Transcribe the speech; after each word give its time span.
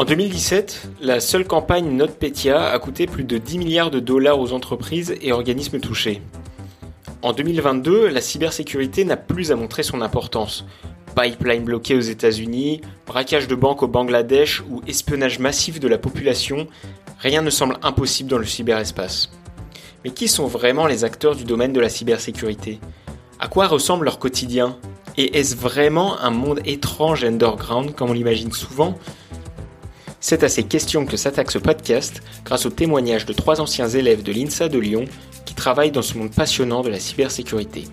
En 0.00 0.06
2017, 0.06 0.92
la 1.02 1.20
seule 1.20 1.46
campagne 1.46 1.94
NotPetya 1.94 2.70
a 2.70 2.78
coûté 2.78 3.04
plus 3.04 3.24
de 3.24 3.36
10 3.36 3.58
milliards 3.58 3.90
de 3.90 4.00
dollars 4.00 4.40
aux 4.40 4.54
entreprises 4.54 5.14
et 5.20 5.30
organismes 5.30 5.78
touchés. 5.78 6.22
En 7.20 7.34
2022, 7.34 8.08
la 8.08 8.22
cybersécurité 8.22 9.04
n'a 9.04 9.18
plus 9.18 9.52
à 9.52 9.56
montrer 9.56 9.82
son 9.82 10.00
importance. 10.00 10.64
Pipeline 11.14 11.64
bloqué 11.64 11.96
aux 11.96 12.00
États-Unis, 12.00 12.80
braquage 13.06 13.46
de 13.46 13.54
banques 13.54 13.82
au 13.82 13.88
Bangladesh 13.88 14.62
ou 14.70 14.80
espionnage 14.86 15.38
massif 15.38 15.80
de 15.80 15.88
la 15.88 15.98
population, 15.98 16.66
rien 17.18 17.42
ne 17.42 17.50
semble 17.50 17.76
impossible 17.82 18.30
dans 18.30 18.38
le 18.38 18.46
cyberespace. 18.46 19.30
Mais 20.02 20.12
qui 20.12 20.28
sont 20.28 20.46
vraiment 20.46 20.86
les 20.86 21.04
acteurs 21.04 21.36
du 21.36 21.44
domaine 21.44 21.74
de 21.74 21.80
la 21.80 21.90
cybersécurité? 21.90 22.80
À 23.38 23.48
quoi 23.48 23.66
ressemble 23.66 24.06
leur 24.06 24.18
quotidien? 24.18 24.78
Et 25.18 25.38
est-ce 25.38 25.56
vraiment 25.56 26.18
un 26.20 26.30
monde 26.30 26.60
étrange 26.64 27.22
et 27.22 27.26
underground 27.26 27.94
comme 27.94 28.08
on 28.08 28.14
l'imagine 28.14 28.52
souvent? 28.52 28.96
C'est 30.22 30.44
à 30.44 30.50
ces 30.50 30.64
questions 30.64 31.06
que 31.06 31.16
s'attaque 31.16 31.50
ce 31.50 31.58
podcast 31.58 32.22
grâce 32.44 32.66
au 32.66 32.70
témoignage 32.70 33.24
de 33.24 33.32
trois 33.32 33.62
anciens 33.62 33.88
élèves 33.88 34.22
de 34.22 34.32
l'INSA 34.32 34.68
de 34.68 34.78
Lyon 34.78 35.06
qui 35.46 35.54
travaillent 35.54 35.92
dans 35.92 36.02
ce 36.02 36.18
monde 36.18 36.30
passionnant 36.30 36.82
de 36.82 36.90
la 36.90 37.00
cybersécurité. 37.00 37.84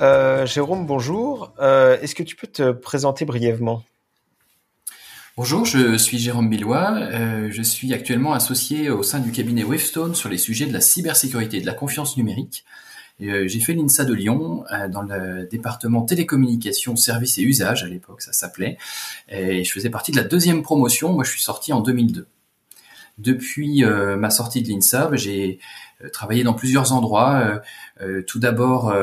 Euh, 0.00 0.46
Jérôme, 0.46 0.86
bonjour. 0.86 1.52
Euh, 1.60 2.00
est-ce 2.00 2.14
que 2.14 2.22
tu 2.22 2.36
peux 2.36 2.46
te 2.46 2.72
présenter 2.72 3.26
brièvement? 3.26 3.82
Bonjour, 5.38 5.64
je 5.64 5.96
suis 5.96 6.18
Jérôme 6.18 6.50
Billois. 6.50 6.94
Euh, 6.96 7.46
je 7.52 7.62
suis 7.62 7.94
actuellement 7.94 8.32
associé 8.32 8.90
au 8.90 9.04
sein 9.04 9.20
du 9.20 9.30
cabinet 9.30 9.62
Wavestone 9.62 10.16
sur 10.16 10.28
les 10.28 10.36
sujets 10.36 10.66
de 10.66 10.72
la 10.72 10.80
cybersécurité 10.80 11.58
et 11.58 11.60
de 11.60 11.66
la 11.66 11.74
confiance 11.74 12.16
numérique. 12.16 12.64
J'ai 13.20 13.60
fait 13.60 13.72
l'INSA 13.72 14.04
de 14.04 14.14
Lyon 14.14 14.64
dans 14.90 15.02
le 15.02 15.46
département 15.48 16.02
télécommunications, 16.02 16.96
services 16.96 17.38
et 17.38 17.42
usages 17.42 17.84
à 17.84 17.86
l'époque, 17.86 18.20
ça 18.20 18.32
s'appelait. 18.32 18.78
Et 19.28 19.62
je 19.62 19.72
faisais 19.72 19.90
partie 19.90 20.10
de 20.10 20.16
la 20.16 20.24
deuxième 20.24 20.62
promotion. 20.62 21.12
Moi, 21.12 21.22
je 21.22 21.30
suis 21.30 21.42
sorti 21.42 21.72
en 21.72 21.82
2002. 21.82 22.26
Depuis 23.18 23.84
ma 23.84 24.30
sortie 24.30 24.62
de 24.62 24.68
l'INSA, 24.68 25.10
j'ai 25.14 25.58
euh, 26.04 26.08
travaillé 26.10 26.44
dans 26.44 26.54
plusieurs 26.54 26.92
endroits. 26.92 27.40
Euh, 27.40 27.58
euh, 28.00 28.22
tout 28.22 28.38
d'abord, 28.38 28.94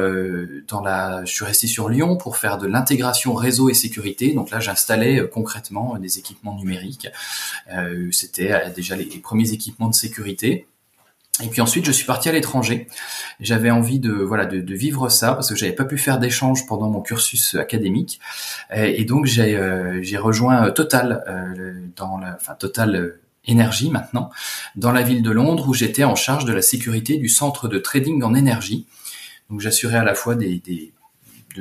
dans 0.67 0.81
la, 0.81 1.25
je 1.25 1.33
suis 1.33 1.45
resté 1.45 1.67
sur 1.67 1.89
Lyon 1.89 2.15
pour 2.15 2.37
faire 2.37 2.57
de 2.57 2.67
l'intégration 2.67 3.33
réseau 3.33 3.69
et 3.69 3.73
sécurité. 3.73 4.33
Donc 4.33 4.51
là, 4.51 4.59
j'installais 4.59 5.27
concrètement 5.27 5.97
des 5.97 6.19
équipements 6.19 6.55
numériques. 6.55 7.09
C'était 8.11 8.71
déjà 8.73 8.95
les, 8.95 9.05
premiers 9.05 9.51
équipements 9.51 9.89
de 9.89 9.95
sécurité. 9.95 10.67
Et 11.43 11.47
puis 11.47 11.59
ensuite, 11.59 11.85
je 11.85 11.91
suis 11.91 12.05
parti 12.05 12.29
à 12.29 12.31
l'étranger. 12.31 12.87
J'avais 13.41 13.69
envie 13.69 13.99
de 13.99 14.13
voilà 14.13 14.45
de, 14.45 14.73
vivre 14.73 15.09
ça 15.09 15.33
parce 15.33 15.49
que 15.49 15.55
j'avais 15.57 15.73
pas 15.73 15.83
pu 15.83 15.97
faire 15.97 16.17
d'échange 16.17 16.65
pendant 16.65 16.89
mon 16.89 17.01
cursus 17.01 17.55
académique. 17.55 18.21
Et, 18.73 19.03
donc 19.03 19.25
j'ai 19.25 19.59
j'ai 20.01 20.17
rejoint 20.17 20.71
Total 20.71 21.91
dans 21.97 22.17
la 22.17 22.35
enfin 22.35 22.55
Total 22.55 23.19
énergie 23.47 23.89
maintenant, 23.89 24.29
dans 24.75 24.91
la 24.91 25.01
ville 25.01 25.21
de 25.21 25.31
Londres 25.31 25.67
où 25.67 25.73
j'étais 25.73 26.03
en 26.03 26.15
charge 26.15 26.45
de 26.45 26.53
la 26.53 26.61
sécurité 26.61 27.17
du 27.17 27.29
centre 27.29 27.67
de 27.67 27.79
trading 27.79 28.23
en 28.23 28.33
énergie. 28.33 28.87
Donc 29.49 29.61
j'assurais 29.61 29.97
à 29.97 30.03
la 30.03 30.15
fois 30.15 30.35
des, 30.35 30.59
des, 30.59 30.93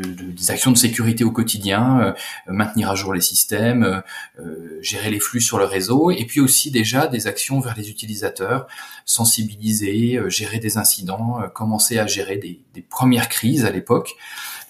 des 0.01 0.51
actions 0.51 0.71
de 0.71 0.77
sécurité 0.77 1.25
au 1.25 1.31
quotidien, 1.31 2.01
euh, 2.01 2.13
maintenir 2.47 2.91
à 2.91 2.95
jour 2.95 3.13
les 3.15 3.21
systèmes, 3.21 4.03
euh, 4.39 4.79
gérer 4.81 5.11
les 5.11 5.21
flux 5.21 5.41
sur 5.41 5.59
le 5.59 5.65
réseau, 5.65 6.11
et 6.11 6.25
puis 6.25 6.41
aussi 6.41 6.71
déjà 6.71 7.07
des 7.07 7.27
actions 7.27 7.61
vers 7.61 7.77
les 7.77 7.91
utilisateurs, 7.91 8.67
sensibiliser, 9.05 10.17
euh, 10.17 10.29
gérer 10.29 10.58
des 10.58 10.79
incidents, 10.79 11.41
commencer 11.55 11.98
à 11.98 12.07
gérer 12.07 12.37
des, 12.37 12.61
des 12.75 12.83
premières 12.83 13.29
crises 13.29 13.64
à 13.64 13.70
l'époque. 13.70 14.14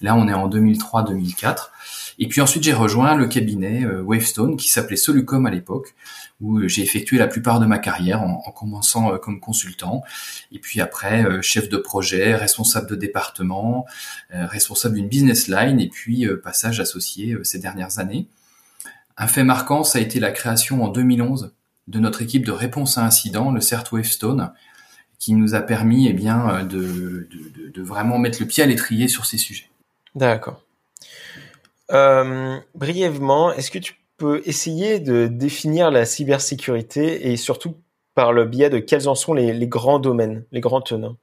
Là 0.00 0.16
on 0.16 0.28
est 0.28 0.34
en 0.34 0.48
2003-2004. 0.48 1.70
Et 2.18 2.28
puis 2.28 2.40
ensuite, 2.40 2.62
j'ai 2.62 2.72
rejoint 2.72 3.14
le 3.14 3.26
cabinet 3.26 3.84
Wavestone 3.86 4.56
qui 4.56 4.68
s'appelait 4.68 4.96
Solucom 4.96 5.46
à 5.46 5.50
l'époque, 5.50 5.94
où 6.40 6.58
euh, 6.58 6.68
j'ai 6.68 6.82
effectué 6.82 7.18
la 7.18 7.26
plupart 7.26 7.60
de 7.60 7.66
ma 7.66 7.78
carrière 7.78 8.22
en, 8.22 8.50
commençant 8.50 9.12
euh, 9.12 9.18
comme 9.18 9.40
consultant, 9.40 10.02
et 10.52 10.58
puis 10.58 10.80
après 10.80 11.24
euh, 11.24 11.42
chef 11.42 11.68
de 11.68 11.76
projet, 11.76 12.34
responsable 12.34 12.88
de 12.88 12.96
département, 12.96 13.86
responsable 14.30 14.96
d'une 14.96 15.08
business 15.08 15.48
line, 15.48 15.80
et 15.80 15.88
puis 15.88 16.26
passage 16.42 16.80
associé 16.80 17.36
ces 17.42 17.58
dernières 17.58 17.98
années. 17.98 18.26
Un 19.16 19.28
fait 19.28 19.44
marquant, 19.44 19.84
ça 19.84 19.98
a 19.98 20.00
été 20.00 20.18
la 20.18 20.32
création 20.32 20.82
en 20.82 20.88
2011 20.88 21.52
de 21.86 21.98
notre 21.98 22.22
équipe 22.22 22.44
de 22.44 22.50
réponse 22.50 22.98
à 22.98 23.04
incident, 23.04 23.52
le 23.52 23.60
CERT 23.60 23.92
Wavestone, 23.92 24.52
qui 25.18 25.34
nous 25.34 25.54
a 25.54 25.60
permis 25.60 26.08
eh 26.08 26.12
bien, 26.12 26.64
de, 26.64 27.28
de, 27.72 27.82
vraiment 27.82 28.18
mettre 28.18 28.40
le 28.40 28.46
pied 28.46 28.62
à 28.62 28.66
l'étrier 28.66 29.06
sur 29.06 29.26
ces 29.26 29.38
sujets. 29.38 29.70
D'accord. 30.14 30.62
Brièvement, 31.88 33.52
est-ce 33.52 33.70
que 33.70 33.78
tu 33.78 33.94
peut 34.16 34.42
essayer 34.46 35.00
de 35.00 35.26
définir 35.26 35.90
la 35.90 36.04
cybersécurité 36.04 37.30
et 37.30 37.36
surtout 37.36 37.76
par 38.14 38.32
le 38.32 38.44
biais 38.44 38.70
de 38.70 38.78
quels 38.78 39.08
en 39.08 39.14
sont 39.14 39.34
les, 39.34 39.66
grands 39.66 39.98
domaines, 39.98 40.44
les 40.52 40.60
grands 40.60 40.80
tenants? 40.80 41.16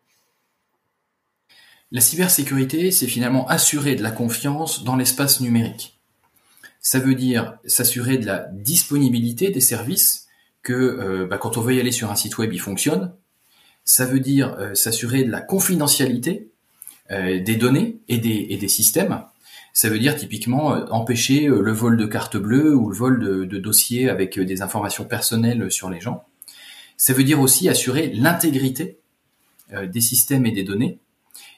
La 1.91 2.01
cybersécurité, 2.01 2.91
c'est 2.91 3.07
finalement 3.07 3.47
assurer 3.47 3.95
de 3.95 4.03
la 4.03 4.11
confiance 4.11 4.83
dans 4.83 4.95
l'espace 4.95 5.41
numérique. 5.41 5.99
Ça 6.79 6.99
veut 6.99 7.15
dire 7.15 7.57
s'assurer 7.65 8.17
de 8.17 8.25
la 8.25 8.47
disponibilité 8.51 9.51
des 9.51 9.61
services, 9.61 10.27
que 10.63 10.73
euh, 10.73 11.27
bah, 11.27 11.37
quand 11.37 11.57
on 11.57 11.61
veut 11.61 11.75
y 11.75 11.79
aller 11.79 11.91
sur 11.91 12.11
un 12.11 12.15
site 12.15 12.37
web, 12.37 12.53
il 12.53 12.59
fonctionne. 12.59 13.13
Ça 13.83 14.05
veut 14.05 14.19
dire 14.19 14.55
euh, 14.59 14.73
s'assurer 14.73 15.23
de 15.23 15.31
la 15.31 15.41
confidentialité 15.41 16.51
euh, 17.11 17.41
des 17.41 17.55
données 17.55 17.99
et 18.07 18.17
des 18.17 18.67
systèmes. 18.67 19.23
Ça 19.73 19.89
veut 19.89 19.99
dire 19.99 20.15
typiquement 20.15 20.73
euh, 20.73 20.85
empêcher 20.89 21.47
euh, 21.47 21.61
le 21.61 21.71
vol 21.71 21.97
de 21.97 22.05
cartes 22.05 22.37
bleues 22.37 22.75
ou 22.75 22.89
le 22.89 22.95
vol 22.95 23.19
de, 23.19 23.57
dossiers 23.57 24.09
avec 24.09 24.37
euh, 24.37 24.45
des 24.45 24.61
informations 24.61 25.05
personnelles 25.05 25.71
sur 25.71 25.89
les 25.89 26.01
gens. 26.01 26.25
Ça 26.97 27.13
veut 27.13 27.23
dire 27.23 27.39
aussi 27.39 27.69
assurer 27.69 28.11
l'intégrité 28.13 28.99
des 29.87 30.01
systèmes 30.01 30.45
et 30.45 30.51
des 30.51 30.63
données 30.63 30.99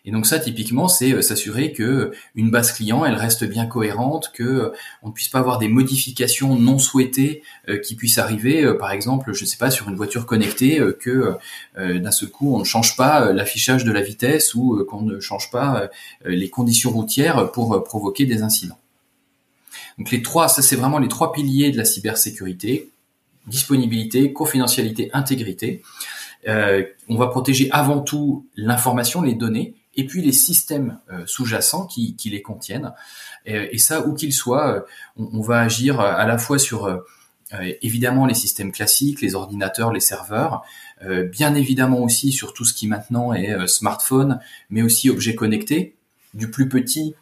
et 0.06 0.12
donc 0.12 0.28
ça, 0.28 0.38
typiquement, 0.38 0.90
c'est 0.90 1.14
euh, 1.14 1.22
s'assurer 1.22 1.72
que 1.72 2.12
une 2.36 2.52
base 2.52 2.74
client, 2.74 3.06
elle 3.06 3.16
reste 3.16 3.46
bien 3.46 3.66
cohérente, 3.66 4.32
que 4.34 4.44
euh, 4.44 4.70
on 5.02 5.08
ne 5.08 5.14
puisse 5.14 5.30
pas 5.30 5.40
avoir 5.40 5.60
des 5.60 5.70
modifications 5.70 6.56
non 6.58 6.78
souhaitées 6.78 7.42
euh, 7.70 7.80
qui 7.80 7.96
puissent 7.96 8.18
arriver. 8.18 8.74
par 8.78 8.92
exemple, 8.92 9.34
je 9.34 9.44
ne 9.44 9.48
sais 9.48 9.58
pas, 9.58 9.72
sur 9.72 9.88
une 9.88 9.96
voiture 9.96 10.26
connectée, 10.26 10.82
que 11.00 11.36
d'un 11.78 12.12
seul 12.12 12.30
coup, 12.30 12.56
on 12.56 12.60
ne 12.60 12.64
change 12.64 12.96
pas 12.98 13.32
l'affichage 13.32 13.84
de 13.84 13.92
la 13.92 14.02
vitesse 14.02 14.54
ou 14.56 14.84
qu'on 14.86 15.02
ne 15.02 15.20
change 15.20 15.52
pas 15.52 15.90
les 16.26 16.50
conditions 16.50 16.92
routières 16.92 17.52
pour 17.52 17.84
provoquer 17.84 18.26
des 18.26 18.42
incidents. 18.42 18.80
Donc 19.98 20.12
les 20.12 20.22
trois, 20.22 20.48
ça 20.48 20.62
c'est 20.62 20.76
vraiment 20.76 21.00
les 21.00 21.08
trois 21.08 21.32
piliers 21.32 21.72
de 21.72 21.78
la 21.78 21.86
cybersécurité 21.86 22.90
disponibilité, 23.48 24.32
confidentialité, 24.32 25.10
intégrité. 25.14 25.82
on 26.48 27.18
va 27.18 27.28
protéger 27.28 27.70
avant 27.72 28.00
tout 28.00 28.46
l'information, 28.56 29.22
les 29.22 29.36
données, 29.36 29.76
et 29.96 30.06
puis 30.06 30.22
les 30.22 30.32
systèmes 30.32 31.00
euh, 31.12 31.24
sous-jacents 31.26 31.86
qui, 31.86 32.16
les 32.26 32.42
contiennent. 32.42 32.94
Et, 33.46 33.78
ça, 33.78 34.08
où 34.08 34.14
qu'ils 34.14 34.34
soient, 34.34 34.76
euh, 34.76 34.82
on, 35.18 35.42
va 35.42 35.60
agir 35.60 36.00
euh, 36.00 36.14
à 36.16 36.26
la 36.26 36.38
fois 36.38 36.60
sur 36.60 37.04
évidemment 37.84 38.26
les 38.26 38.34
systèmes 38.34 38.72
classiques, 38.72 39.22
les 39.22 39.36
ordinateurs, 39.36 39.94
les 39.94 40.00
serveurs, 40.00 40.64
bien 41.32 41.54
évidemment 41.54 42.00
aussi 42.00 42.32
sur 42.32 42.52
tout 42.52 42.66
ce 42.66 42.74
qui 42.74 42.88
maintenant 42.88 43.32
est 43.32 43.68
smartphone, 43.68 44.40
mais 44.72 44.82
aussi 44.82 45.12
objets 45.12 45.36
connectés, 45.36 45.96
du 46.34 46.50
plus 46.50 46.68
petit 46.68 47.14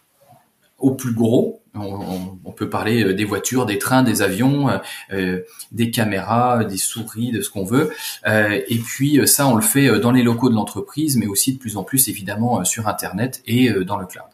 au 0.77 0.91
plus 0.91 1.13
gros. 1.13 1.60
On, 1.73 2.51
peut 2.51 2.69
parler 2.69 3.03
euh, 3.03 3.13
des 3.13 3.23
voitures, 3.23 3.65
des 3.65 3.79
trains, 3.79 4.03
des 4.03 4.21
avions, 4.21 4.67
euh, 4.67 4.77
euh, 5.13 5.41
des 5.71 5.89
caméras, 5.89 6.65
des 6.65 6.77
souris, 6.77 7.31
de 7.31 7.41
ce 7.41 7.49
qu'on 7.49 7.63
veut. 7.63 7.93
et 8.25 8.79
puis 8.85 9.25
ça, 9.27 9.47
on 9.47 9.55
le 9.55 9.61
fait 9.61 9.99
dans 9.99 10.11
les 10.11 10.23
locaux 10.23 10.49
de 10.49 10.55
l'entreprise, 10.55 11.15
mais 11.17 11.27
aussi 11.27 11.53
de 11.53 11.59
plus 11.59 11.77
en 11.77 11.83
plus 11.83 12.09
évidemment 12.09 12.63
sur 12.65 12.87
Internet 12.87 13.41
et 13.45 13.71
dans 13.85 13.97
le 13.97 14.05
cloud. 14.05 14.25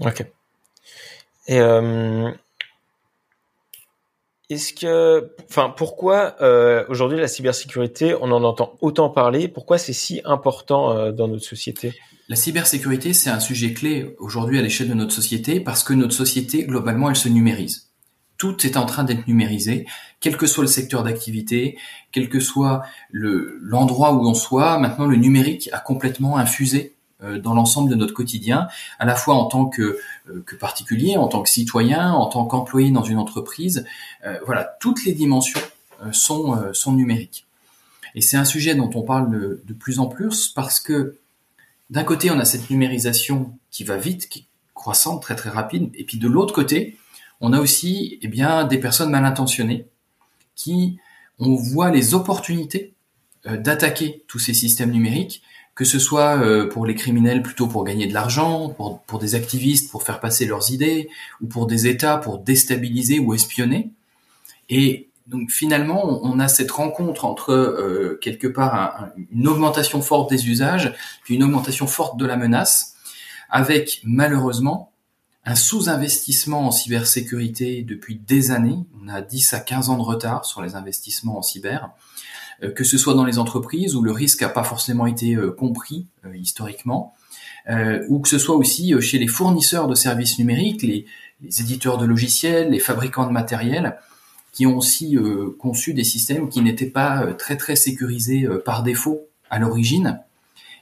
Ok. 0.00 0.26
Et 1.46 1.60
est-ce 4.50 4.72
que, 4.72 5.34
pourquoi 5.76 6.36
aujourd'hui 6.88 7.18
la 7.18 7.28
cybersécurité, 7.28 8.14
on 8.20 8.30
en 8.30 8.44
entend 8.44 8.76
autant 8.80 9.08
parler? 9.08 9.48
Pourquoi 9.48 9.78
c'est 9.78 9.92
si 9.92 10.20
important 10.24 11.12
dans 11.12 11.28
notre 11.28 11.44
société? 11.44 11.94
La 12.28 12.36
cybersécurité, 12.36 13.12
c'est 13.12 13.30
un 13.30 13.40
sujet 13.40 13.74
clé 13.74 14.16
aujourd'hui 14.18 14.58
à 14.58 14.62
l'échelle 14.62 14.88
de 14.88 14.94
notre 14.94 15.12
société 15.12 15.60
parce 15.60 15.84
que 15.84 15.92
notre 15.92 16.14
société, 16.14 16.64
globalement, 16.64 17.10
elle 17.10 17.16
se 17.16 17.28
numérise. 17.28 17.90
Tout 18.38 18.66
est 18.66 18.76
en 18.76 18.86
train 18.86 19.04
d'être 19.04 19.26
numérisé, 19.28 19.86
quel 20.20 20.36
que 20.36 20.46
soit 20.46 20.64
le 20.64 20.68
secteur 20.68 21.02
d'activité, 21.02 21.78
quel 22.12 22.28
que 22.28 22.40
soit 22.40 22.82
le, 23.10 23.58
l'endroit 23.60 24.12
où 24.14 24.26
on 24.26 24.34
soit. 24.34 24.78
Maintenant, 24.78 25.06
le 25.06 25.16
numérique 25.16 25.68
a 25.72 25.78
complètement 25.78 26.36
infusé 26.36 26.94
dans 27.22 27.54
l'ensemble 27.54 27.90
de 27.90 27.94
notre 27.94 28.12
quotidien, 28.12 28.68
à 28.98 29.06
la 29.06 29.14
fois 29.14 29.34
en 29.34 29.46
tant 29.46 29.66
que, 29.66 29.98
que 30.44 30.56
particulier, 30.56 31.16
en 31.16 31.28
tant 31.28 31.42
que 31.42 31.48
citoyen, 31.48 32.12
en 32.12 32.26
tant 32.26 32.44
qu'employé 32.44 32.90
dans 32.90 33.02
une 33.02 33.18
entreprise. 33.18 33.86
voilà, 34.44 34.76
toutes 34.80 35.04
les 35.04 35.12
dimensions 35.12 35.60
sont, 36.12 36.92
numériques. 36.92 37.46
Et 38.14 38.20
c'est 38.20 38.36
un 38.36 38.44
sujet 38.44 38.74
dont 38.74 38.90
on 38.94 39.02
parle 39.02 39.30
de, 39.64 39.72
plus 39.72 39.98
en 39.98 40.06
plus 40.06 40.48
parce 40.48 40.80
que 40.80 41.18
d'un 41.90 42.04
côté, 42.04 42.30
on 42.30 42.38
a 42.38 42.44
cette 42.44 42.70
numérisation 42.70 43.56
qui 43.70 43.84
va 43.84 43.96
vite, 43.96 44.28
qui 44.28 44.40
est 44.40 44.46
croissante, 44.74 45.22
très 45.22 45.36
très 45.36 45.50
rapide, 45.50 45.90
et 45.94 46.04
puis 46.04 46.18
de 46.18 46.28
l'autre 46.28 46.54
côté, 46.54 46.98
on 47.40 47.52
a 47.52 47.60
aussi 47.60 48.18
eh 48.22 48.28
des 48.68 48.78
personnes 48.78 49.10
mal 49.10 49.24
intentionnées 49.24 49.86
qui, 50.54 50.98
on 51.38 51.54
voit 51.54 51.90
les 51.90 52.14
opportunités 52.14 52.94
euh, 53.46 53.56
d'attaquer 53.56 54.24
tous 54.28 54.38
ces 54.38 54.54
systèmes 54.54 54.90
numériques, 54.90 55.42
que 55.74 55.84
ce 55.84 55.98
soit 55.98 56.38
euh, 56.38 56.68
pour 56.68 56.86
les 56.86 56.94
criminels 56.94 57.42
plutôt 57.42 57.66
pour 57.66 57.84
gagner 57.84 58.06
de 58.06 58.14
l'argent, 58.14 58.68
pour, 58.68 59.18
des 59.18 59.34
activistes 59.34 59.90
pour 59.90 60.02
faire 60.02 60.20
passer 60.20 60.46
leurs 60.46 60.70
idées, 60.70 61.08
ou 61.40 61.46
pour 61.46 61.66
des 61.66 61.86
États 61.86 62.16
pour 62.16 62.38
déstabiliser 62.38 63.18
ou 63.18 63.34
espionner. 63.34 63.90
Et 64.68 65.08
donc 65.26 65.50
finalement, 65.50 66.20
on 66.22 66.38
a 66.38 66.48
cette 66.48 66.70
rencontre 66.70 67.24
entre 67.24 67.52
euh, 67.52 68.18
quelque 68.22 68.46
part 68.46 69.08
une 69.32 69.48
augmentation 69.48 70.00
forte 70.00 70.30
des 70.30 70.48
usages, 70.48 70.94
puis 71.24 71.34
une 71.34 71.42
augmentation 71.42 71.86
forte 71.86 72.18
de 72.18 72.26
la 72.26 72.36
menace, 72.36 72.94
avec 73.50 74.00
malheureusement 74.04 74.92
un 75.46 75.54
sous-investissement 75.54 76.66
en 76.66 76.70
cybersécurité 76.70 77.82
depuis 77.82 78.16
des 78.16 78.50
années. 78.50 78.78
On 79.02 79.08
a 79.08 79.20
10 79.20 79.54
à 79.54 79.60
15 79.60 79.90
ans 79.90 79.98
de 79.98 80.02
retard 80.02 80.44
sur 80.44 80.62
les 80.62 80.74
investissements 80.74 81.38
en 81.38 81.42
cyber, 81.42 81.90
que 82.74 82.84
ce 82.84 82.98
soit 82.98 83.14
dans 83.14 83.24
les 83.24 83.38
entreprises 83.38 83.94
où 83.94 84.02
le 84.02 84.12
risque 84.12 84.42
n'a 84.42 84.48
pas 84.48 84.64
forcément 84.64 85.06
été 85.06 85.34
euh, 85.34 85.50
compris 85.50 86.06
euh, 86.24 86.36
historiquement, 86.36 87.14
ou 88.10 88.20
que 88.20 88.28
ce 88.28 88.38
soit 88.38 88.56
aussi 88.56 88.92
chez 89.00 89.18
les 89.18 89.26
fournisseurs 89.26 89.88
de 89.88 89.94
services 89.94 90.38
numériques, 90.38 90.82
les, 90.82 91.06
éditeurs 91.60 91.96
de 91.96 92.04
logiciels, 92.04 92.70
les 92.70 92.78
fabricants 92.78 93.26
de 93.26 93.32
matériel, 93.32 93.96
qui 94.52 94.66
ont 94.66 94.76
aussi 94.76 95.16
conçu 95.58 95.94
des 95.94 96.04
systèmes 96.04 96.50
qui 96.50 96.60
n'étaient 96.60 96.90
pas 96.90 97.32
très 97.38 97.56
très 97.56 97.74
sécurisés 97.74 98.46
par 98.66 98.82
défaut 98.82 99.28
à 99.48 99.58
l'origine. 99.58 100.20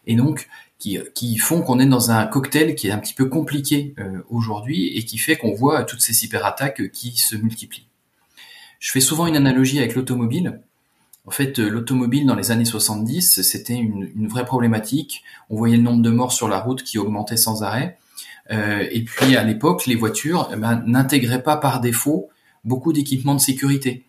Et 0.09 0.17
donc, 0.17 0.49
qui, 1.15 1.39
font 1.39 1.63
qu'on 1.63 1.79
est 1.79 1.87
dans 1.87 2.11
un 2.11 2.27
cocktail 2.27 2.75
qui 2.75 2.89
est 2.89 2.91
un 2.91 2.99
petit 2.99 3.15
peu 3.15 3.27
compliqué 3.27 3.95
euh, 3.99 4.19
aujourd'hui 4.29 4.97
et 4.97 5.05
qui 5.05 5.19
fait 5.19 5.37
qu'on 5.37 5.55
voit 5.55 5.85
toutes 5.85 6.01
ces 6.01 6.13
cyberattaques 6.13 6.91
qui 6.91 7.17
se 7.17 7.37
multiplient. 7.37 7.87
Je 8.81 8.91
fais 8.91 9.01
souvent 9.01 9.27
une 9.27 9.37
analogie 9.37 9.79
avec 9.79 9.95
l'automobile. 9.95 10.61
En 11.25 11.31
fait, 11.31 11.59
euh, 11.59 11.69
l'automobile 11.69 12.27
dans 12.27 12.35
les 12.35 12.51
années 12.51 12.65
70, 12.65 13.43
c'était 13.43 13.75
une, 13.75 14.27
vraie 14.29 14.45
problématique. 14.45 15.23
On 15.51 15.57
voyait 15.57 15.77
le 15.77 15.83
nombre 15.83 16.03
de 16.03 16.11
morts 16.11 16.33
sur 16.33 16.49
la 16.49 16.59
route 16.59 16.83
qui 16.83 16.99
augmentait 16.99 17.37
sans 17.37 17.63
arrêt. 17.63 17.99
Euh, 18.51 18.87
et 18.91 19.05
puis 19.05 19.37
à 19.37 19.45
l'époque, 19.45 19.87
les 19.87 19.95
voitures 19.95 20.51
eh 20.53 20.57
ben, 20.57 20.83
n'intégraient 20.87 21.43
pas 21.43 21.57
par 21.57 21.81
défaut 21.81 22.29
beaucoup 22.65 22.93
d'équipements 22.93 23.37
de 23.37 23.41
sécurité. 23.41 24.05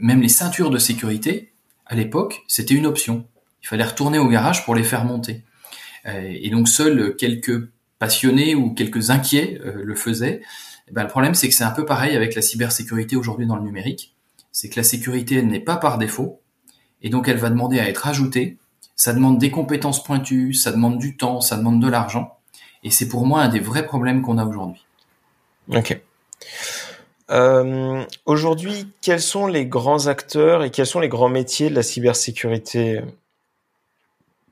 Même 0.00 0.22
les 0.22 0.28
ceintures 0.28 0.70
de 0.70 0.78
sécurité, 0.78 1.52
à 1.86 1.96
l'époque, 1.96 2.44
c'était 2.46 2.74
une 2.74 2.86
option. 2.86 3.26
Il 3.62 3.66
fallait 3.66 3.84
retourner 3.84 4.18
au 4.18 4.28
garage 4.28 4.64
pour 4.64 4.76
les 4.76 4.84
faire 4.84 5.04
monter. 5.04 5.42
Euh, 6.06 6.32
et 6.32 6.50
donc 6.50 6.68
seuls 6.68 7.16
quelques 7.16 7.68
passionnés 7.98 8.54
ou 8.54 8.70
quelques 8.74 9.10
inquiets 9.10 9.60
le 9.62 9.94
faisaient. 9.94 10.40
Eh 10.88 10.92
ben, 10.92 11.02
le 11.02 11.08
problème, 11.08 11.34
c'est 11.34 11.48
que 11.48 11.54
c'est 11.54 11.64
un 11.64 11.70
peu 11.70 11.84
pareil 11.84 12.14
avec 12.14 12.34
la 12.34 12.42
cybersécurité 12.42 13.16
aujourd'hui 13.16 13.46
dans 13.46 13.56
le 13.56 13.62
numérique. 13.62 14.14
C'est 14.52 14.68
que 14.68 14.76
la 14.76 14.84
sécurité, 14.84 15.42
n'est 15.42 15.60
pas 15.60 15.76
par 15.76 15.98
défaut, 15.98 16.40
et 17.04 17.10
donc 17.10 17.28
elle 17.28 17.36
va 17.36 17.50
demander 17.50 17.78
à 17.78 17.88
être 17.88 18.08
ajoutée. 18.08 18.56
Ça 18.96 19.12
demande 19.12 19.38
des 19.38 19.50
compétences 19.50 20.02
pointues, 20.02 20.54
ça 20.54 20.72
demande 20.72 20.98
du 20.98 21.16
temps, 21.16 21.40
ça 21.40 21.56
demande 21.56 21.80
de 21.80 21.88
l'argent. 21.88 22.36
Et 22.82 22.90
c'est 22.90 23.06
pour 23.08 23.26
moi 23.26 23.42
un 23.42 23.48
des 23.48 23.60
vrais 23.60 23.86
problèmes 23.86 24.22
qu'on 24.22 24.38
a 24.38 24.44
aujourd'hui. 24.44 24.84
Ok. 25.68 26.00
Euh, 27.30 28.04
aujourd'hui, 28.26 28.88
quels 29.00 29.20
sont 29.20 29.46
les 29.46 29.66
grands 29.66 30.06
acteurs 30.06 30.64
et 30.64 30.70
quels 30.70 30.86
sont 30.86 31.00
les 31.00 31.08
grands 31.08 31.28
métiers 31.28 31.70
de 31.70 31.74
la 31.74 31.82
cybersécurité? 31.82 33.00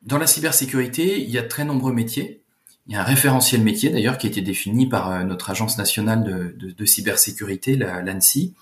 Dans 0.02 0.18
la 0.18 0.26
cybersécurité, 0.26 1.20
il 1.20 1.30
y 1.30 1.38
a 1.38 1.42
de 1.42 1.48
très 1.48 1.64
nombreux 1.64 1.92
métiers. 1.92 2.41
Il 2.88 2.94
y 2.94 2.96
a 2.96 3.00
un 3.00 3.04
référentiel 3.04 3.62
métier 3.62 3.90
d'ailleurs 3.90 4.18
qui 4.18 4.26
a 4.26 4.30
été 4.30 4.40
défini 4.40 4.88
par 4.88 5.10
euh, 5.10 5.22
notre 5.22 5.50
agence 5.50 5.78
nationale 5.78 6.24
de, 6.24 6.56
de, 6.58 6.72
de 6.72 6.84
cybersécurité, 6.84 7.76
l'ANSI. 7.76 8.54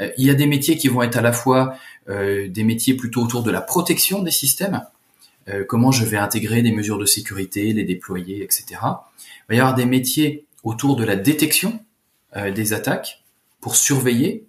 Euh, 0.00 0.10
il 0.18 0.26
y 0.26 0.30
a 0.30 0.34
des 0.34 0.46
métiers 0.46 0.76
qui 0.76 0.88
vont 0.88 1.02
être 1.02 1.16
à 1.16 1.22
la 1.22 1.32
fois 1.32 1.76
euh, 2.10 2.48
des 2.48 2.62
métiers 2.62 2.94
plutôt 2.94 3.22
autour 3.22 3.42
de 3.42 3.50
la 3.50 3.62
protection 3.62 4.22
des 4.22 4.30
systèmes, 4.30 4.82
comment 5.68 5.92
je 5.92 6.06
vais 6.06 6.16
intégrer 6.16 6.62
des 6.62 6.72
mesures 6.72 6.96
de 6.96 7.04
sécurité, 7.04 7.74
les 7.74 7.84
déployer, 7.84 8.42
etc. 8.42 8.64
Il 8.70 9.50
va 9.50 9.54
y 9.54 9.60
avoir 9.60 9.74
des 9.74 9.84
métiers 9.84 10.46
autour 10.62 10.96
de 10.96 11.04
la 11.04 11.16
détection 11.16 11.84
des 12.34 12.72
attaques 12.72 13.22
pour 13.60 13.76
surveiller. 13.76 14.46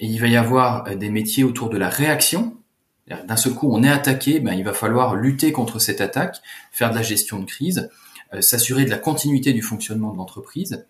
Et 0.00 0.06
il 0.06 0.20
va 0.20 0.26
y 0.26 0.34
avoir 0.34 0.96
des 0.96 1.10
métiers 1.10 1.44
autour 1.44 1.70
de 1.70 1.78
la 1.78 1.88
réaction 1.88 2.56
d'un 3.08 3.36
seul 3.36 3.54
coup, 3.54 3.68
on 3.72 3.82
est 3.82 3.90
attaqué, 3.90 4.40
ben, 4.40 4.54
il 4.54 4.64
va 4.64 4.72
falloir 4.72 5.16
lutter 5.16 5.52
contre 5.52 5.78
cette 5.78 6.00
attaque, 6.00 6.36
faire 6.70 6.90
de 6.90 6.96
la 6.96 7.02
gestion 7.02 7.40
de 7.40 7.44
crise, 7.44 7.78
euh, 7.78 7.88
s'assurer 8.40 8.84
de 8.84 8.90
la 8.90 8.98
continuité 8.98 9.52
du 9.52 9.62
fonctionnement 9.62 10.12
de 10.12 10.16
l'entreprise. 10.16 10.84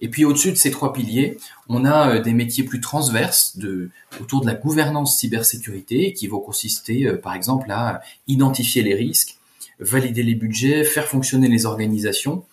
Et 0.00 0.08
puis 0.08 0.24
au-dessus 0.24 0.50
de 0.50 0.56
ces 0.56 0.70
trois 0.70 0.92
piliers, 0.92 1.38
on 1.68 1.84
a 1.84 2.16
euh, 2.16 2.20
des 2.20 2.34
métiers 2.34 2.64
plus 2.64 2.80
transverses 2.80 3.56
de, 3.56 3.90
autour 4.20 4.40
de 4.40 4.46
la 4.46 4.54
gouvernance 4.54 5.18
cybersécurité 5.18 6.12
qui 6.12 6.26
vont 6.26 6.40
consister 6.40 7.06
euh, 7.06 7.16
par 7.16 7.34
exemple 7.34 7.70
à 7.70 8.02
identifier 8.26 8.82
les 8.82 8.94
risques, 8.94 9.36
valider 9.78 10.22
les 10.22 10.34
budgets, 10.34 10.84
faire 10.84 11.06
fonctionner 11.06 11.48
les 11.48 11.66
organisations 11.66 12.44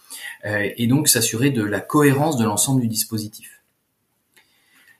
et 0.45 0.87
donc 0.87 1.09
s'assurer 1.09 1.49
de 1.49 1.61
la 1.63 1.81
cohérence 1.81 2.37
de 2.37 2.45
l'ensemble 2.45 2.81
du 2.81 2.87
dispositif. 2.87 3.61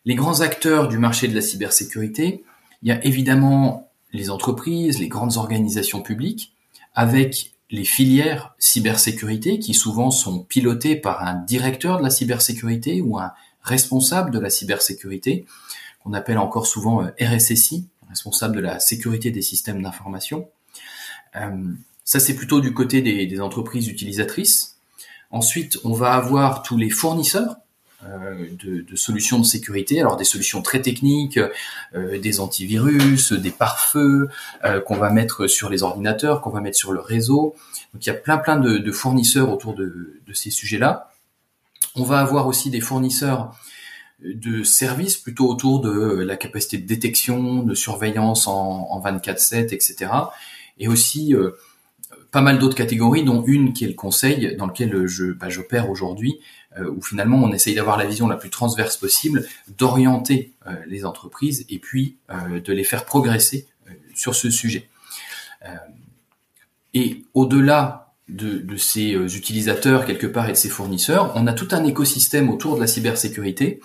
Les 0.06 0.16
grands 0.16 0.42
acteurs 0.42 0.90
du 0.90 0.98
marché 0.98 1.30
de 1.30 1.36
la 1.36 1.42
cybersécurité, 1.42 2.44
il 2.84 2.90
y 2.90 2.92
a 2.92 3.04
évidemment 3.06 3.90
les 4.12 4.30
entreprises, 4.30 5.00
les 5.00 5.08
grandes 5.08 5.38
organisations 5.38 6.02
publiques, 6.02 6.54
avec 6.94 7.54
les 7.72 7.84
filières 7.84 8.56
cybersécurité 8.58 9.60
qui 9.60 9.74
souvent 9.74 10.12
sont 10.12 10.44
pilotées 10.44 10.96
par 10.96 11.24
un 11.24 11.36
directeur 11.36 12.00
de 12.00 12.04
la 12.04 12.10
cybersécurité 12.10 13.02
ou 13.02 13.18
un 13.20 13.32
responsable 13.62 14.32
de 14.32 14.40
la 14.40 14.50
cybersécurité, 14.50 15.46
qu'on 16.04 16.14
appelle 16.14 16.38
encore 16.38 16.66
souvent 16.66 17.04
euh, 17.04 17.10
RSSI, 17.22 17.88
responsable 18.10 18.56
de 18.56 18.62
la 18.62 18.80
sécurité 18.80 19.32
des 19.32 19.42
systèmes 19.42 19.82
d'information. 19.84 20.50
Euh, 21.36 21.74
ça, 22.04 22.20
c'est 22.20 22.36
plutôt 22.36 22.60
du 22.60 22.74
côté 22.74 23.02
des, 23.02 23.42
entreprises 23.42 23.88
utilisatrices. 23.88 24.78
Ensuite, 25.30 25.78
on 25.84 25.94
va 25.94 26.14
avoir 26.14 26.64
tous 26.64 26.78
les 26.78 26.90
fournisseurs 26.90 27.58
de, 28.04 28.82
de, 28.82 28.96
solutions 28.96 29.40
de 29.40 29.44
sécurité, 29.44 30.00
alors 30.00 30.16
des 30.16 30.24
solutions 30.24 30.62
très 30.62 30.82
techniques, 30.82 31.40
euh, 31.94 32.18
des 32.18 32.40
antivirus, 32.40 33.34
des 33.34 33.52
pare-feux 33.52 34.30
euh, 34.64 34.80
qu'on 34.80 34.96
va 34.96 35.10
mettre 35.10 35.48
sur 35.48 35.70
les 35.70 35.84
ordinateurs, 35.84 36.40
qu'on 36.40 36.50
va 36.50 36.62
mettre 36.62 36.78
sur 36.78 36.94
le 36.94 37.02
réseau. 37.02 37.56
Donc 37.94 38.06
il 38.06 38.08
y 38.08 38.12
a 38.12 38.16
plein 38.16 38.38
plein 38.38 38.58
de, 38.58 38.92
fournisseurs 38.92 39.52
autour 39.52 39.74
de, 39.74 40.16
ces 40.34 40.50
sujets-là. 40.50 41.12
On 41.96 42.04
va 42.04 42.20
avoir 42.20 42.48
aussi 42.48 42.70
des 42.70 42.82
fournisseurs 42.82 43.54
de 44.24 44.64
services 44.64 45.18
plutôt 45.18 45.50
autour 45.50 45.82
de 45.82 46.24
la 46.24 46.38
capacité 46.38 46.78
de 46.78 46.88
détection, 46.88 47.64
de 47.64 47.74
surveillance 47.74 48.48
en, 48.48 48.88
en 48.90 49.02
24/7, 49.02 49.74
etc. 49.74 50.12
Et 50.78 50.88
aussi 50.88 51.36
pas 52.32 52.42
mal 52.42 52.60
d'autres 52.60 52.76
catégories, 52.76 53.24
dont 53.24 53.44
une 53.44 53.74
qui 53.74 53.86
est 53.86 53.88
le 53.88 53.94
conseil, 53.94 54.56
dans 54.56 54.68
lequel 54.68 55.08
je 55.08 55.32
bah, 55.32 55.50
j'opère 55.50 55.90
aujourd'hui, 55.90 56.40
euh, 56.40 56.59
où 56.78 57.02
finalement 57.02 57.38
on 57.38 57.52
essaye 57.52 57.76
d'avoir 57.76 57.98
la 57.98 58.06
vision 58.06 58.28
la 58.28 58.38
plus 58.38 58.50
transverse 58.50 58.98
possible, 58.98 59.46
d'orienter 59.78 60.54
euh, 60.68 60.76
les 60.88 61.06
entreprises 61.06 61.66
et 61.70 61.80
puis 61.80 62.18
euh, 62.30 62.60
de 62.60 62.74
les 62.74 62.84
faire 62.84 63.06
progresser 63.06 63.68
sur 64.14 64.36
ce 64.36 64.52
sujet. 64.52 64.88
et 66.94 67.24
au-delà 67.34 68.14
de, 68.28 68.60
de, 68.60 68.78
ces 68.78 69.14
utilisateurs 69.14 70.06
quelque 70.06 70.28
part 70.28 70.48
et 70.48 70.52
de 70.52 70.58
ces 70.58 70.70
fournisseurs, 70.70 71.32
on 71.36 71.48
a 71.48 71.54
tout 71.54 71.70
un 71.72 71.84
écosystème 71.86 72.50
autour 72.52 72.76
de 72.76 72.82
la 72.82 72.88
cybersécurité 72.88 73.80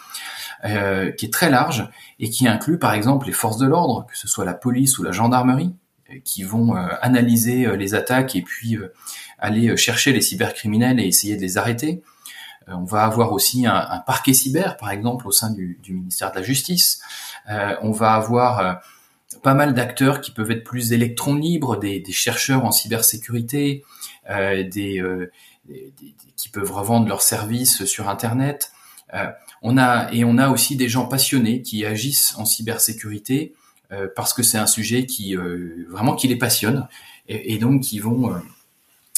euh, 0.64 1.10
qui 1.10 1.26
est 1.26 1.32
très 1.32 1.48
large 1.48 1.88
et 2.18 2.28
qui 2.28 2.46
inclut 2.46 2.78
par 2.78 2.92
exemple 2.92 3.26
les 3.26 3.32
forces 3.32 3.56
de 3.56 3.66
l'ordre, 3.66 4.06
que 4.10 4.18
ce 4.18 4.28
soit 4.28 4.44
la 4.44 4.52
police 4.52 4.98
ou 4.98 5.02
la 5.02 5.12
gendarmerie, 5.12 5.72
qui 6.22 6.42
vont 6.42 6.74
analyser 6.74 7.76
les 7.78 7.94
attaques 7.94 8.36
et 8.36 8.42
puis 8.42 8.76
aller 9.38 9.74
chercher 9.78 10.12
les 10.12 10.20
cybercriminels 10.20 11.00
et 11.00 11.06
essayer 11.06 11.36
de 11.36 11.40
les 11.40 11.56
arrêter. 11.56 12.02
Euh, 12.68 12.72
on 12.74 12.84
va 12.84 13.04
avoir 13.04 13.32
aussi 13.32 13.66
un, 13.66 14.02
parquet 14.06 14.32
cyber, 14.32 14.76
par 14.76 14.90
exemple, 14.90 15.26
au 15.26 15.32
sein 15.32 15.50
du, 15.50 15.78
ministère 15.88 16.30
de 16.30 16.36
la 16.36 16.42
Justice. 16.42 17.00
Euh, 17.50 17.76
on 17.82 17.90
va 17.90 18.14
avoir 18.14 18.60
euh, 18.60 18.72
pas 19.42 19.54
mal 19.54 19.74
d'acteurs 19.74 20.20
qui 20.20 20.30
peuvent 20.30 20.50
être 20.50 20.64
plus 20.64 20.92
électrons 20.92 21.34
libres, 21.34 21.76
des, 21.76 22.02
chercheurs 22.12 22.64
en 22.64 22.72
cybersécurité, 22.72 23.84
des, 24.28 25.02
qui 26.36 26.48
peuvent 26.48 26.72
revendre 26.72 27.08
leurs 27.08 27.22
services 27.22 27.84
sur 27.84 28.08
Internet. 28.08 28.72
on 29.62 29.76
a 29.76 30.10
et 30.12 30.24
on 30.24 30.38
a 30.38 30.48
aussi 30.48 30.76
des 30.76 30.88
gens 30.88 31.06
passionnés 31.06 31.62
qui 31.62 31.84
agissent 31.84 32.34
en 32.38 32.44
cybersécurité 32.44 33.54
parce 34.14 34.32
que 34.32 34.42
c'est 34.42 34.56
un 34.56 34.66
sujet 34.66 35.04
qui 35.04 35.34
vraiment 35.34 36.14
qui 36.14 36.28
les 36.28 36.38
passionne 36.38 36.86
et 37.28 37.58
donc 37.58 37.82
qui 37.82 37.98
vont 37.98 38.40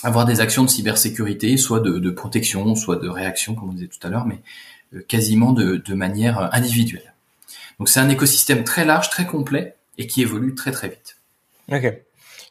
avoir 0.02 0.24
des 0.24 0.40
actions 0.40 0.64
de 0.64 0.68
cybersécurité, 0.68 1.56
soit 1.56 1.80
de, 1.80 2.10
protection, 2.10 2.74
soit 2.74 2.96
de 2.96 3.08
réaction, 3.08 3.54
comme 3.54 3.70
on 3.70 3.72
disait 3.72 3.88
tout 3.88 4.04
à 4.06 4.10
l'heure, 4.10 4.26
mais 4.26 4.40
quasiment 5.08 5.52
de, 5.52 5.76
de 5.76 5.94
manière 5.94 6.54
individuelle. 6.54 7.14
Donc 7.78 7.88
c'est 7.88 8.00
un 8.00 8.08
écosystème 8.08 8.64
très 8.64 8.84
large, 8.84 9.10
très 9.10 9.26
complet 9.26 9.76
et 9.98 10.06
qui 10.06 10.22
évolue 10.22 10.54
très 10.54 10.70
très 10.70 10.88
vite. 10.88 11.16
Ok. 11.72 11.92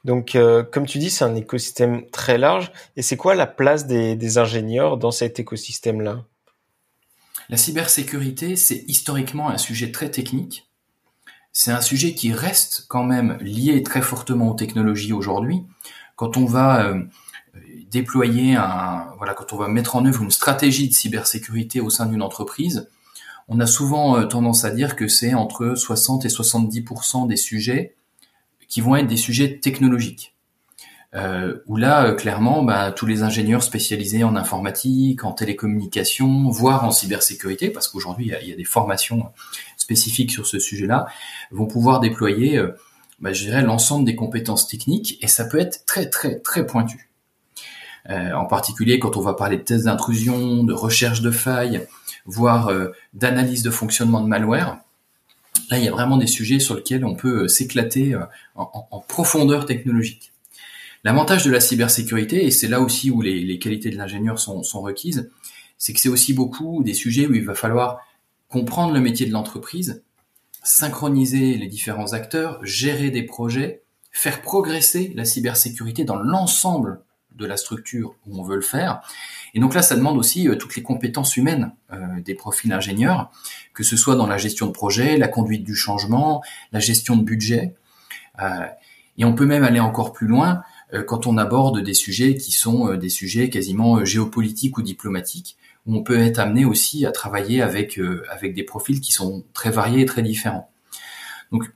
Donc, 0.05 0.35
euh, 0.35 0.63
comme 0.63 0.85
tu 0.85 0.99
dis, 0.99 1.09
c'est 1.09 1.25
un 1.25 1.35
écosystème 1.35 2.07
très 2.11 2.37
large. 2.37 2.71
Et 2.95 3.01
c'est 3.01 3.17
quoi 3.17 3.33
la 3.33 3.47
place 3.47 3.87
des, 3.87 4.37
ingénieurs 4.37 4.97
dans 4.97 5.11
cet 5.11 5.39
écosystème-là? 5.39 6.23
La 7.49 7.57
cybersécurité, 7.57 8.55
c'est 8.55 8.83
historiquement 8.87 9.49
un 9.49 9.57
sujet 9.57 9.91
très 9.91 10.11
technique. 10.11 10.69
C'est 11.53 11.71
un 11.71 11.81
sujet 11.81 12.13
qui 12.13 12.33
reste 12.33 12.85
quand 12.87 13.03
même 13.03 13.37
lié 13.41 13.81
très 13.81 14.01
fortement 14.01 14.51
aux 14.51 14.55
technologies 14.55 15.13
aujourd'hui. 15.13 15.63
Quand 16.15 16.37
on 16.37 16.45
va 16.45 16.85
euh, 16.85 17.01
déployer 17.95 18.55
un, 18.55 19.07
voilà, 19.17 19.33
quand 19.33 19.53
on 19.53 19.57
va 19.57 19.69
mettre 19.69 19.95
en 19.95 20.05
œuvre 20.05 20.21
une 20.21 20.31
stratégie 20.31 20.89
de 20.89 20.93
cybersécurité 20.93 21.79
au 21.79 21.89
sein 21.89 22.05
d'une 22.05 22.21
entreprise, 22.21 22.89
on 23.47 23.61
a 23.61 23.65
souvent 23.65 24.17
euh, 24.17 24.25
tendance 24.25 24.65
à 24.65 24.71
dire 24.71 24.97
que 24.97 25.07
c'est 25.07 25.33
entre 25.33 25.75
60 25.75 26.25
et 26.25 26.27
70% 26.27 27.25
des 27.25 27.37
sujets 27.37 27.95
qui 28.67 28.81
vont 28.81 28.97
être 28.97 29.07
des 29.07 29.17
sujets 29.17 29.59
technologiques. 29.59 30.33
Euh, 31.13 31.59
où 31.67 31.77
là, 31.77 32.07
euh, 32.07 32.13
clairement, 32.15 32.63
bah, 32.63 32.91
tous 32.91 33.05
les 33.05 33.23
ingénieurs 33.23 33.63
spécialisés 33.63 34.25
en 34.25 34.35
informatique, 34.35 35.23
en 35.23 35.31
télécommunication, 35.31 36.49
voire 36.49 36.83
en 36.83 36.91
cybersécurité, 36.91 37.69
parce 37.69 37.87
qu'aujourd'hui, 37.87 38.25
il 38.41 38.49
y, 38.49 38.51
a 38.51 38.57
des 38.57 38.65
formations 38.65 39.31
spécifiques 39.77 40.31
sur 40.31 40.45
ce 40.45 40.59
sujet-là, 40.59 41.05
vont 41.51 41.67
pouvoir 41.67 42.01
déployer, 42.01 42.61
bah, 43.21 43.31
l'ensemble 43.61 44.03
des 44.03 44.17
compétences 44.17 44.67
techniques, 44.67 45.17
et 45.21 45.27
ça 45.27 45.45
peut 45.45 45.59
être 45.59 45.85
très, 45.85 46.09
très, 46.09 46.39
très 46.39 46.65
pointu. 46.65 47.09
Euh, 48.09 48.33
en 48.33 48.45
particulier 48.45 48.99
quand 48.99 49.17
on 49.17 49.21
va 49.21 49.33
parler 49.33 49.57
de 49.57 49.63
tests 49.63 49.85
d'intrusion, 49.85 50.63
de 50.63 50.73
recherche 50.73 51.21
de 51.21 51.31
failles, 51.31 51.87
voire 52.25 52.67
euh, 52.67 52.91
d'analyse 53.13 53.63
de 53.63 53.71
fonctionnement 53.71 54.21
de 54.21 54.27
malware. 54.27 54.77
Là, 55.71 55.79
il 55.79 55.85
y 55.85 55.87
a 55.87 55.91
vraiment 55.91 56.17
des 56.17 56.27
sujets 56.27 56.59
sur 56.59 56.75
lesquels 56.75 57.03
on 57.03 57.15
peut 57.15 57.43
euh, 57.43 57.47
s'éclater 57.47 58.15
en, 58.55 58.99
profondeur 59.07 59.65
technologique. 59.65 60.31
L'avantage 61.03 61.45
de 61.45 61.51
la 61.51 61.59
cybersécurité, 61.59 62.45
et 62.45 62.51
c'est 62.51 62.67
là 62.67 62.81
aussi 62.81 63.09
où 63.09 63.21
les, 63.21 63.59
qualités 63.59 63.89
de 63.89 63.97
l'ingénieur 63.97 64.39
sont, 64.39 64.81
requises, 64.81 65.31
c'est 65.77 65.93
que 65.93 65.99
c'est 65.99 66.09
aussi 66.09 66.33
beaucoup 66.33 66.83
des 66.83 66.93
sujets 66.93 67.27
où 67.27 67.33
il 67.33 67.45
va 67.45 67.55
falloir 67.55 67.99
comprendre 68.49 68.93
le 68.93 68.99
métier 68.99 69.25
de 69.25 69.31
l'entreprise, 69.31 70.03
synchroniser 70.63 71.57
les 71.57 71.67
différents 71.67 72.13
acteurs, 72.13 72.59
gérer 72.63 73.11
des 73.11 73.23
projets, 73.23 73.81
faire 74.11 74.41
progresser 74.41 75.11
la 75.15 75.25
cybersécurité 75.25 76.05
dans 76.05 76.15
l'ensemble 76.15 77.01
de 77.35 77.45
la 77.45 77.57
structure 77.57 78.15
où 78.25 78.39
on 78.39 78.43
veut 78.43 78.55
le 78.55 78.61
faire, 78.61 79.01
et 79.55 79.59
donc 79.59 79.73
là, 79.73 79.81
ça 79.81 79.95
demande 79.95 80.17
aussi 80.17 80.47
euh, 80.47 80.55
toutes 80.55 80.75
les 80.75 80.83
compétences 80.83 81.37
humaines 81.37 81.71
euh, 81.91 81.97
des 82.23 82.35
profils 82.35 82.71
ingénieurs, 82.73 83.31
que 83.73 83.83
ce 83.83 83.95
soit 83.95 84.15
dans 84.15 84.27
la 84.27 84.37
gestion 84.37 84.67
de 84.67 84.71
projet, 84.71 85.17
la 85.17 85.29
conduite 85.29 85.63
du 85.63 85.75
changement, 85.75 86.43
la 86.73 86.81
gestion 86.81 87.15
de 87.15 87.23
budget. 87.23 87.73
Euh, 88.41 88.65
et 89.17 89.23
on 89.23 89.33
peut 89.33 89.45
même 89.45 89.63
aller 89.63 89.79
encore 89.79 90.11
plus 90.11 90.27
loin 90.27 90.61
quand 91.07 91.25
on 91.25 91.37
aborde 91.37 91.81
des 91.81 91.93
sujets 91.93 92.35
qui 92.35 92.51
sont 92.51 92.93
des 92.95 93.09
sujets 93.09 93.49
quasiment 93.49 94.03
géopolitiques 94.03 94.77
ou 94.77 94.81
diplomatiques, 94.81 95.57
où 95.85 95.95
on 95.95 96.03
peut 96.03 96.19
être 96.19 96.37
amené 96.37 96.65
aussi 96.65 97.05
à 97.05 97.11
travailler 97.11 97.61
avec 97.61 97.99
avec 98.29 98.53
des 98.53 98.63
profils 98.63 98.99
qui 98.99 99.13
sont 99.13 99.45
très 99.53 99.71
variés 99.71 100.01
et 100.01 100.05
très 100.05 100.21
différents. 100.21 100.69
Donc 101.53 101.71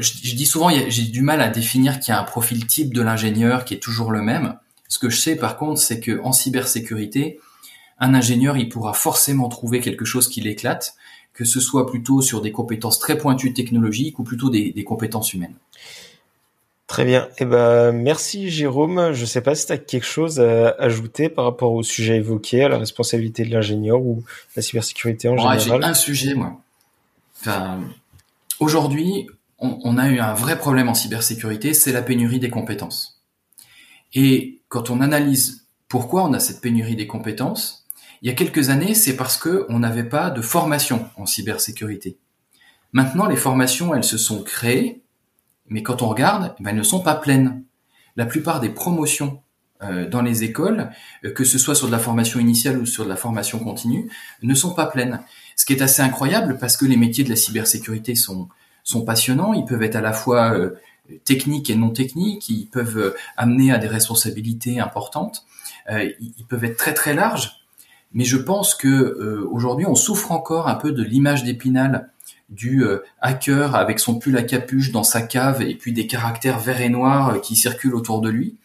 je 0.00 0.34
dis 0.34 0.46
souvent, 0.46 0.68
j'ai 0.88 1.04
du 1.04 1.22
mal 1.22 1.40
à 1.40 1.48
définir 1.48 2.00
qu'il 2.00 2.12
y 2.12 2.16
a 2.16 2.20
un 2.20 2.24
profil 2.24 2.66
type 2.66 2.92
de 2.92 3.02
l'ingénieur 3.02 3.64
qui 3.64 3.74
est 3.74 3.80
toujours 3.80 4.10
le 4.10 4.20
même. 4.20 4.56
Ce 4.90 4.98
que 4.98 5.08
je 5.08 5.18
sais 5.18 5.36
par 5.36 5.56
contre, 5.56 5.80
c'est 5.80 6.00
que 6.00 6.20
en 6.22 6.32
cybersécurité, 6.32 7.40
un 8.00 8.12
ingénieur, 8.12 8.56
il 8.56 8.68
pourra 8.68 8.92
forcément 8.92 9.48
trouver 9.48 9.80
quelque 9.80 10.04
chose 10.04 10.28
qui 10.28 10.40
l'éclate, 10.40 10.94
que 11.32 11.44
ce 11.44 11.60
soit 11.60 11.86
plutôt 11.86 12.20
sur 12.20 12.42
des 12.42 12.50
compétences 12.50 12.98
très 12.98 13.16
pointues 13.16 13.54
technologiques 13.54 14.18
ou 14.18 14.24
plutôt 14.24 14.50
des, 14.50 14.84
compétences 14.84 15.32
humaines. 15.32 15.54
Très 16.88 17.04
bien. 17.04 17.28
Eh 17.38 17.44
ben, 17.44 17.92
merci 17.92 18.50
Jérôme. 18.50 19.12
Je 19.12 19.20
ne 19.20 19.26
sais 19.26 19.42
pas 19.42 19.54
si 19.54 19.66
tu 19.66 19.72
as 19.72 19.78
quelque 19.78 20.06
chose 20.06 20.40
à 20.40 20.70
ajouter 20.80 21.28
par 21.28 21.44
rapport 21.44 21.72
au 21.72 21.84
sujet 21.84 22.16
évoqué, 22.16 22.64
à 22.64 22.68
la 22.68 22.78
responsabilité 22.78 23.44
de 23.44 23.52
l'ingénieur 23.52 24.00
ou 24.00 24.24
la 24.56 24.62
cybersécurité 24.62 25.28
en 25.28 25.36
général. 25.36 25.60
J'ai 25.60 25.88
un 25.88 25.94
sujet, 25.94 26.34
moi. 26.34 26.60
Enfin, 27.38 27.80
aujourd'hui, 28.58 29.28
on 29.60 29.98
a 29.98 30.08
eu 30.08 30.18
un 30.18 30.34
vrai 30.34 30.58
problème 30.58 30.88
en 30.88 30.94
cybersécurité, 30.94 31.74
c'est 31.74 31.92
la 31.92 32.02
pénurie 32.02 32.40
des 32.40 32.50
compétences. 32.50 33.19
Et 34.14 34.62
quand 34.68 34.90
on 34.90 35.00
analyse 35.00 35.66
pourquoi 35.88 36.24
on 36.24 36.32
a 36.32 36.40
cette 36.40 36.60
pénurie 36.60 36.96
des 36.96 37.06
compétences, 37.06 37.86
il 38.22 38.28
y 38.28 38.30
a 38.30 38.34
quelques 38.34 38.68
années, 38.68 38.94
c'est 38.94 39.16
parce 39.16 39.36
que 39.36 39.66
on 39.68 39.78
n'avait 39.78 40.04
pas 40.04 40.30
de 40.30 40.42
formation 40.42 41.08
en 41.16 41.26
cybersécurité. 41.26 42.18
Maintenant, 42.92 43.26
les 43.26 43.36
formations, 43.36 43.94
elles 43.94 44.04
se 44.04 44.18
sont 44.18 44.42
créées, 44.42 45.02
mais 45.68 45.82
quand 45.82 46.02
on 46.02 46.08
regarde, 46.08 46.54
eh 46.58 46.62
ben, 46.62 46.70
elles 46.70 46.76
ne 46.76 46.82
sont 46.82 47.00
pas 47.00 47.14
pleines. 47.14 47.64
La 48.16 48.26
plupart 48.26 48.60
des 48.60 48.68
promotions 48.68 49.40
euh, 49.82 50.06
dans 50.08 50.20
les 50.20 50.44
écoles, 50.44 50.90
euh, 51.24 51.32
que 51.32 51.44
ce 51.44 51.58
soit 51.58 51.74
sur 51.74 51.86
de 51.86 51.92
la 51.92 51.98
formation 51.98 52.38
initiale 52.38 52.78
ou 52.78 52.84
sur 52.84 53.04
de 53.04 53.08
la 53.08 53.16
formation 53.16 53.58
continue, 53.58 54.10
ne 54.42 54.54
sont 54.54 54.74
pas 54.74 54.86
pleines. 54.86 55.20
Ce 55.56 55.64
qui 55.64 55.72
est 55.72 55.80
assez 55.80 56.02
incroyable 56.02 56.58
parce 56.58 56.76
que 56.76 56.84
les 56.84 56.96
métiers 56.96 57.24
de 57.24 57.30
la 57.30 57.36
cybersécurité 57.36 58.14
sont, 58.14 58.48
sont 58.84 59.04
passionnants, 59.04 59.54
ils 59.54 59.64
peuvent 59.64 59.82
être 59.82 59.96
à 59.96 60.02
la 60.02 60.12
fois 60.12 60.52
euh, 60.52 60.74
techniques 61.24 61.70
et 61.70 61.76
non 61.76 61.90
techniques, 61.90 62.48
ils 62.48 62.66
peuvent 62.66 62.98
euh, 62.98 63.16
amener 63.36 63.72
à 63.72 63.78
des 63.78 63.88
responsabilités 63.88 64.80
importantes, 64.80 65.44
euh, 65.90 66.10
ils 66.20 66.46
peuvent 66.46 66.64
être 66.64 66.76
très 66.76 66.94
très 66.94 67.14
larges. 67.14 67.56
Mais 68.12 68.24
je 68.24 68.36
pense 68.36 68.74
que 68.74 68.88
euh, 68.88 69.48
aujourd'hui, 69.50 69.86
on 69.86 69.94
souffre 69.94 70.32
encore 70.32 70.68
un 70.68 70.74
peu 70.74 70.92
de 70.92 71.02
l'image 71.02 71.44
d'épinal 71.44 72.10
du 72.48 72.84
hacker 73.20 73.76
avec 73.76 74.00
son 74.00 74.18
pull 74.18 74.36
à 74.36 74.42
capuche 74.42 74.90
dans 74.90 75.04
sa 75.04 75.22
cave 75.22 75.62
et 75.62 75.76
puis 75.76 75.92
des 75.92 76.08
caractères 76.08 76.58
verts 76.58 76.80
et 76.80 76.88
noirs 76.88 77.40
qui 77.40 77.54
circulent 77.54 77.94
autour 77.94 78.20
de 78.20 78.28
lui, 78.28 78.56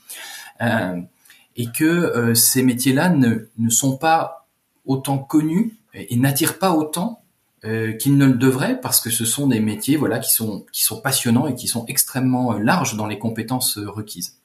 et 1.56 1.68
que 1.72 2.34
ces 2.34 2.64
métiers-là 2.64 3.10
ne, 3.10 3.48
ne 3.60 3.70
sont 3.70 3.98
pas 3.98 4.48
autant 4.88 5.20
connus 5.20 5.76
et 5.94 6.16
n'attirent 6.16 6.58
pas 6.58 6.72
autant 6.72 7.22
euh, 7.66 7.94
qu'ils 7.94 8.18
ne 8.18 8.28
le 8.28 8.34
devraient 8.34 8.80
parce 8.80 9.00
que 9.00 9.10
ce 9.10 9.26
sont 9.26 9.48
des 9.48 9.60
métiers 9.60 9.98
voilà 9.98 10.20
qui 10.20 10.32
sont 10.32 10.66
qui 10.72 10.84
sont 10.84 11.02
passionnants 11.02 11.48
et 11.48 11.56
qui 11.56 11.68
sont 11.68 11.86
extrêmement 11.88 12.54
euh, 12.54 12.60
larges 12.60 12.96
dans 12.96 13.08
les 13.08 13.18
compétences 13.18 13.80
euh, 13.80 13.90
requises. 13.90 14.38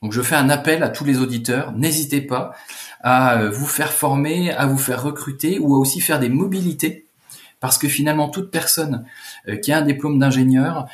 Donc 0.00 0.12
je 0.12 0.22
fais 0.22 0.34
un 0.34 0.48
appel 0.48 0.82
à 0.82 0.88
tous 0.88 1.04
les 1.04 1.18
auditeurs, 1.18 1.72
n'hésitez 1.72 2.22
pas 2.22 2.54
à 3.00 3.48
vous 3.48 3.66
faire 3.66 3.92
former, 3.92 4.50
à 4.50 4.66
vous 4.66 4.78
faire 4.78 5.02
recruter 5.02 5.58
ou 5.58 5.74
à 5.74 5.78
aussi 5.78 6.00
faire 6.00 6.20
des 6.20 6.28
mobilités. 6.28 7.06
Parce 7.60 7.78
que 7.78 7.88
finalement 7.88 8.28
toute 8.28 8.50
personne 8.50 9.06
qui 9.62 9.72
a 9.72 9.78
un 9.78 9.82
diplôme 9.82 10.18
d'ingénieur 10.18 10.86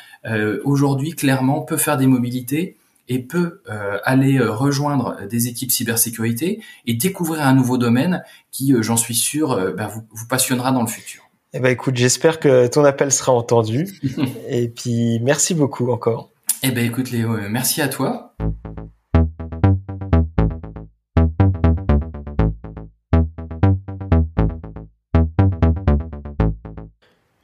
aujourd'hui 0.63 1.11
clairement 1.11 1.61
peut 1.61 1.75
faire 1.75 1.97
des 1.97 2.07
mobilités 2.07 2.77
et 3.11 3.19
peut 3.19 3.61
euh, 3.69 3.97
aller 4.05 4.37
euh, 4.37 4.49
rejoindre 4.49 5.17
des 5.29 5.49
équipes 5.49 5.69
cybersécurité 5.69 6.63
et 6.85 6.93
découvrir 6.93 7.45
un 7.45 7.53
nouveau 7.53 7.77
domaine 7.77 8.23
qui, 8.51 8.73
euh, 8.73 8.81
j'en 8.81 8.95
suis 8.95 9.15
sûr, 9.15 9.59
vous, 9.75 10.01
vous, 10.09 10.27
passionnera 10.27 10.71
dans 10.71 10.79
le 10.81 10.87
futur. 10.87 11.23
Eh 11.51 11.59
ben 11.59 11.69
écoute, 11.69 11.97
j'espère 11.97 12.39
que 12.39 12.67
ton 12.67 12.85
appel 12.85 13.11
sera 13.11 13.33
entendu. 13.33 13.85
et 14.49 14.69
puis 14.69 15.19
merci 15.19 15.53
beaucoup 15.53 15.91
encore. 15.91 16.29
Eh 16.63 16.71
ben 16.71 16.85
écoute 16.85 17.11
Léo, 17.11 17.37
merci 17.49 17.81
à 17.81 17.89
toi. 17.89 18.30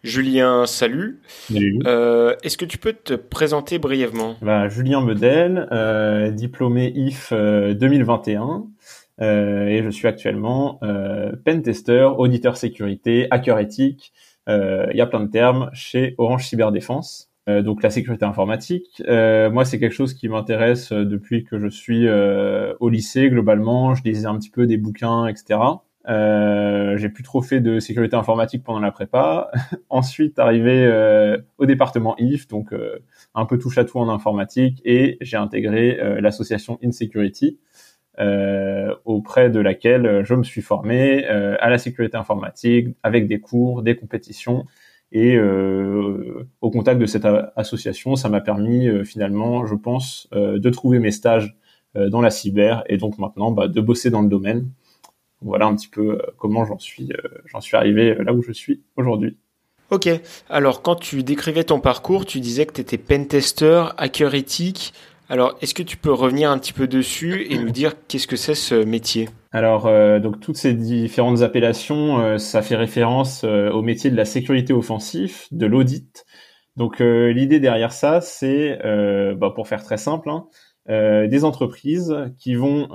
Julien, 0.07 0.65
salut. 0.65 1.19
Euh, 1.85 2.33
est-ce 2.41 2.57
que 2.57 2.63
tu 2.63 2.77
peux 2.77 2.93
te 2.93 3.13
présenter 3.13 3.77
brièvement? 3.77 4.37
Bah, 4.41 4.69
Julien 4.69 5.01
Medel, 5.01 5.67
euh, 5.73 6.31
diplômé 6.31 6.93
IF 6.95 7.33
2021, 7.33 8.67
euh, 9.19 9.67
et 9.67 9.83
je 9.83 9.89
suis 9.89 10.07
actuellement 10.07 10.79
pen 11.43 11.61
tester, 11.61 12.09
auditeur 12.17 12.55
sécurité, 12.55 13.27
hacker 13.31 13.59
éthique. 13.59 14.13
Il 14.47 14.95
y 14.95 15.01
a 15.01 15.05
plein 15.07 15.19
de 15.19 15.29
termes 15.29 15.69
chez 15.73 16.15
Orange 16.17 16.47
Cyberdéfense. 16.47 17.29
donc 17.47 17.83
la 17.83 17.89
sécurité 17.89 18.23
informatique. 18.23 19.03
moi, 19.05 19.65
c'est 19.65 19.77
quelque 19.77 19.93
chose 19.93 20.13
qui 20.13 20.29
m'intéresse 20.29 20.93
depuis 20.93 21.43
que 21.43 21.59
je 21.59 21.67
suis 21.67 22.07
au 22.09 22.87
lycée. 22.87 23.29
Globalement, 23.29 23.93
je 23.93 24.03
lisais 24.03 24.25
un 24.25 24.37
petit 24.37 24.51
peu 24.51 24.67
des 24.67 24.77
bouquins, 24.77 25.27
etc. 25.27 25.59
Euh, 26.07 26.95
j'ai 26.97 27.09
plus 27.09 27.23
trop 27.23 27.41
fait 27.41 27.59
de 27.59 27.79
sécurité 27.79 28.15
informatique 28.15 28.63
pendant 28.63 28.79
la 28.79 28.91
prépa. 28.91 29.51
Ensuite, 29.89 30.39
arrivé 30.39 30.85
euh, 30.85 31.37
au 31.57 31.65
département 31.65 32.15
IF, 32.17 32.47
donc 32.47 32.71
euh, 32.73 32.99
un 33.35 33.45
peu 33.45 33.57
touche 33.57 33.77
à 33.77 33.85
tout 33.85 33.99
en 33.99 34.09
informatique, 34.09 34.81
et 34.85 35.17
j'ai 35.21 35.37
intégré 35.37 35.99
euh, 35.99 36.21
l'association 36.21 36.79
InSecurity, 36.83 37.59
auprès 39.05 39.51
de 39.51 39.59
laquelle 39.59 40.23
je 40.25 40.33
me 40.33 40.41
suis 40.41 40.63
formé 40.63 41.23
à 41.25 41.69
la 41.69 41.77
sécurité 41.77 42.17
informatique, 42.17 42.87
avec 43.03 43.27
des 43.27 43.39
cours, 43.39 43.83
des 43.83 43.95
compétitions. 43.95 44.65
Et 45.11 45.39
au 45.39 46.71
contact 46.71 46.99
de 46.99 47.05
cette 47.05 47.27
association, 47.55 48.15
ça 48.15 48.27
m'a 48.27 48.41
permis 48.41 48.89
finalement, 49.05 49.67
je 49.67 49.75
pense, 49.75 50.27
de 50.31 50.69
trouver 50.71 50.97
mes 50.97 51.11
stages 51.11 51.55
dans 51.93 52.21
la 52.21 52.31
cyber 52.31 52.83
et 52.87 52.97
donc 52.97 53.19
maintenant 53.19 53.51
bah, 53.51 53.67
de 53.67 53.81
bosser 53.81 54.09
dans 54.09 54.23
le 54.23 54.29
domaine. 54.29 54.71
Voilà 55.41 55.65
un 55.67 55.75
petit 55.75 55.87
peu 55.87 56.19
comment 56.37 56.65
j'en 56.65 56.79
suis, 56.79 57.09
j'en 57.45 57.61
suis 57.61 57.77
arrivé 57.77 58.15
là 58.15 58.33
où 58.33 58.41
je 58.41 58.51
suis 58.51 58.81
aujourd'hui. 58.95 59.37
Ok, 59.89 60.09
alors 60.49 60.81
quand 60.81 60.95
tu 60.95 61.23
décrivais 61.23 61.63
ton 61.63 61.79
parcours, 61.79 62.25
tu 62.25 62.41
disais 62.41 62.65
que 62.65 62.73
tu 62.73 62.81
étais 62.81 62.97
pentester, 62.97 63.85
hacker 63.97 64.35
éthique. 64.35 64.93
Alors 65.29 65.57
est-ce 65.61 65.73
que 65.73 65.83
tu 65.83 65.95
peux 65.95 66.11
revenir 66.11 66.51
un 66.51 66.57
petit 66.57 66.73
peu 66.73 66.87
dessus 66.87 67.47
et 67.49 67.57
nous 67.57 67.69
dire 67.69 67.93
qu'est-ce 68.07 68.27
que 68.27 68.35
c'est 68.35 68.55
ce 68.55 68.75
métier? 68.75 69.29
Alors 69.51 69.85
euh, 69.87 70.19
donc 70.19 70.39
toutes 70.39 70.57
ces 70.57 70.73
différentes 70.73 71.41
appellations, 71.41 72.19
euh, 72.19 72.37
ça 72.37 72.61
fait 72.61 72.75
référence 72.75 73.43
euh, 73.45 73.69
au 73.71 73.81
métier 73.81 74.09
de 74.09 74.17
la 74.17 74.25
sécurité 74.25 74.73
offensive, 74.73 75.43
de 75.51 75.65
l'audit. 75.65 76.25
Donc 76.75 76.99
l'idée 76.99 77.59
derrière 77.59 77.91
ça, 77.91 78.21
c'est, 78.21 78.77
bah, 79.35 79.49
pour 79.49 79.67
faire 79.67 79.81
très 79.81 79.97
simple, 79.97 80.29
hein, 80.29 80.45
des 80.87 81.43
entreprises 81.43 82.15
qui 82.37 82.55
vont 82.55 82.87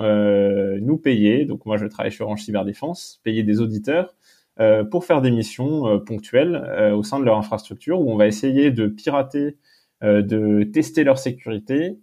nous 0.81 0.97
payer. 0.97 1.45
Donc 1.45 1.65
moi 1.65 1.77
je 1.77 1.85
travaille 1.85 2.11
sur 2.11 2.25
Orange 2.25 2.43
Cyberdéfense, 2.43 3.21
payer 3.23 3.43
des 3.43 3.61
auditeurs 3.61 4.15
euh, 4.59 4.83
pour 4.83 5.03
faire 5.03 5.21
des 5.21 5.31
missions 5.31 5.87
euh, 5.87 5.97
ponctuelles 5.97 6.55
euh, 6.55 6.95
au 6.95 7.01
sein 7.01 7.19
de 7.19 7.25
leur 7.25 7.39
infrastructure 7.39 7.99
où 7.99 8.11
on 8.11 8.17
va 8.17 8.27
essayer 8.27 8.69
de 8.69 8.85
pirater, 8.85 9.57
de 10.01 10.63
tester 10.63 11.05
leur 11.05 11.17
sécurité 11.17 11.97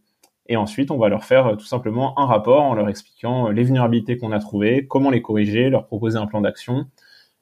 et 0.46 0.56
ensuite 0.56 0.90
on 0.90 0.96
va 0.96 1.10
leur 1.10 1.22
faire 1.22 1.58
tout 1.58 1.66
simplement 1.66 2.18
un 2.18 2.24
rapport 2.24 2.62
en 2.62 2.74
leur 2.74 2.88
expliquant 2.88 3.50
les 3.50 3.62
vulnérabilités 3.62 4.16
qu'on 4.16 4.32
a 4.32 4.38
trouvées, 4.38 4.86
comment 4.86 5.10
les 5.10 5.20
corriger, 5.20 5.68
leur 5.68 5.86
proposer 5.86 6.16
un 6.16 6.26
plan 6.26 6.40
d'action 6.40 6.86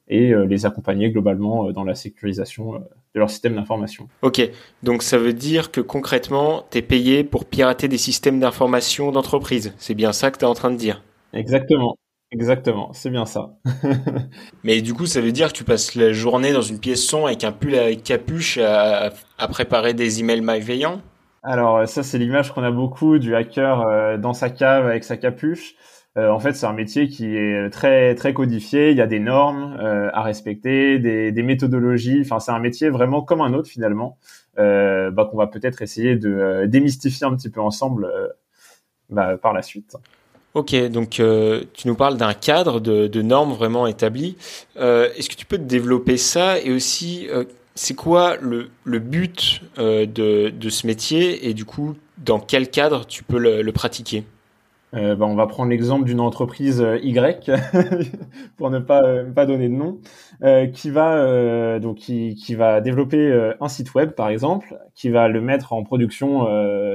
et 0.09 0.33
les 0.35 0.65
accompagner 0.65 1.11
globalement 1.11 1.71
dans 1.71 1.85
la 1.85 1.95
sécurisation 1.95 2.83
de 3.15 3.19
leur 3.19 3.29
système 3.29 3.55
d'information. 3.55 4.07
Ok, 4.21 4.41
donc 4.83 5.03
ça 5.03 5.17
veut 5.17 5.33
dire 5.33 5.71
que 5.71 5.81
concrètement, 5.81 6.65
tu 6.71 6.77
es 6.77 6.81
payé 6.81 7.23
pour 7.23 7.45
pirater 7.45 7.87
des 7.87 7.97
systèmes 7.97 8.39
d'information 8.39 9.11
d'entreprise. 9.11 9.73
C'est 9.77 9.95
bien 9.95 10.13
ça 10.13 10.31
que 10.31 10.37
tu 10.37 10.45
es 10.45 10.47
en 10.47 10.53
train 10.53 10.71
de 10.71 10.77
dire 10.77 11.03
Exactement. 11.33 11.95
Exactement, 12.31 12.93
c'est 12.93 13.09
bien 13.09 13.25
ça. 13.25 13.55
Mais 14.63 14.81
du 14.81 14.93
coup, 14.93 15.07
ça 15.07 15.19
veut 15.19 15.31
dire 15.31 15.47
que 15.47 15.57
tu 15.57 15.63
passes 15.63 15.95
la 15.95 16.13
journée 16.13 16.53
dans 16.53 16.61
une 16.61 16.79
pièce 16.79 17.03
son 17.03 17.25
avec 17.25 17.43
un 17.43 17.51
pull 17.51 17.73
avec 17.73 18.03
capuche 18.03 18.59
à, 18.59 19.11
préparer 19.49 19.95
des 19.95 20.19
emails 20.19 20.41
malveillants? 20.41 21.01
Alors 21.41 21.87
ça, 21.87 22.03
c'est 22.03 22.19
l'image 22.19 22.53
qu'on 22.53 22.63
a 22.63 22.69
beaucoup 22.69 23.17
du 23.17 23.35
hacker 23.35 23.81
euh, 23.81 24.17
dans 24.17 24.33
sa 24.33 24.51
cave 24.51 24.85
avec 24.85 25.03
sa 25.03 25.17
capuche. 25.17 25.73
Euh, 26.19 26.29
en 26.29 26.39
fait, 26.39 26.53
c'est 26.53 26.65
un 26.65 26.73
métier 26.73 27.07
qui 27.07 27.35
est 27.35 27.69
très 27.69 28.15
très 28.15 28.33
codifié. 28.33 28.91
Il 28.91 28.97
y 28.97 29.01
a 29.01 29.07
des 29.07 29.19
normes 29.19 29.77
euh, 29.79 30.09
à 30.13 30.21
respecter, 30.21 30.99
des, 30.99 31.43
méthodologies. 31.43 32.21
Enfin, 32.21 32.39
c'est 32.39 32.51
un 32.51 32.59
métier 32.59 32.89
vraiment 32.89 33.21
comme 33.21 33.41
un 33.41 33.53
autre 33.53 33.69
finalement, 33.69 34.17
bah, 34.57 35.27
qu'on 35.29 35.37
va 35.37 35.47
peut-être 35.47 35.81
essayer 35.81 36.15
de 36.15 36.65
démystifier 36.67 37.25
un 37.25 37.35
petit 37.35 37.49
peu 37.49 37.61
ensemble 37.61 38.11
bah, 39.09 39.37
par 39.37 39.53
la 39.53 39.61
suite. 39.61 39.95
Ok, 40.55 40.75
donc 40.89 41.19
euh, 41.19 41.63
tu 41.73 41.87
nous 41.87 41.95
parles 41.95 42.17
d'un 42.17 42.33
cadre 42.33 42.79
de, 42.79 43.21
normes 43.21 43.53
vraiment 43.53 43.85
établi. 43.85 44.35
Euh, 44.77 45.09
est-ce 45.15 45.29
que 45.29 45.35
tu 45.35 45.45
peux 45.45 45.59
développer 45.59 46.17
ça 46.17 46.59
et 46.59 46.71
aussi 46.71 47.27
euh, 47.29 47.43
c'est 47.75 47.93
quoi 47.93 48.35
le, 48.37 48.69
but 48.99 49.61
de, 49.77 50.69
ce 50.69 50.87
métier 50.87 51.47
et 51.47 51.53
du 51.53 51.65
coup 51.65 51.95
dans 52.17 52.39
quel 52.39 52.69
cadre 52.69 53.05
tu 53.05 53.23
peux 53.23 53.37
le, 53.37 53.71
pratiquer? 53.71 54.23
Bah, 54.91 55.17
on 55.21 55.35
va 55.35 55.45
prendre 55.45 55.69
l'exemple 55.69 56.05
d'une 56.05 56.19
entreprise 56.19 56.83
Y 57.03 57.51
pour 58.57 58.69
ne 58.71 58.79
pas 58.79 59.23
pas 59.35 59.45
donner 59.45 59.69
de 59.69 59.73
nom 59.73 59.99
qui 60.73 60.89
va 60.89 61.79
donc 61.79 61.97
qui, 61.97 62.35
qui 62.35 62.55
va 62.55 62.81
développer 62.81 63.51
un 63.59 63.67
site 63.67 63.93
web 63.93 64.11
par 64.11 64.29
exemple 64.29 64.79
qui 64.95 65.09
va 65.09 65.27
le 65.27 65.41
mettre 65.41 65.73
en 65.73 65.83
production 65.83 66.45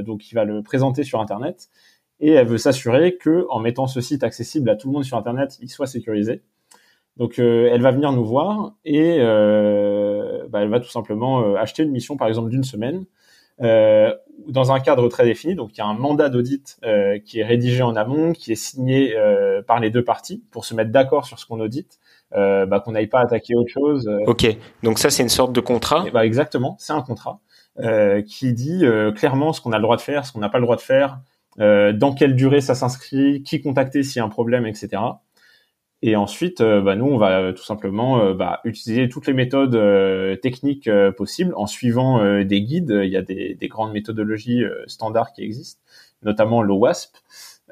donc 0.02 0.22
qui 0.22 0.34
va 0.34 0.44
le 0.44 0.62
présenter 0.62 1.04
sur 1.04 1.20
internet 1.20 1.68
et 2.20 2.30
elle 2.30 2.46
veut 2.46 2.58
s'assurer 2.58 3.16
que 3.16 3.46
en 3.50 3.60
mettant 3.60 3.86
ce 3.86 4.00
site 4.00 4.22
accessible 4.22 4.70
à 4.70 4.76
tout 4.76 4.88
le 4.88 4.94
monde 4.94 5.04
sur 5.04 5.16
internet, 5.16 5.58
il 5.60 5.68
soit 5.68 5.86
sécurisé. 5.86 6.42
Donc 7.16 7.38
euh, 7.38 7.68
elle 7.72 7.82
va 7.82 7.92
venir 7.92 8.12
nous 8.12 8.24
voir 8.24 8.74
et 8.84 9.18
euh, 9.20 10.46
bah, 10.48 10.62
elle 10.62 10.70
va 10.70 10.80
tout 10.80 10.88
simplement 10.88 11.42
euh, 11.42 11.56
acheter 11.56 11.84
une 11.84 11.90
mission 11.92 12.16
par 12.16 12.26
exemple 12.28 12.50
d'une 12.50 12.64
semaine 12.64 13.04
dans 13.58 14.72
un 14.72 14.80
cadre 14.80 15.08
très 15.08 15.24
défini. 15.24 15.54
Donc 15.54 15.70
il 15.74 15.78
y 15.78 15.80
a 15.80 15.86
un 15.86 15.94
mandat 15.94 16.28
d'audit 16.28 16.78
qui 17.24 17.40
est 17.40 17.44
rédigé 17.44 17.82
en 17.82 17.96
amont, 17.96 18.32
qui 18.32 18.52
est 18.52 18.56
signé 18.56 19.14
par 19.66 19.80
les 19.80 19.90
deux 19.90 20.04
parties 20.04 20.42
pour 20.50 20.64
se 20.64 20.74
mettre 20.74 20.90
d'accord 20.90 21.26
sur 21.26 21.38
ce 21.38 21.46
qu'on 21.46 21.60
audite, 21.60 21.98
bah, 22.32 22.82
qu'on 22.84 22.92
n'aille 22.92 23.06
pas 23.06 23.20
attaquer 23.20 23.54
autre 23.54 23.70
chose. 23.72 24.10
Ok, 24.26 24.46
donc 24.82 24.98
ça 24.98 25.10
c'est 25.10 25.22
une 25.22 25.28
sorte 25.28 25.52
de 25.52 25.60
contrat. 25.60 26.04
bah, 26.12 26.26
exactement, 26.26 26.76
c'est 26.78 26.92
un 26.92 27.02
contrat 27.02 27.40
qui 28.26 28.52
dit 28.52 28.84
clairement 29.16 29.52
ce 29.52 29.60
qu'on 29.60 29.72
a 29.72 29.78
le 29.78 29.82
droit 29.82 29.96
de 29.96 30.02
faire, 30.02 30.26
ce 30.26 30.32
qu'on 30.32 30.40
n'a 30.40 30.48
pas 30.48 30.58
le 30.58 30.64
droit 30.64 30.76
de 30.76 30.80
faire. 30.80 31.20
Euh, 31.60 31.92
dans 31.92 32.12
quelle 32.12 32.34
durée 32.34 32.60
ça 32.60 32.74
s'inscrit, 32.74 33.42
qui 33.42 33.60
contacter 33.60 34.02
s'il 34.02 34.18
y 34.18 34.22
a 34.22 34.24
un 34.24 34.28
problème, 34.28 34.66
etc. 34.66 35.02
Et 36.06 36.16
ensuite, 36.16 36.60
euh, 36.60 36.82
bah, 36.82 36.96
nous, 36.96 37.06
on 37.06 37.16
va 37.16 37.40
euh, 37.40 37.52
tout 37.52 37.64
simplement 37.64 38.34
bah, 38.34 38.60
utiliser 38.64 39.08
toutes 39.08 39.26
les 39.26 39.32
méthodes 39.32 39.72
techniques 40.40 40.90
possibles 41.16 41.54
en 41.56 41.66
suivant 41.66 42.42
des 42.44 42.62
guides. 42.62 43.00
Il 43.04 43.10
y 43.10 43.16
a 43.16 43.22
des, 43.22 43.54
des 43.54 43.68
grandes 43.68 43.92
méthodologies 43.92 44.62
standards 44.86 45.32
qui 45.32 45.42
existent, 45.42 45.82
notamment 46.22 46.62
l'OWASP, 46.62 47.16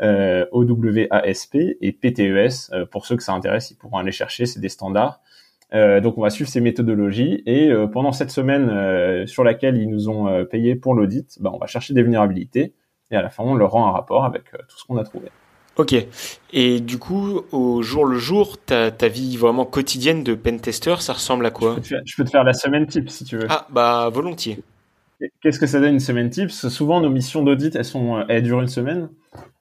OWASP 0.01 1.55
et 1.81 1.93
PTES. 1.93 2.87
pour 2.91 3.05
ceux 3.07 3.17
que 3.17 3.23
ça 3.23 3.33
intéresse, 3.35 3.71
ils 3.71 3.77
pourront 3.77 3.99
aller 3.99 4.13
chercher, 4.13 4.47
c'est 4.47 4.61
des 4.61 4.71
standards. 4.71 5.21
donc, 5.73 6.17
on 6.17 6.23
va 6.23 6.31
suivre 6.31 6.49
ces 6.49 6.61
méthodologies 6.61 7.43
et 7.45 7.71
pendant 7.93 8.13
cette 8.13 8.31
semaine 8.31 9.27
sur 9.27 9.45
laquelle 9.45 9.77
ils 9.77 9.91
nous 9.91 10.09
ont 10.09 10.45
payé 10.47 10.75
pour 10.75 10.95
l'audit, 10.95 11.37
bah, 11.41 11.51
on 11.53 11.59
va 11.59 11.67
chercher 11.67 11.93
des 11.93 12.03
vulnérabilités 12.03 12.75
et 13.13 13.17
à 13.17 13.23
la 13.23 13.29
fin, 13.29 13.45
on 13.45 13.55
leur 13.55 13.71
rend 13.71 13.87
un 13.87 13.93
rapport 13.93 14.25
avec 14.25 14.55
euh, 14.55 14.59
tout 14.69 14.79
ce 14.79 14.85
qu'on 14.85 14.97
a 14.97 15.05
trouvé. 15.05 15.29
Ok. 15.77 15.95
Et 16.53 16.81
du 16.81 16.99
coup, 16.99 17.43
au 17.51 17.83
jour 17.83 18.05
le 18.05 18.19
jour, 18.19 18.59
ta, 18.59 18.91
ta 18.91 19.09
vie 19.09 19.37
vraiment 19.37 19.65
quotidienne 19.65 20.23
de 20.23 20.35
pentester, 20.35 20.97
ça 21.01 21.15
ressemble 21.15 21.47
à 21.47 21.51
quoi 21.51 21.77
je 21.83 22.17
peux, 22.17 22.25
te 22.25 22.31
faire, 22.31 22.45
la 22.45 22.53
semaine 22.53 22.87
type 22.87 23.09
si 23.09 23.25
tu 23.25 23.39
veux. 23.39 23.47
Ah, 23.49 23.67
bah 23.71 24.11
volontiers. 24.13 24.61
Qu'est-ce 25.41 25.61
que 25.61 25.67
ça 25.67 25.81
donne 25.81 25.95
une 25.95 26.01
semaine 26.01 26.31
type? 26.31 26.51
Souvent, 26.51 27.01
nos 27.01 27.09
missions 27.09 27.43
d'audit, 27.43 27.75
elles, 27.77 27.85
sont, 27.85 28.25
elles 28.29 28.43
durent 28.43 28.61
une 28.61 28.69
semaine. 28.69 29.09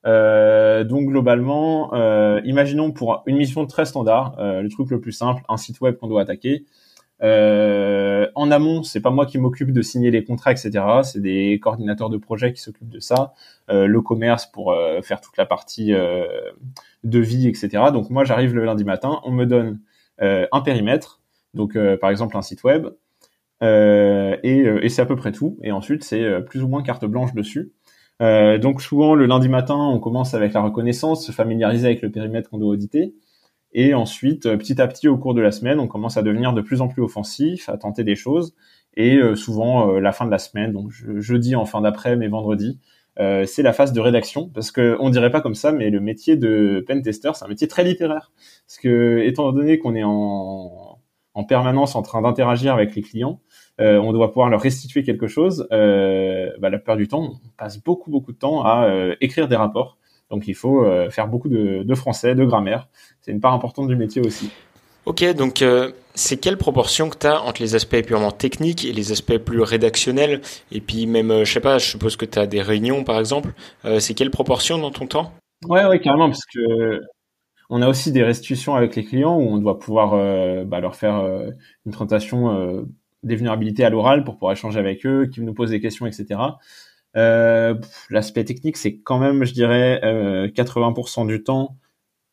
Euh, 0.07 0.83
donc 0.83 1.05
globalement, 1.05 1.93
euh, 1.93 2.41
imaginons 2.43 2.91
pour 2.91 3.21
une 3.27 3.37
mission 3.37 3.65
très 3.67 3.85
standard, 3.85 4.35
le 4.39 4.67
truc 4.69 4.89
le 4.89 4.99
plus 4.99 5.11
simple, 5.11 5.43
un 5.47 5.57
site 5.57 5.79
web 5.79 5.97
qu'on 5.97 6.07
doit 6.07 6.21
attaquer. 6.21 6.65
Euh, 7.23 8.27
en 8.35 8.49
amont, 8.51 8.83
c'est 8.83 9.01
pas 9.01 9.11
moi 9.11 9.25
qui 9.25 9.37
m'occupe 9.37 9.71
de 9.71 9.81
signer 9.81 10.11
les 10.11 10.23
contrats, 10.23 10.51
etc. 10.51 10.71
C'est 11.03 11.21
des 11.21 11.59
coordinateurs 11.61 12.09
de 12.09 12.17
projet 12.17 12.53
qui 12.53 12.61
s'occupent 12.61 12.89
de 12.89 12.99
ça. 12.99 13.33
Euh, 13.69 13.85
le 13.85 14.01
commerce 14.01 14.45
pour 14.47 14.71
euh, 14.71 15.01
faire 15.01 15.21
toute 15.21 15.37
la 15.37 15.45
partie 15.45 15.93
euh, 15.93 16.25
de 17.03 17.19
vie, 17.19 17.47
etc. 17.47 17.85
Donc 17.93 18.09
moi, 18.09 18.23
j'arrive 18.23 18.55
le 18.55 18.65
lundi 18.65 18.83
matin, 18.83 19.19
on 19.23 19.31
me 19.31 19.45
donne 19.45 19.79
un 20.23 20.61
périmètre, 20.61 21.19
donc 21.55 21.75
par 21.99 22.11
exemple 22.11 22.37
un 22.37 22.43
site 22.43 22.63
web, 22.63 22.89
et, 23.63 24.37
et 24.43 24.89
c'est 24.89 25.01
à 25.01 25.05
peu 25.07 25.15
près 25.15 25.31
tout. 25.31 25.57
Et 25.63 25.71
ensuite, 25.71 26.03
c'est 26.03 26.41
plus 26.45 26.61
ou 26.61 26.67
moins 26.67 26.83
carte 26.83 27.05
blanche 27.05 27.33
dessus. 27.33 27.71
donc 28.19 28.83
souvent, 28.83 29.15
le 29.15 29.25
lundi 29.25 29.49
matin, 29.49 29.75
on 29.75 29.99
commence 29.99 30.35
avec 30.35 30.53
la 30.53 30.61
reconnaissance, 30.61 31.25
se 31.25 31.31
familiariser 31.31 31.87
avec 31.87 32.03
le 32.03 32.11
périmètre 32.11 32.51
qu'on 32.51 32.59
doit 32.59 32.69
auditer. 32.69 33.15
Et 33.73 33.93
ensuite, 33.93 34.45
euh, 34.45 34.57
petit 34.57 34.81
à 34.81 34.87
petit, 34.87 35.07
au 35.07 35.17
cours 35.17 35.33
de 35.33 35.41
la 35.41 35.51
semaine, 35.51 35.79
on 35.79 35.87
commence 35.87 36.17
à 36.17 36.23
devenir 36.23 36.53
de 36.53 36.61
plus 36.61 36.81
en 36.81 36.87
plus 36.87 37.01
offensif, 37.01 37.69
à 37.69 37.77
tenter 37.77 38.03
des 38.03 38.15
choses. 38.15 38.53
Et 38.95 39.15
euh, 39.15 39.35
souvent, 39.35 39.89
euh, 39.89 39.99
la 39.99 40.11
fin 40.11 40.25
de 40.25 40.31
la 40.31 40.39
semaine, 40.39 40.73
donc 40.73 40.91
jeudi 40.91 41.55
en 41.55 41.65
fin 41.65 41.81
d'après, 41.81 42.15
mais 42.15 42.27
vendredi, 42.27 42.79
c'est 43.45 43.61
la 43.61 43.71
phase 43.71 43.93
de 43.93 43.99
rédaction. 43.99 44.49
Parce 44.49 44.71
que 44.71 44.97
on 44.99 45.11
dirait 45.11 45.29
pas 45.29 45.41
comme 45.41 45.53
ça, 45.53 45.71
mais 45.71 45.91
le 45.91 45.99
métier 45.99 46.37
de 46.37 46.83
pen 46.87 47.03
tester, 47.03 47.29
c'est 47.35 47.45
un 47.45 47.49
métier 47.49 47.67
très 47.67 47.83
littéraire. 47.83 48.31
Parce 48.65 48.79
que, 48.79 49.19
étant 49.23 49.51
donné 49.51 49.77
qu'on 49.77 49.93
est 49.93 50.03
en, 50.03 50.97
en 51.35 51.43
permanence 51.43 51.95
en 51.95 52.01
train 52.01 52.23
d'interagir 52.23 52.73
avec 52.73 52.95
les 52.95 53.03
clients, 53.03 53.39
on 53.77 54.11
doit 54.11 54.29
pouvoir 54.29 54.49
leur 54.49 54.59
restituer 54.61 55.03
quelque 55.03 55.27
chose. 55.27 55.67
Bah, 55.69 56.69
la 56.69 56.77
plupart 56.77 56.97
du 56.97 57.07
temps, 57.07 57.33
on 57.45 57.49
passe 57.59 57.83
beaucoup 57.83 58.09
beaucoup 58.09 58.31
de 58.31 58.37
temps 58.39 58.65
à 58.65 58.89
écrire 59.21 59.47
des 59.47 59.55
rapports 59.55 59.99
donc 60.31 60.47
il 60.47 60.55
faut 60.55 60.83
euh, 60.83 61.09
faire 61.09 61.27
beaucoup 61.27 61.49
de, 61.49 61.95
français, 61.95 62.33
de 62.33 62.45
grammaire. 62.45 62.87
C'est 63.21 63.31
une 63.31 63.41
part 63.41 63.53
importante 63.53 63.87
du 63.87 63.95
métier 63.95 64.21
aussi. 64.25 64.49
Ok, 65.05 65.23
donc 65.35 65.61
euh, 65.61 65.91
c'est 66.15 66.37
quelle 66.37 66.57
proportion 66.57 67.09
que 67.09 67.17
tu 67.17 67.27
as 67.27 67.41
entre 67.41 67.61
les 67.61 67.75
aspects 67.75 68.01
purement 68.01 68.31
techniques 68.31 68.85
et 68.85 68.93
les 68.93 69.11
aspects 69.11 69.37
plus 69.37 69.61
rédactionnels? 69.61 70.41
Et 70.71 70.79
puis 70.79 71.05
même, 71.05 71.31
euh, 71.31 71.45
je 71.45 71.51
sais 71.51 71.59
pas, 71.59 71.77
je 71.77 71.85
suppose 71.85 72.15
que 72.15 72.25
tu 72.25 72.39
as 72.39 72.47
des 72.47 72.61
réunions 72.61 73.03
par 73.03 73.19
exemple. 73.19 73.51
c'est 73.99 74.13
quelle 74.13 74.31
proportion 74.31 74.77
dans 74.77 74.91
ton 74.91 75.05
temps? 75.05 75.33
Ouais, 75.67 75.85
ouais, 75.85 75.99
carrément, 75.99 76.29
parce 76.29 76.45
que 76.45 77.01
on 77.69 77.81
a 77.81 77.87
aussi 77.87 78.11
des 78.11 78.23
restitutions 78.23 78.75
avec 78.75 78.95
les 78.95 79.05
clients 79.05 79.37
où 79.37 79.43
on 79.43 79.57
doit 79.57 79.79
pouvoir 79.79 80.11
bah, 80.65 80.81
leur 80.81 80.95
faire 80.95 81.15
une 81.85 81.91
présentation 81.91 82.85
des 83.23 83.35
vulnérabilités 83.35 83.85
à 83.85 83.89
l'oral 83.89 84.23
pour 84.23 84.35
pouvoir 84.35 84.51
échanger 84.51 84.79
avec 84.79 85.05
eux, 85.05 85.27
qui 85.27 85.41
nous 85.41 85.53
posent 85.53 85.69
des 85.69 85.79
questions, 85.79 86.05
etc. 86.05 86.39
Euh, 87.17 87.75
L'aspect 88.09 88.43
technique, 88.45 88.77
c'est 88.77 88.97
quand 88.97 89.19
même, 89.19 89.43
je 89.43 89.53
dirais, 89.53 90.01
euh, 90.03 90.47
80% 90.49 91.25
du 91.25 91.43
temps. 91.43 91.77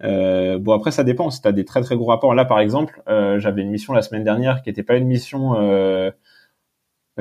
Euh, 0.04 0.58
bon, 0.58 0.72
après, 0.72 0.90
ça 0.90 1.04
dépend. 1.04 1.30
Si 1.30 1.40
tu 1.42 1.48
as 1.48 1.52
des 1.52 1.64
très 1.64 1.80
très 1.82 1.96
gros 1.96 2.06
rapports. 2.06 2.34
Là, 2.34 2.44
par 2.44 2.60
exemple, 2.60 3.02
euh, 3.08 3.38
j'avais 3.38 3.62
une 3.62 3.70
mission 3.70 3.92
la 3.92 4.02
semaine 4.02 4.24
dernière 4.24 4.62
qui 4.62 4.68
n'était 4.70 4.82
pas 4.82 4.96
une 4.96 5.06
mission, 5.06 5.56
euh, 5.58 6.10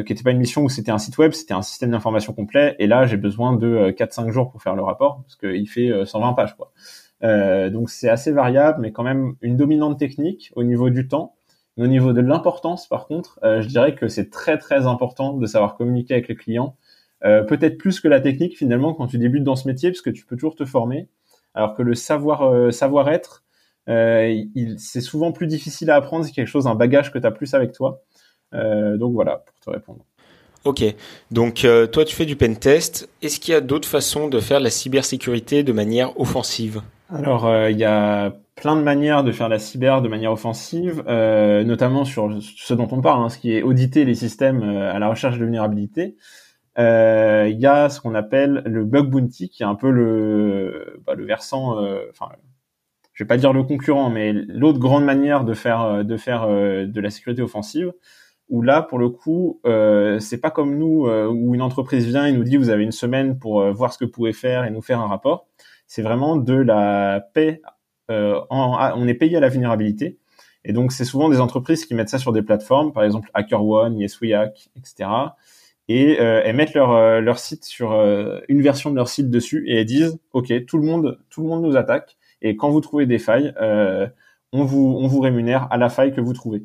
qui 0.05 0.13
n'était 0.13 0.23
pas 0.23 0.31
une 0.31 0.37
mission 0.37 0.63
où 0.63 0.69
c'était 0.69 0.91
un 0.91 0.99
site 0.99 1.17
web, 1.17 1.31
c'était 1.31 1.53
un 1.55 1.63
système 1.63 1.91
d'information 1.91 2.33
complet. 2.33 2.75
Et 2.79 2.87
là, 2.87 3.05
j'ai 3.07 3.17
besoin 3.17 3.53
de 3.55 3.91
4-5 3.91 4.29
jours 4.31 4.51
pour 4.51 4.61
faire 4.61 4.75
le 4.75 4.83
rapport 4.83 5.23
parce 5.23 5.35
qu'il 5.35 5.67
fait 5.67 6.05
120 6.05 6.33
pages. 6.33 6.55
Quoi. 6.55 6.71
donc 7.69 7.89
c'est 7.89 8.09
assez 8.09 8.31
variable, 8.31 8.79
mais 8.81 8.91
quand 8.91 9.03
même 9.03 9.35
une 9.41 9.57
dominante 9.57 9.97
technique 9.97 10.51
au 10.55 10.63
niveau 10.63 10.89
du 10.91 11.07
temps. 11.07 11.33
Au 11.77 11.87
niveau 11.87 12.13
de 12.13 12.21
l'importance, 12.21 12.87
par 12.87 13.07
contre, 13.07 13.39
je 13.43 13.67
dirais 13.67 13.95
que 13.95 14.07
c'est 14.07 14.29
très 14.29 14.57
très 14.59 14.85
important 14.85 15.33
de 15.33 15.45
savoir 15.47 15.75
communiquer 15.75 16.13
avec 16.13 16.27
les 16.27 16.35
clients. 16.35 16.75
Peut-être 17.21 17.77
plus 17.77 17.99
que 17.99 18.07
la 18.07 18.21
technique 18.21 18.57
finalement 18.57 18.93
quand 18.93 19.07
tu 19.07 19.17
débutes 19.17 19.43
dans 19.43 19.55
ce 19.55 19.67
métier, 19.67 19.89
parce 19.89 20.01
que 20.01 20.09
tu 20.09 20.25
peux 20.25 20.35
toujours 20.35 20.55
te 20.55 20.65
former. 20.65 21.09
Alors 21.53 21.73
que 21.73 21.81
le 21.81 21.95
savoir 21.95 22.71
savoir-être, 22.71 23.43
euh, 23.89 24.43
c'est 24.77 25.01
souvent 25.01 25.31
plus 25.31 25.47
difficile 25.47 25.89
à 25.91 25.95
apprendre, 25.95 26.25
c'est 26.25 26.31
quelque 26.31 26.47
chose, 26.47 26.67
un 26.67 26.75
bagage 26.75 27.11
que 27.11 27.19
tu 27.19 27.25
as 27.25 27.31
plus 27.31 27.53
avec 27.53 27.71
toi. 27.71 28.01
Euh, 28.53 28.97
donc 28.97 29.13
voilà, 29.13 29.43
pour 29.45 29.59
te 29.59 29.69
répondre. 29.69 29.99
Ok, 30.65 30.83
donc 31.31 31.63
euh, 31.63 31.87
toi 31.87 32.03
tu 32.03 32.15
fais 32.15 32.25
du 32.25 32.35
pen 32.35 32.57
test. 32.57 33.09
Est-ce 33.21 33.39
qu'il 33.39 33.53
y 33.53 33.57
a 33.57 33.61
d'autres 33.61 33.87
façons 33.87 34.27
de 34.27 34.39
faire 34.39 34.59
la 34.59 34.69
cybersécurité 34.69 35.63
de 35.63 35.71
manière 35.71 36.19
offensive? 36.19 36.81
Alors 37.09 37.49
il 37.69 37.77
y 37.77 37.85
a 37.85 38.35
plein 38.55 38.75
de 38.75 38.81
manières 38.81 39.23
de 39.23 39.31
faire 39.31 39.47
la 39.47 39.59
cyber 39.59 40.01
de 40.01 40.09
manière 40.09 40.33
offensive, 40.33 41.03
notamment 41.07 42.03
sur 42.03 42.37
ce 42.41 42.73
dont 42.73 42.87
on 42.91 42.99
parle, 42.99 43.23
hein, 43.23 43.29
ce 43.29 43.37
qui 43.37 43.53
est 43.53 43.61
auditer 43.61 44.03
les 44.03 44.15
systèmes 44.15 44.61
à 44.63 44.99
la 44.99 45.07
recherche 45.07 45.35
de 45.35 45.43
vulnérabilité. 45.43 46.17
Il 46.77 47.59
y 47.59 47.65
a 47.65 47.89
ce 47.89 48.01
qu'on 48.01 48.15
appelle 48.15 48.61
le 48.65 48.85
bug 48.85 49.09
bounty, 49.09 49.49
qui 49.49 49.63
est 49.63 49.65
un 49.65 49.75
peu 49.75 49.91
le, 49.91 51.01
bah, 51.05 51.15
le 51.15 51.25
versant, 51.25 51.77
enfin 52.09 52.29
je 53.17 53.23
vais 53.23 53.27
pas 53.27 53.37
dire 53.37 53.51
le 53.51 53.63
concurrent, 53.63 54.11
mais 54.11 54.31
l'autre 54.31 54.77
grande 54.77 55.03
manière 55.03 55.43
de 55.43 55.55
faire 55.55 55.81
euh, 55.81 56.03
de 56.03 56.17
faire 56.17 56.43
euh, 56.43 56.85
de 56.85 57.01
la 57.01 57.09
sécurité 57.09 57.41
offensive, 57.41 57.91
où 58.47 58.61
là 58.61 58.83
pour 58.83 58.99
le 58.99 59.09
coup 59.09 59.59
euh, 59.65 60.19
c'est 60.19 60.37
pas 60.39 60.51
comme 60.51 60.77
nous 60.77 61.07
euh, 61.07 61.25
où 61.27 61.55
une 61.55 61.63
entreprise 61.63 62.05
vient 62.05 62.27
et 62.27 62.31
nous 62.31 62.43
dit 62.43 62.57
vous 62.57 62.69
avez 62.69 62.83
une 62.83 62.91
semaine 62.91 63.39
pour 63.39 63.71
voir 63.71 63.91
ce 63.91 63.97
que 63.97 64.05
vous 64.05 64.11
pouvez 64.11 64.33
faire 64.33 64.65
et 64.65 64.69
nous 64.69 64.83
faire 64.83 64.99
un 64.99 65.07
rapport. 65.07 65.47
C'est 65.87 66.03
vraiment 66.03 66.35
de 66.35 66.53
la 66.53 67.27
paix. 67.33 67.61
En, 68.09 68.93
on 68.95 69.07
est 69.07 69.15
payé 69.15 69.35
à 69.35 69.39
la 69.39 69.49
vulnérabilité. 69.49 70.19
Et 70.63 70.71
donc 70.71 70.91
c'est 70.91 71.03
souvent 71.03 71.27
des 71.27 71.39
entreprises 71.41 71.85
qui 71.85 71.95
mettent 71.95 72.09
ça 72.09 72.19
sur 72.19 72.33
des 72.33 72.43
plateformes, 72.43 72.93
par 72.93 73.03
exemple 73.03 73.31
HackerOne, 73.33 73.97
YesWeHack, 73.97 74.69
etc. 74.75 75.09
Et 75.89 76.13
elles 76.17 76.55
mettent 76.55 76.73
leur 76.73 77.21
leur 77.21 77.39
site 77.39 77.63
sur 77.63 77.93
une 78.49 78.61
version 78.61 78.91
de 78.91 78.95
leur 78.95 79.07
site 79.07 79.29
dessus 79.29 79.63
et 79.67 79.79
elles 79.79 79.85
disent 79.85 80.19
ok 80.33 80.65
tout 80.65 80.77
le 80.77 80.85
monde 80.85 81.17
tout 81.29 81.41
le 81.43 81.47
monde 81.47 81.63
nous 81.63 81.77
attaque 81.77 82.17
et 82.41 82.55
quand 82.55 82.69
vous 82.69 82.81
trouvez 82.81 83.05
des 83.05 83.19
failles, 83.19 83.53
euh, 83.61 84.07
on, 84.51 84.63
vous, 84.63 84.97
on 84.99 85.07
vous 85.07 85.19
rémunère 85.19 85.67
à 85.71 85.77
la 85.77 85.89
faille 85.89 86.13
que 86.13 86.21
vous 86.21 86.33
trouvez. 86.33 86.63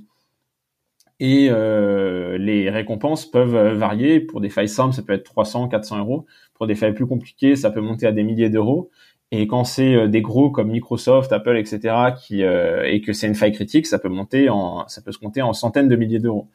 Et 1.20 1.48
euh, 1.50 2.36
les 2.36 2.68
récompenses 2.68 3.30
peuvent 3.30 3.76
varier. 3.76 4.20
Pour 4.20 4.40
des 4.40 4.50
failles 4.50 4.68
simples, 4.68 4.94
ça 4.94 5.02
peut 5.02 5.12
être 5.12 5.24
300, 5.24 5.68
400 5.68 5.98
euros. 5.98 6.26
Pour 6.54 6.66
des 6.66 6.74
failles 6.74 6.94
plus 6.94 7.06
compliquées, 7.06 7.56
ça 7.56 7.70
peut 7.70 7.80
monter 7.80 8.06
à 8.06 8.12
des 8.12 8.24
milliers 8.24 8.50
d'euros. 8.50 8.90
Et 9.30 9.46
quand 9.46 9.64
c'est 9.64 9.94
euh, 9.94 10.08
des 10.08 10.20
gros 10.20 10.50
comme 10.50 10.70
Microsoft, 10.70 11.32
Apple, 11.32 11.56
etc., 11.56 11.94
qui 12.18 12.42
euh, 12.42 12.84
et 12.84 13.00
que 13.00 13.12
c'est 13.12 13.26
une 13.26 13.34
faille 13.34 13.52
critique, 13.52 13.86
ça 13.86 13.98
peut 13.98 14.10
monter 14.10 14.50
en, 14.50 14.86
ça 14.88 15.00
peut 15.00 15.12
se 15.12 15.18
compter 15.18 15.40
en 15.40 15.54
centaines 15.54 15.88
de 15.88 15.96
milliers 15.96 16.18
d'euros. 16.18 16.48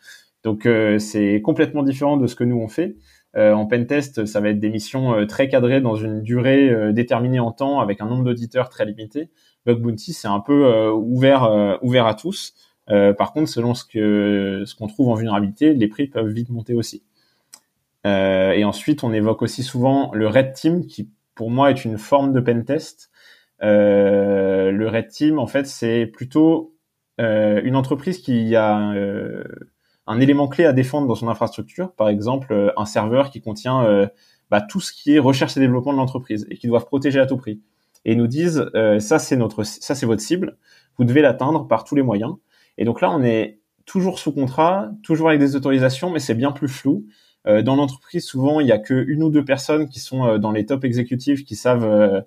Donc 0.48 0.66
euh, 0.66 0.98
c'est 0.98 1.42
complètement 1.42 1.84
différent 1.84 2.16
de 2.16 2.26
ce 2.26 2.34
que 2.34 2.46
nous 2.46 2.56
on 2.56 2.70
fait. 2.70 2.96
Euh, 3.36 3.52
en 3.52 3.66
pentest, 3.66 4.26
ça 4.26 4.40
va 4.40 4.48
être 4.48 4.62
des 4.62 4.70
missions 4.70 5.14
euh, 5.14 5.26
très 5.26 5.50
cadrées 5.50 5.82
dans 5.82 5.98
une 5.98 6.22
durée 6.22 6.94
déterminée 6.94 7.42
en 7.42 7.52
temps 7.52 7.82
avec 7.82 8.00
un 8.00 8.06
nombre 8.06 8.24
d'auditeurs 8.24 8.70
très 8.70 8.86
limité. 8.86 9.30
Bug 9.66 9.82
Bounty, 9.82 10.14
c'est 10.14 10.30
un 10.30 10.40
peu 10.40 10.90
ouvert, 10.92 11.78
ouvert 11.82 12.08
à 12.08 12.14
tous. 12.14 12.54
par 12.88 13.34
contre, 13.34 13.50
selon 13.50 13.74
ce 13.74 13.84
ce 14.66 14.76
qu'on 14.76 14.88
trouve 14.88 15.10
en 15.10 15.16
vulnérabilité, 15.16 15.74
les 15.74 15.90
prix 15.90 16.08
peuvent 16.08 16.30
vite 16.30 16.50
monter 16.50 16.74
aussi. 16.74 17.04
et 18.06 18.64
ensuite, 18.64 19.04
on 19.04 19.12
évoque 19.12 19.42
aussi 19.42 19.64
souvent 19.64 20.12
le 20.14 20.30
Red 20.30 20.54
Team, 20.54 20.86
qui 20.86 21.10
pour 21.36 21.52
moi 21.52 21.72
est 21.72 21.84
une 21.84 21.98
forme 21.98 22.32
de 22.32 22.40
pentest. 22.40 23.12
Euh, 23.62 24.72
le 24.72 24.88
Red 24.88 25.10
Team, 25.10 25.40
en 25.40 25.48
fait, 25.48 25.68
c'est 25.68 26.06
plutôt 26.06 26.74
une 27.20 27.76
entreprise 27.76 28.20
qui 28.20 28.56
a 28.56 28.94
un 30.08 30.20
élément 30.20 30.48
clé 30.48 30.66
à 30.66 30.74
défendre 30.74 31.08
dans 31.08 31.16
son 31.16 31.28
infrastructure, 31.28 31.92
par 31.92 32.10
exemple 32.10 32.54
euh, 32.54 32.72
un 32.78 32.86
serveur 32.86 33.30
qui 33.30 33.42
contient 33.42 33.84
euh, 33.86 34.08
bah, 34.50 34.62
tout 34.62 34.80
ce 34.80 34.94
qui 34.94 35.16
est 35.16 35.20
recherche 35.20 35.56
et 35.58 35.60
développement 35.60 35.92
de 35.92 35.98
l'entreprise 35.98 36.48
et 36.50 36.58
qui 36.58 36.68
doivent 36.68 36.86
protéger 36.86 37.20
à 37.20 37.26
tout 37.26 37.38
prix. 37.38 37.62
Et 38.06 38.16
nous 38.16 38.28
disent 38.28 38.70
euh, 38.74 39.00
ça 39.00 39.20
c'est 39.20 39.36
notre 39.36 39.64
ça 39.64 39.94
c'est 39.94 40.06
votre 40.06 40.22
cible, 40.22 40.58
vous 40.98 41.04
devez 41.04 41.22
l'atteindre 41.22 41.68
par 41.68 41.84
tous 41.84 41.96
les 41.96 42.04
moyens. 42.04 42.36
Et 42.78 42.86
donc 42.86 43.02
là 43.02 43.12
on 43.12 43.22
est 43.22 43.60
toujours 43.86 44.18
sous 44.20 44.32
contrat, 44.32 44.90
toujours 45.04 45.28
avec 45.28 45.40
des 45.40 45.56
autorisations, 45.56 46.10
mais 46.10 46.20
c'est 46.20 46.36
bien 46.36 46.52
plus 46.52 46.68
flou. 46.68 47.06
dans 47.46 47.78
l'entreprise, 47.78 48.26
souvent, 48.26 48.60
il 48.60 48.66
n'y 48.66 48.74
a 48.74 48.80
que 48.80 48.94
une 49.08 49.24
ou 49.24 49.30
deux 49.30 49.46
personnes 49.46 49.88
qui 49.88 50.02
sont 50.02 50.38
dans 50.38 50.52
les 50.52 50.66
top 50.66 50.84
exécutifs 50.84 51.46
qui 51.46 51.56
savent 51.56 52.26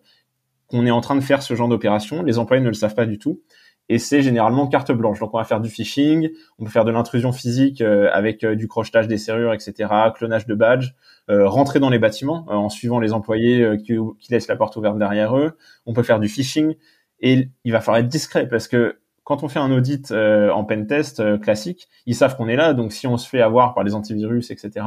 qu'on 0.68 0.86
est 0.86 0.90
en 0.90 1.02
train 1.02 1.16
de 1.16 1.20
faire 1.20 1.42
ce 1.42 1.54
genre 1.54 1.68
d'opération. 1.68 2.22
Les 2.22 2.38
employés 2.38 2.62
ne 2.62 2.68
le 2.68 2.74
savent 2.74 2.94
pas 2.94 3.04
du 3.04 3.18
tout 3.18 3.42
et 3.90 3.98
c'est 3.98 4.22
généralement 4.22 4.68
carte 4.68 4.92
blanche. 4.92 5.18
Donc 5.18 5.34
on 5.34 5.38
va 5.38 5.44
faire 5.44 5.60
du 5.60 5.68
phishing, 5.68 6.30
on 6.60 6.64
peut 6.64 6.70
faire 6.70 6.84
de 6.84 6.92
l'intrusion 6.92 7.32
physique 7.32 7.80
euh, 7.80 8.08
avec 8.12 8.44
euh, 8.44 8.54
du 8.54 8.68
crochetage 8.68 9.08
des 9.08 9.18
serrures, 9.18 9.52
etc., 9.52 9.90
clonage 10.14 10.46
de 10.46 10.54
badges, 10.54 10.94
euh, 11.28 11.48
rentrer 11.48 11.80
dans 11.80 11.90
les 11.90 11.98
bâtiments 11.98 12.44
en 12.46 12.68
suivant 12.68 13.00
les 13.00 13.12
employés 13.12 13.66
qui, 13.84 13.96
qui, 14.20 14.32
laissent 14.32 14.46
la 14.46 14.54
porte 14.54 14.76
ouverte 14.76 14.96
derrière 14.96 15.36
eux. 15.36 15.56
On 15.86 15.92
peut 15.92 16.04
faire 16.04 16.20
du 16.20 16.28
phishing 16.28 16.76
et 17.20 17.48
il 17.64 17.72
va 17.72 17.80
falloir 17.80 17.98
être 17.98 18.08
discret 18.08 18.48
parce 18.48 18.68
que 18.68 19.00
quand 19.24 19.42
on 19.42 19.48
fait 19.48 19.58
un 19.58 19.72
audit 19.72 20.12
en 20.12 20.64
pen 20.64 20.86
test 20.86 21.40
classique, 21.40 21.88
ils 22.06 22.14
savent 22.14 22.36
qu'on 22.36 22.48
est 22.48 22.56
là. 22.56 22.74
Donc 22.74 22.92
si 22.92 23.08
on 23.08 23.16
se 23.16 23.28
fait 23.28 23.42
avoir 23.42 23.74
par 23.74 23.84
les 23.84 23.94
antivirus, 23.94 24.50
etc., 24.50 24.86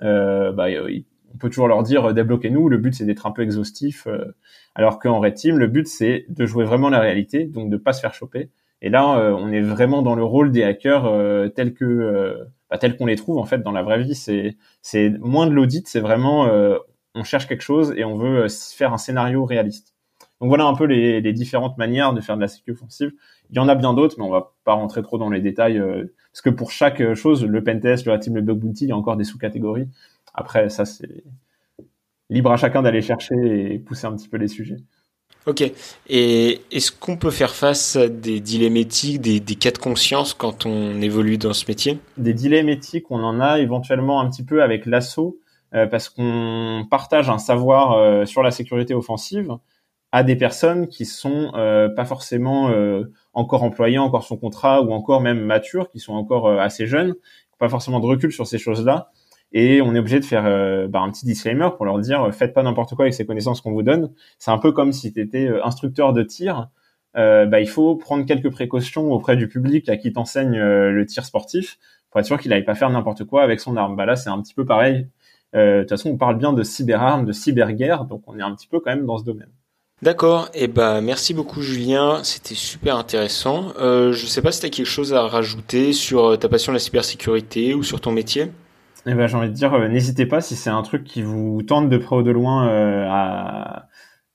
bah, 0.00 0.66
on 1.34 1.38
peut 1.38 1.48
toujours 1.48 1.68
leur 1.68 1.82
dire 1.82 2.14
débloquez-nous. 2.14 2.68
Le 2.68 2.78
but 2.78 2.94
c'est 2.94 3.04
d'être 3.04 3.26
un 3.26 3.32
peu 3.32 3.42
exhaustif. 3.42 4.06
Alors 4.74 4.98
qu'en 4.98 5.20
Red 5.20 5.34
Team, 5.34 5.58
le 5.58 5.66
but 5.66 5.86
c'est 5.86 6.26
de 6.28 6.46
jouer 6.46 6.64
vraiment 6.64 6.88
la 6.88 7.00
réalité, 7.00 7.44
donc 7.44 7.70
de 7.70 7.76
pas 7.76 7.92
se 7.92 8.00
faire 8.00 8.14
choper. 8.14 8.50
Et 8.84 8.90
là, 8.90 9.18
euh, 9.18 9.32
on 9.32 9.50
est 9.50 9.62
vraiment 9.62 10.02
dans 10.02 10.14
le 10.14 10.22
rôle 10.22 10.52
des 10.52 10.62
hackers 10.62 11.06
euh, 11.06 11.48
tels 11.48 11.72
que 11.72 11.86
euh, 11.86 12.44
bah, 12.70 12.78
qu'on 12.78 13.06
les 13.06 13.16
trouve 13.16 13.38
en 13.38 13.46
fait 13.46 13.62
dans 13.62 13.72
la 13.72 13.82
vraie 13.82 14.02
vie. 14.02 14.14
C'est 14.14 14.58
c'est 14.82 15.08
moins 15.20 15.46
de 15.46 15.52
l'audit, 15.52 15.88
c'est 15.88 16.00
vraiment 16.00 16.46
on 17.14 17.24
cherche 17.24 17.46
quelque 17.46 17.62
chose 17.62 17.94
et 17.96 18.04
on 18.04 18.16
veut 18.16 18.46
faire 18.48 18.92
un 18.92 18.98
scénario 18.98 19.46
réaliste. 19.46 19.94
Donc 20.40 20.50
voilà 20.50 20.66
un 20.66 20.74
peu 20.74 20.84
les, 20.84 21.32
différentes 21.32 21.78
manières 21.78 22.12
de 22.12 22.20
faire 22.20 22.36
de 22.36 22.42
la 22.42 22.48
sécurité 22.48 22.82
offensive. 22.82 23.12
Il 23.48 23.56
y 23.56 23.58
en 23.58 23.68
a 23.68 23.74
bien 23.74 23.94
d'autres, 23.94 24.16
mais 24.18 24.24
on 24.24 24.30
va 24.30 24.52
pas 24.64 24.74
rentrer 24.74 25.00
trop 25.00 25.16
dans 25.16 25.30
les 25.30 25.40
détails 25.40 25.80
parce 26.32 26.42
que 26.42 26.50
pour 26.50 26.70
chaque 26.70 27.14
chose, 27.14 27.42
le 27.46 27.64
pentest, 27.64 28.04
le 28.04 28.18
team, 28.18 28.34
le 28.34 28.42
bug 28.42 28.58
bounty, 28.58 28.84
il 28.84 28.88
y 28.88 28.92
a 28.92 28.96
encore 28.96 29.16
des 29.16 29.24
sous-catégories. 29.24 29.88
Après, 30.34 30.68
ça 30.68 30.84
c'est 30.84 31.24
libre 32.30 32.52
à 32.52 32.56
chacun 32.56 32.82
d'aller 32.82 33.02
chercher 33.02 33.34
et 33.74 33.78
pousser 33.78 34.06
un 34.06 34.16
petit 34.16 34.28
peu 34.28 34.36
les 34.36 34.48
sujets. 34.48 34.76
Ok. 35.46 35.62
Et 36.08 36.60
est-ce 36.72 36.90
qu'on 36.90 37.18
peut 37.18 37.30
faire 37.30 37.54
face 37.54 37.96
à 37.96 38.08
des 38.08 38.40
dilemmes 38.40 38.78
éthiques, 38.78 39.20
des, 39.20 39.40
cas 39.40 39.72
de 39.72 39.78
conscience 39.78 40.32
quand 40.32 40.64
on 40.64 41.02
évolue 41.02 41.36
dans 41.36 41.52
ce 41.52 41.66
métier? 41.68 41.98
Des 42.16 42.32
dilemmes 42.32 42.70
éthiques, 42.70 43.10
on 43.10 43.22
en 43.22 43.40
a 43.40 43.60
éventuellement 43.60 44.20
un 44.20 44.30
petit 44.30 44.42
peu 44.42 44.62
avec 44.62 44.86
l'assaut, 44.86 45.38
euh, 45.74 45.86
parce 45.86 46.08
qu'on 46.08 46.86
partage 46.90 47.28
un 47.28 47.38
savoir 47.38 47.92
euh, 47.92 48.24
sur 48.24 48.42
la 48.42 48.50
sécurité 48.50 48.94
offensive 48.94 49.52
à 50.12 50.22
des 50.22 50.36
personnes 50.36 50.86
qui 50.88 51.04
sont 51.04 51.52
euh, 51.56 51.88
pas 51.88 52.04
forcément 52.04 52.72
encore 53.34 53.64
employées, 53.64 53.98
encore 53.98 54.24
son 54.24 54.36
contrat, 54.36 54.80
ou 54.80 54.92
encore 54.92 55.20
même 55.20 55.40
matures, 55.40 55.90
qui 55.90 55.98
sont 55.98 56.14
encore 56.14 56.48
assez 56.48 56.86
jeunes, 56.86 57.14
pas 57.58 57.68
forcément 57.68 58.00
de 58.00 58.06
recul 58.06 58.32
sur 58.32 58.46
ces 58.46 58.58
choses-là 58.58 59.10
et 59.54 59.80
on 59.80 59.94
est 59.94 59.98
obligé 60.00 60.18
de 60.20 60.24
faire 60.24 60.44
euh, 60.46 60.88
bah, 60.88 61.00
un 61.00 61.10
petit 61.10 61.24
disclaimer 61.24 61.68
pour 61.76 61.86
leur 61.86 61.98
dire 62.00 62.24
euh, 62.24 62.32
faites 62.32 62.52
pas 62.52 62.64
n'importe 62.64 62.94
quoi 62.96 63.04
avec 63.04 63.14
ces 63.14 63.24
connaissances 63.24 63.60
qu'on 63.60 63.72
vous 63.72 63.84
donne. 63.84 64.12
C'est 64.38 64.50
un 64.50 64.58
peu 64.58 64.72
comme 64.72 64.92
si 64.92 65.12
tu 65.12 65.20
étais 65.20 65.46
euh, 65.46 65.64
instructeur 65.64 66.12
de 66.12 66.22
tir. 66.22 66.68
bah, 67.14 67.60
il 67.60 67.68
faut 67.68 67.94
prendre 67.94 68.26
quelques 68.26 68.50
précautions 68.50 69.12
auprès 69.12 69.36
du 69.36 69.48
public 69.48 69.88
à 69.88 69.96
qui 69.96 70.12
t'enseigne 70.12 70.58
le 70.58 71.06
tir 71.06 71.24
sportif 71.24 71.78
pour 72.10 72.20
être 72.20 72.26
sûr 72.26 72.38
qu'il 72.40 72.50
n'aille 72.50 72.64
pas 72.64 72.74
faire 72.74 72.90
n'importe 72.90 73.24
quoi 73.24 73.42
avec 73.42 73.60
son 73.60 73.76
arme. 73.76 73.94
Bah 73.96 74.04
là, 74.04 74.16
c'est 74.16 74.30
un 74.30 74.42
petit 74.42 74.54
peu 74.54 74.64
pareil. 74.66 75.08
De 75.54 75.80
toute 75.82 75.90
façon, 75.90 76.10
on 76.10 76.16
parle 76.16 76.36
bien 76.36 76.52
de 76.52 76.64
cyberarmes, 76.64 77.24
de 77.24 77.32
cyberguerre, 77.32 78.04
donc 78.06 78.22
on 78.26 78.36
est 78.36 78.42
un 78.42 78.52
petit 78.56 78.66
peu 78.66 78.80
quand 78.80 78.90
même 78.90 79.06
dans 79.06 79.18
ce 79.18 79.24
domaine. 79.24 79.50
D'accord, 80.02 80.50
eh 80.54 80.66
ben 80.66 81.00
merci 81.00 81.32
beaucoup 81.32 81.62
Julien, 81.62 82.22
c'était 82.24 82.56
super 82.56 82.96
intéressant. 82.96 83.72
Euh, 83.78 84.12
je 84.12 84.26
sais 84.26 84.42
pas 84.42 84.50
si 84.50 84.60
tu 84.60 84.66
as 84.66 84.70
quelque 84.70 84.84
chose 84.86 85.14
à 85.14 85.28
rajouter 85.28 85.92
sur 85.92 86.36
ta 86.36 86.48
passion 86.48 86.72
de 86.72 86.76
la 86.76 86.80
cybersécurité 86.80 87.74
ou 87.74 87.84
sur 87.84 88.00
ton 88.00 88.10
métier? 88.10 88.50
Eh 89.06 89.12
ben, 89.14 89.26
j'ai 89.26 89.36
envie 89.36 89.48
de 89.48 89.54
dire, 89.54 89.74
euh, 89.74 89.88
n'hésitez 89.88 90.24
pas 90.24 90.40
si 90.40 90.56
c'est 90.56 90.70
un 90.70 90.82
truc 90.82 91.04
qui 91.04 91.20
vous 91.22 91.62
tente 91.62 91.90
de 91.90 91.98
près 91.98 92.16
ou 92.16 92.22
de 92.22 92.30
loin 92.30 92.68
euh, 92.68 93.06
à 93.10 93.88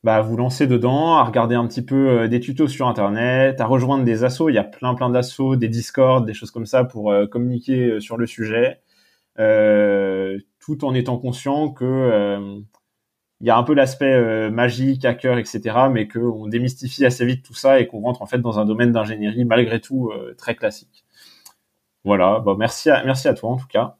bah, 0.03 0.21
vous 0.21 0.37
lancer 0.37 0.67
dedans, 0.67 1.15
à 1.15 1.23
regarder 1.23 1.55
un 1.55 1.65
petit 1.67 1.83
peu 1.83 2.09
euh, 2.09 2.27
des 2.27 2.39
tutos 2.39 2.67
sur 2.67 2.87
Internet, 2.87 3.61
à 3.61 3.65
rejoindre 3.65 4.03
des 4.03 4.23
assos. 4.23 4.49
Il 4.49 4.53
y 4.55 4.59
a 4.59 4.63
plein 4.63 4.93
plein 4.93 5.09
d'assos, 5.09 5.55
des 5.55 5.69
Discord, 5.69 6.25
des 6.25 6.35
choses 6.35 6.51
comme 6.51 6.67
ça 6.67 6.83
pour 6.83 7.13
communiquer 7.31 7.99
sur 7.99 8.17
le 8.17 8.27
sujet, 8.27 8.81
tout 9.37 10.85
en 10.85 10.93
étant 10.93 11.17
conscient 11.17 11.69
que 11.69 12.61
il 13.41 13.47
y 13.47 13.49
a 13.49 13.57
un 13.57 13.63
peu 13.63 13.73
l'aspect 13.73 14.49
magique, 14.51 15.05
hacker, 15.05 15.37
etc., 15.37 15.61
mais 15.91 16.07
qu'on 16.07 16.47
démystifie 16.47 17.05
assez 17.05 17.25
vite 17.25 17.43
tout 17.45 17.53
ça 17.53 17.79
et 17.79 17.87
qu'on 17.87 18.01
rentre 18.01 18.21
en 18.21 18.25
fait 18.27 18.39
dans 18.39 18.59
un 18.59 18.65
domaine 18.65 18.91
d'ingénierie 18.91 19.45
malgré 19.45 19.79
tout 19.81 20.11
très 20.37 20.55
classique. 20.55 21.05
Voilà, 22.05 22.39
bon, 22.39 22.55
merci 22.55 22.89
à, 22.89 23.03
merci 23.05 23.27
à 23.27 23.33
toi 23.33 23.51
en 23.51 23.57
tout 23.57 23.67
cas. 23.67 23.98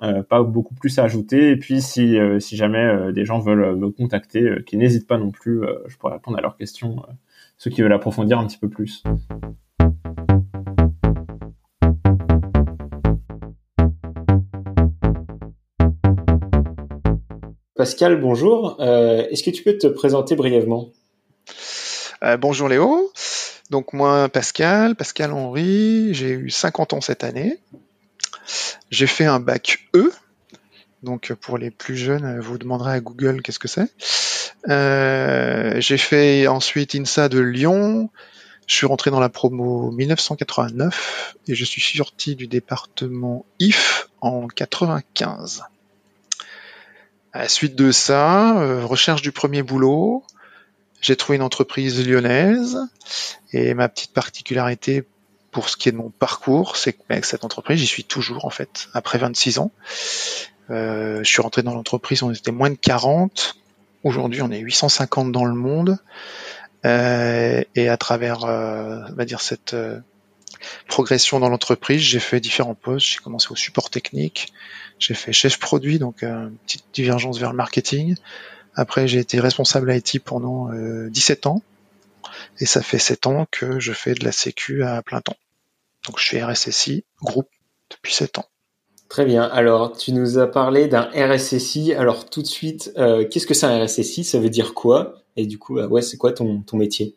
Pas 0.00 0.42
beaucoup 0.42 0.74
plus 0.74 0.98
à 0.98 1.04
ajouter. 1.04 1.50
Et 1.50 1.56
puis 1.56 1.80
si, 1.80 2.16
si 2.40 2.56
jamais 2.56 3.12
des 3.12 3.24
gens 3.24 3.38
veulent 3.38 3.76
me 3.76 3.90
contacter, 3.90 4.62
qu'ils 4.66 4.78
n'hésitent 4.78 5.06
pas 5.06 5.18
non 5.18 5.30
plus, 5.30 5.62
je 5.86 5.96
pourrais 5.96 6.14
répondre 6.14 6.38
à 6.38 6.40
leurs 6.40 6.56
questions, 6.56 6.96
ceux 7.58 7.70
qui 7.70 7.82
veulent 7.82 7.92
approfondir 7.92 8.38
un 8.38 8.46
petit 8.46 8.58
peu 8.58 8.68
plus. 8.68 9.02
Pascal, 17.84 18.20
bonjour. 18.20 18.76
Euh, 18.80 19.26
est-ce 19.30 19.42
que 19.42 19.50
tu 19.50 19.62
peux 19.62 19.76
te 19.76 19.88
présenter 19.88 20.36
brièvement? 20.36 20.90
Euh, 22.22 22.36
Bonjour 22.36 22.68
Léo. 22.68 23.12
Donc 23.68 23.92
moi, 23.92 24.28
Pascal, 24.28 24.94
Pascal 24.94 25.32
Henry, 25.32 26.14
j'ai 26.14 26.30
eu 26.30 26.50
50 26.50 26.92
ans 26.94 27.00
cette 27.00 27.24
année. 27.24 27.58
J'ai 28.90 29.06
fait 29.06 29.24
un 29.24 29.40
bac 29.40 29.88
E. 29.94 30.12
Donc 31.02 31.32
pour 31.34 31.58
les 31.58 31.70
plus 31.70 31.96
jeunes, 31.96 32.40
vous 32.40 32.58
demanderez 32.58 32.92
à 32.92 33.00
Google 33.00 33.42
qu'est-ce 33.42 33.58
que 33.58 33.68
c'est. 33.68 33.92
Euh, 34.68 35.80
j'ai 35.80 35.98
fait 35.98 36.46
ensuite 36.46 36.94
INSA 36.94 37.28
de 37.28 37.38
Lyon. 37.38 38.10
Je 38.66 38.74
suis 38.74 38.86
rentré 38.86 39.10
dans 39.10 39.20
la 39.20 39.28
promo 39.28 39.90
1989 39.90 41.36
et 41.48 41.54
je 41.54 41.64
suis 41.64 41.82
sorti 41.82 42.34
du 42.34 42.46
département 42.46 43.44
IF 43.58 44.08
en 44.22 44.46
95. 44.46 45.64
À 47.34 47.40
la 47.40 47.48
suite 47.48 47.74
de 47.74 47.90
ça, 47.90 48.58
euh, 48.58 48.86
recherche 48.86 49.20
du 49.20 49.32
premier 49.32 49.62
boulot, 49.62 50.24
j'ai 51.02 51.16
trouvé 51.16 51.36
une 51.36 51.42
entreprise 51.42 52.06
lyonnaise 52.06 52.78
et 53.52 53.74
ma 53.74 53.90
petite 53.90 54.12
particularité 54.12 55.04
pour 55.54 55.68
ce 55.68 55.76
qui 55.76 55.88
est 55.88 55.92
de 55.92 55.96
mon 55.96 56.10
parcours, 56.10 56.76
c'est 56.76 56.92
qu'avec 56.92 57.24
cette 57.24 57.44
entreprise, 57.44 57.78
j'y 57.78 57.86
suis 57.86 58.04
toujours 58.04 58.44
en 58.44 58.50
fait, 58.50 58.88
après 58.92 59.18
26 59.18 59.60
ans. 59.60 59.70
Euh, 60.70 61.20
je 61.22 61.28
suis 61.28 61.40
rentré 61.40 61.62
dans 61.62 61.74
l'entreprise, 61.74 62.22
on 62.22 62.32
était 62.32 62.50
moins 62.50 62.70
de 62.70 62.74
40. 62.74 63.56
Aujourd'hui, 64.02 64.42
on 64.42 64.50
est 64.50 64.58
850 64.58 65.30
dans 65.32 65.44
le 65.44 65.54
monde. 65.54 65.98
Euh, 66.84 67.62
et 67.76 67.88
à 67.88 67.96
travers, 67.96 68.44
euh, 68.44 69.00
on 69.08 69.14
va 69.14 69.24
dire 69.24 69.40
cette 69.40 69.74
euh, 69.74 70.00
progression 70.88 71.38
dans 71.38 71.48
l'entreprise, 71.48 72.02
j'ai 72.02 72.18
fait 72.18 72.40
différents 72.40 72.74
postes. 72.74 73.06
J'ai 73.06 73.18
commencé 73.18 73.48
au 73.50 73.56
support 73.56 73.90
technique, 73.90 74.52
j'ai 74.98 75.14
fait 75.14 75.32
chef 75.32 75.58
produit, 75.58 76.00
donc 76.00 76.22
une 76.24 76.56
petite 76.66 76.84
divergence 76.92 77.38
vers 77.38 77.50
le 77.50 77.56
marketing. 77.56 78.16
Après, 78.74 79.06
j'ai 79.06 79.20
été 79.20 79.38
responsable 79.38 79.94
IT 79.94 80.20
pendant 80.24 80.68
17 80.72 81.46
ans. 81.46 81.62
Et 82.60 82.66
ça 82.66 82.82
fait 82.82 82.98
7 82.98 83.26
ans 83.26 83.46
que 83.50 83.80
je 83.80 83.92
fais 83.92 84.14
de 84.14 84.24
la 84.24 84.32
sécu 84.32 84.82
à 84.84 85.02
plein 85.02 85.20
temps. 85.20 85.36
Donc 86.06 86.18
je 86.18 86.24
suis 86.24 86.42
RSSI 86.42 87.04
groupe 87.22 87.48
depuis 87.90 88.12
7 88.12 88.38
ans. 88.38 88.46
Très 89.08 89.24
bien. 89.24 89.44
Alors, 89.44 89.96
tu 89.96 90.12
nous 90.12 90.38
as 90.38 90.46
parlé 90.46 90.88
d'un 90.88 91.08
RSSI. 91.14 91.92
Alors, 91.92 92.28
tout 92.28 92.42
de 92.42 92.46
suite, 92.46 92.92
qu'est-ce 93.30 93.46
que 93.46 93.54
c'est 93.54 93.66
un 93.66 93.84
RSSI 93.84 94.24
Ça 94.24 94.40
veut 94.40 94.50
dire 94.50 94.74
quoi? 94.74 95.22
Et 95.36 95.46
du 95.46 95.58
coup, 95.58 95.78
ouais, 95.78 96.02
c'est 96.02 96.16
quoi 96.16 96.32
ton, 96.32 96.62
ton 96.62 96.78
métier? 96.78 97.14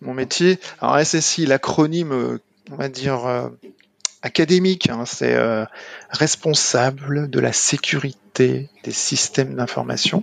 Mon 0.00 0.14
métier, 0.14 0.58
alors 0.80 0.96
RSSI, 0.96 1.46
l'acronyme 1.46 2.38
on 2.70 2.76
va 2.76 2.88
dire, 2.88 3.26
euh, 3.26 3.48
académique. 4.22 4.88
Hein, 4.88 5.04
c'est 5.06 5.34
euh, 5.34 5.64
responsable 6.10 7.30
de 7.30 7.40
la 7.40 7.52
sécurité 7.52 8.70
des 8.84 8.92
systèmes 8.92 9.54
d'information. 9.54 10.22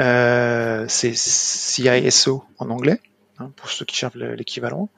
Euh, 0.00 0.86
c'est 0.88 1.14
CISO 1.14 2.44
en 2.58 2.70
anglais, 2.70 3.00
hein, 3.38 3.50
pour 3.56 3.70
ceux 3.70 3.84
qui 3.84 3.96
cherchent 3.96 4.14
l'équivalent. 4.14 4.88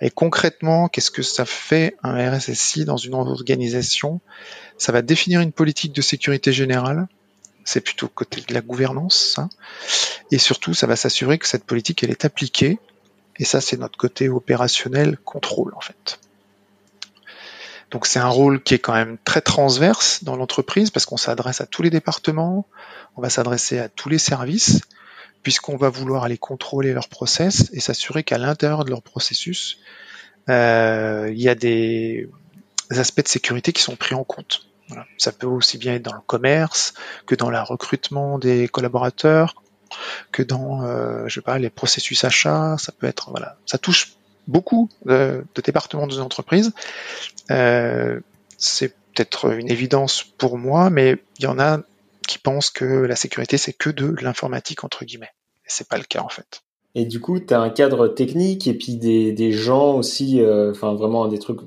Et 0.00 0.10
concrètement, 0.10 0.88
qu'est-ce 0.88 1.10
que 1.10 1.22
ça 1.22 1.44
fait 1.44 1.96
un 2.02 2.30
RSSI 2.30 2.84
dans 2.84 2.96
une 2.96 3.14
organisation? 3.14 4.20
Ça 4.78 4.92
va 4.92 5.02
définir 5.02 5.40
une 5.40 5.52
politique 5.52 5.92
de 5.92 6.02
sécurité 6.02 6.52
générale. 6.52 7.06
C'est 7.64 7.80
plutôt 7.80 8.08
côté 8.08 8.40
de 8.40 8.54
la 8.54 8.60
gouvernance. 8.60 9.38
Hein. 9.38 9.48
Et 10.30 10.38
surtout, 10.38 10.74
ça 10.74 10.86
va 10.86 10.96
s'assurer 10.96 11.38
que 11.38 11.46
cette 11.46 11.64
politique, 11.64 12.02
elle 12.02 12.10
est 12.10 12.24
appliquée 12.24 12.78
et 13.40 13.44
ça, 13.44 13.62
c'est 13.62 13.78
notre 13.78 13.96
côté 13.96 14.28
opérationnel 14.28 15.16
contrôle, 15.24 15.72
en 15.74 15.80
fait. 15.80 16.20
Donc 17.90 18.06
c'est 18.06 18.18
un 18.18 18.28
rôle 18.28 18.62
qui 18.62 18.74
est 18.74 18.78
quand 18.78 18.92
même 18.92 19.16
très 19.24 19.40
transverse 19.40 20.22
dans 20.22 20.36
l'entreprise 20.36 20.90
parce 20.90 21.06
qu'on 21.06 21.16
s'adresse 21.16 21.60
à 21.60 21.66
tous 21.66 21.82
les 21.82 21.90
départements, 21.90 22.66
on 23.16 23.22
va 23.22 23.30
s'adresser 23.30 23.78
à 23.78 23.88
tous 23.88 24.08
les 24.08 24.18
services, 24.18 24.82
puisqu'on 25.42 25.76
va 25.76 25.88
vouloir 25.88 26.24
aller 26.24 26.38
contrôler 26.38 26.92
leur 26.92 27.08
process 27.08 27.70
et 27.72 27.80
s'assurer 27.80 28.22
qu'à 28.22 28.38
l'intérieur 28.38 28.84
de 28.84 28.90
leur 28.90 29.02
processus, 29.02 29.78
euh, 30.48 31.28
il 31.30 31.40
y 31.40 31.48
a 31.48 31.54
des 31.54 32.28
aspects 32.90 33.22
de 33.22 33.28
sécurité 33.28 33.72
qui 33.72 33.82
sont 33.82 33.96
pris 33.96 34.14
en 34.14 34.24
compte. 34.24 34.66
Ça 35.18 35.32
peut 35.32 35.46
aussi 35.46 35.78
bien 35.78 35.94
être 35.94 36.02
dans 36.02 36.14
le 36.14 36.20
commerce 36.26 36.94
que 37.26 37.34
dans 37.34 37.50
le 37.50 37.60
recrutement 37.60 38.38
des 38.38 38.68
collaborateurs, 38.68 39.54
que 40.32 40.42
dans, 40.42 40.84
euh, 40.84 41.28
je 41.28 41.34
sais 41.34 41.40
pas, 41.40 41.58
les 41.58 41.70
processus 41.70 42.24
achats. 42.24 42.76
Ça 42.78 42.92
peut 42.92 43.06
être, 43.06 43.30
voilà, 43.30 43.56
ça 43.66 43.78
touche 43.78 44.14
beaucoup 44.48 44.88
de, 45.04 45.44
départements 45.62 46.06
de 46.06 46.18
entreprises. 46.18 46.72
Euh, 47.50 48.20
c'est 48.58 48.88
peut-être 49.14 49.52
une 49.52 49.70
évidence 49.70 50.24
pour 50.24 50.58
moi, 50.58 50.90
mais 50.90 51.16
il 51.38 51.44
y 51.44 51.46
en 51.46 51.58
a 51.58 51.80
qui 52.30 52.38
pensent 52.38 52.70
que 52.70 52.84
la 52.84 53.16
sécurité 53.16 53.58
c'est 53.58 53.72
que 53.72 53.90
de 53.90 54.14
l'informatique 54.22 54.84
entre 54.84 55.04
guillemets. 55.04 55.32
Et 55.64 55.68
c'est 55.68 55.88
pas 55.88 55.98
le 55.98 56.04
cas 56.04 56.22
en 56.22 56.28
fait. 56.28 56.62
Et 56.94 57.04
du 57.04 57.20
coup, 57.20 57.38
tu 57.38 57.52
as 57.54 57.60
un 57.60 57.70
cadre 57.70 58.08
technique 58.08 58.66
et 58.66 58.74
puis 58.74 58.96
des, 58.96 59.32
des 59.32 59.52
gens 59.52 59.94
aussi, 59.94 60.40
euh, 60.40 60.70
enfin 60.72 60.94
vraiment 60.94 61.26
des 61.28 61.38
trucs 61.38 61.60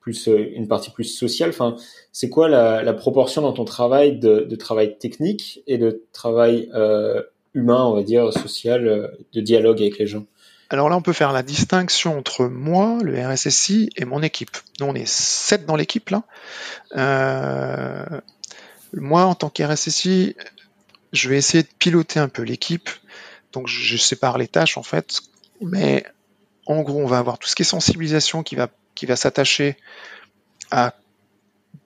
plus 0.00 0.28
une 0.28 0.68
partie 0.68 0.90
plus 0.90 1.04
sociale. 1.04 1.50
Enfin, 1.50 1.76
c'est 2.12 2.30
quoi 2.30 2.48
la, 2.48 2.82
la, 2.82 2.94
proportion 2.94 3.42
dans 3.42 3.52
ton 3.52 3.64
travail 3.64 4.18
de, 4.18 4.40
de 4.40 4.56
travail 4.56 4.98
technique 4.98 5.62
et 5.66 5.76
de 5.76 6.04
travail 6.12 6.70
euh, 6.74 7.22
humain, 7.54 7.84
on 7.84 7.94
va 7.94 8.02
dire, 8.02 8.32
social, 8.32 8.86
euh, 8.86 9.08
de 9.34 9.40
dialogue 9.40 9.80
avec 9.80 9.98
les 9.98 10.06
gens? 10.06 10.24
Alors 10.70 10.88
là, 10.88 10.96
on 10.96 11.02
peut 11.02 11.12
faire 11.12 11.32
la 11.32 11.42
distinction 11.42 12.16
entre 12.16 12.46
moi, 12.46 12.98
le 13.02 13.20
RSSI, 13.20 13.90
et 13.96 14.04
mon 14.04 14.22
équipe. 14.22 14.56
Nous, 14.78 14.86
on 14.86 14.94
est 14.94 15.08
sept 15.08 15.66
dans 15.66 15.76
l'équipe 15.76 16.08
là. 16.10 16.22
Euh, 16.96 18.20
moi, 18.92 19.24
en 19.24 19.34
tant 19.34 19.50
qu'RSSI, 19.50 20.36
je 21.12 21.28
vais 21.28 21.36
essayer 21.36 21.62
de 21.62 21.68
piloter 21.78 22.20
un 22.20 22.28
peu 22.28 22.42
l'équipe. 22.42 22.88
Donc, 23.52 23.66
je 23.66 23.96
sépare 23.96 24.38
les 24.38 24.48
tâches 24.48 24.76
en 24.76 24.82
fait. 24.82 25.20
Mais 25.60 26.04
en 26.66 26.82
gros, 26.82 27.00
on 27.00 27.06
va 27.06 27.18
avoir 27.18 27.38
tout 27.38 27.48
ce 27.48 27.54
qui 27.54 27.62
est 27.62 27.64
sensibilisation 27.64 28.42
qui 28.42 28.54
va, 28.54 28.68
qui 28.94 29.06
va 29.06 29.16
s'attacher 29.16 29.76
à 30.70 30.94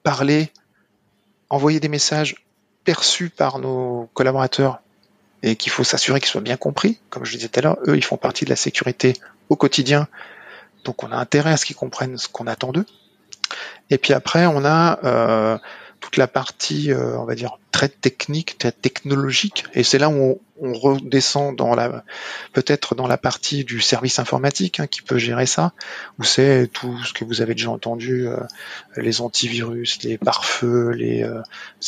parler, 0.03 0.51
envoyer 1.49 1.79
des 1.79 1.89
messages 1.89 2.45
perçus 2.83 3.29
par 3.29 3.59
nos 3.59 4.09
collaborateurs 4.13 4.81
et 5.41 5.55
qu'il 5.55 5.71
faut 5.71 5.83
s'assurer 5.83 6.19
qu'ils 6.19 6.29
soient 6.29 6.41
bien 6.41 6.57
compris. 6.57 6.99
Comme 7.09 7.25
je 7.25 7.35
disais 7.35 7.49
tout 7.49 7.59
à 7.59 7.63
l'heure, 7.63 7.77
eux, 7.87 7.97
ils 7.97 8.03
font 8.03 8.17
partie 8.17 8.45
de 8.45 8.49
la 8.49 8.55
sécurité 8.55 9.13
au 9.49 9.55
quotidien, 9.55 10.07
donc 10.85 11.03
on 11.03 11.11
a 11.11 11.17
intérêt 11.17 11.51
à 11.51 11.57
ce 11.57 11.65
qu'ils 11.65 11.75
comprennent 11.75 12.17
ce 12.17 12.27
qu'on 12.27 12.47
attend 12.47 12.71
d'eux. 12.71 12.85
Et 13.89 13.97
puis 13.97 14.13
après, 14.13 14.45
on 14.45 14.65
a 14.65 14.99
euh, 15.03 15.57
toute 16.05 16.17
la 16.17 16.27
partie, 16.27 16.91
euh, 16.91 17.17
on 17.17 17.25
va 17.25 17.35
dire, 17.35 17.57
très 17.71 17.89
technique, 17.89 18.57
très 18.57 18.71
technologique, 18.71 19.65
et 19.73 19.83
c'est 19.83 19.97
là 19.97 20.09
où 20.09 20.39
on, 20.61 20.73
redescend 20.73 21.55
dans 21.55 21.75
la, 21.75 22.05
peut-être 22.53 22.95
dans 22.95 23.07
la 23.07 23.17
partie 23.17 23.65
du 23.65 23.81
service 23.81 24.19
informatique 24.19 24.79
hein, 24.79 24.87
qui 24.87 25.01
peut 25.01 25.17
gérer 25.17 25.45
ça, 25.45 25.73
où 26.17 26.23
c'est 26.23 26.69
tout 26.71 26.97
ce 27.03 27.11
que 27.11 27.25
vous 27.25 27.41
avez 27.41 27.53
déjà 27.53 27.71
entendu, 27.71 28.27
euh, 28.27 28.37
les 28.95 29.19
antivirus, 29.19 30.01
les 30.03 30.17
pare-feux, 30.17 30.91
les, 30.91 31.29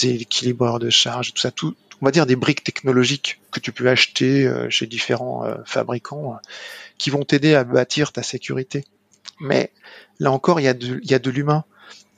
les 0.04 0.10
équilibreurs 0.10 0.80
de 0.80 0.90
charge, 0.90 1.34
tout 1.34 1.42
ça, 1.42 1.52
tout, 1.52 1.76
on 2.02 2.06
va 2.06 2.12
dire 2.12 2.26
des 2.26 2.36
briques 2.36 2.64
technologiques 2.64 3.40
que 3.52 3.60
tu 3.60 3.72
peux 3.72 3.88
acheter 3.88 4.46
euh, 4.46 4.70
chez 4.70 4.86
différents 4.86 5.46
euh, 5.46 5.56
fabricants 5.66 6.34
euh, 6.34 6.38
qui 6.98 7.10
vont 7.10 7.24
t'aider 7.24 7.56
à 7.56 7.64
bâtir 7.64 8.12
ta 8.12 8.24
sécurité. 8.24 8.84
Mais 9.40 9.72
là 10.20 10.32
encore, 10.32 10.60
il 10.60 10.64
y 10.64 10.68
a 10.68 10.74
de 11.20 11.30
l'humain. 11.30 11.64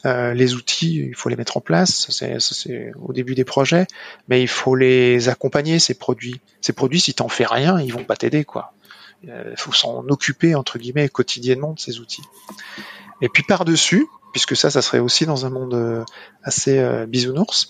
Les 0.05 0.53
outils, 0.53 1.07
il 1.09 1.15
faut 1.15 1.29
les 1.29 1.35
mettre 1.35 1.57
en 1.57 1.61
place, 1.61 2.09
c'est 2.09 2.91
au 3.01 3.13
début 3.13 3.35
des 3.35 3.43
projets, 3.43 3.85
mais 4.27 4.41
il 4.41 4.47
faut 4.47 4.75
les 4.75 5.29
accompagner 5.29 5.79
ces 5.79 5.93
produits. 5.93 6.39
Ces 6.61 6.73
produits, 6.73 7.01
si 7.01 7.13
t'en 7.13 7.29
fais 7.29 7.45
rien, 7.45 7.79
ils 7.81 7.93
vont 7.93 8.03
pas 8.03 8.15
t'aider 8.15 8.45
quoi. 8.45 8.73
Il 9.23 9.57
faut 9.57 9.73
s'en 9.73 10.07
occuper 10.07 10.55
entre 10.55 10.79
guillemets 10.79 11.09
quotidiennement 11.09 11.73
de 11.73 11.79
ces 11.79 11.99
outils. 11.99 12.23
Et 13.21 13.27
puis 13.27 13.43
par 13.43 13.65
dessus, 13.65 14.07
puisque 14.31 14.55
ça, 14.55 14.69
ça 14.69 14.81
serait 14.81 14.99
aussi 14.99 15.25
dans 15.25 15.45
un 15.45 15.49
monde 15.49 16.05
assez 16.43 17.05
bisounours, 17.07 17.67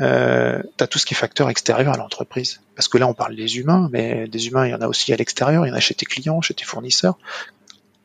euh, 0.00 0.62
tu 0.78 0.84
as 0.84 0.86
tout 0.86 0.98
ce 0.98 1.04
qui 1.04 1.14
est 1.14 1.16
facteur 1.16 1.50
extérieur 1.50 1.92
à 1.92 1.96
l'entreprise. 1.96 2.60
Parce 2.74 2.88
que 2.88 2.98
là, 2.98 3.06
on 3.06 3.14
parle 3.14 3.36
des 3.36 3.58
humains, 3.58 3.88
mais 3.92 4.28
des 4.28 4.48
humains, 4.48 4.66
il 4.66 4.70
y 4.70 4.74
en 4.74 4.80
a 4.80 4.86
aussi 4.86 5.12
à 5.12 5.16
l'extérieur, 5.16 5.66
il 5.66 5.68
y 5.68 5.72
en 5.72 5.76
a 5.76 5.80
chez 5.80 5.94
tes 5.94 6.06
clients, 6.06 6.40
chez 6.40 6.54
tes 6.54 6.64
fournisseurs. 6.64 7.18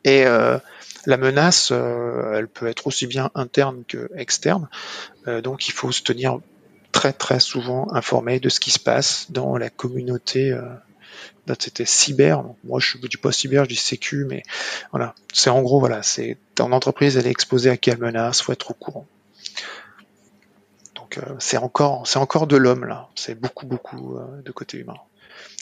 Et 0.04 0.26
euh, 0.26 0.58
la 1.06 1.16
menace, 1.16 1.70
euh, 1.72 2.34
elle 2.34 2.48
peut 2.48 2.66
être 2.66 2.86
aussi 2.86 3.06
bien 3.06 3.30
interne 3.34 3.84
que 3.86 4.10
externe. 4.16 4.68
Euh, 5.28 5.40
donc, 5.40 5.68
il 5.68 5.72
faut 5.72 5.92
se 5.92 6.02
tenir 6.02 6.40
très 6.92 7.12
très 7.12 7.40
souvent 7.40 7.92
informé 7.92 8.40
de 8.40 8.48
ce 8.48 8.60
qui 8.60 8.70
se 8.70 8.78
passe 8.78 9.30
dans 9.30 9.56
la 9.56 9.70
communauté. 9.70 10.50
Euh, 10.50 10.62
c'était 11.60 11.84
cyber. 11.84 12.42
moi, 12.64 12.80
je 12.80 12.98
ne 12.98 13.06
dis 13.06 13.16
pas 13.16 13.30
cyber, 13.30 13.64
je 13.64 13.68
dis 13.68 13.76
sécu, 13.76 14.26
mais 14.28 14.42
voilà. 14.90 15.14
C'est 15.32 15.48
en 15.48 15.62
gros, 15.62 15.78
voilà, 15.78 16.02
c'est 16.02 16.38
ton 16.56 16.72
entreprise, 16.72 17.16
elle 17.16 17.28
est 17.28 17.30
exposée 17.30 17.70
à 17.70 17.76
quelle 17.76 17.98
menace, 17.98 18.42
faut 18.42 18.52
être 18.52 18.72
au 18.72 18.74
courant. 18.74 19.06
Donc 20.96 21.20
c'est 21.38 21.56
encore 21.56 22.04
c'est 22.04 22.18
encore 22.18 22.48
de 22.48 22.56
l'homme 22.56 22.84
là. 22.84 23.08
C'est 23.14 23.38
beaucoup 23.38 23.64
beaucoup 23.64 24.18
de 24.44 24.50
côté 24.50 24.78
humain. 24.78 24.96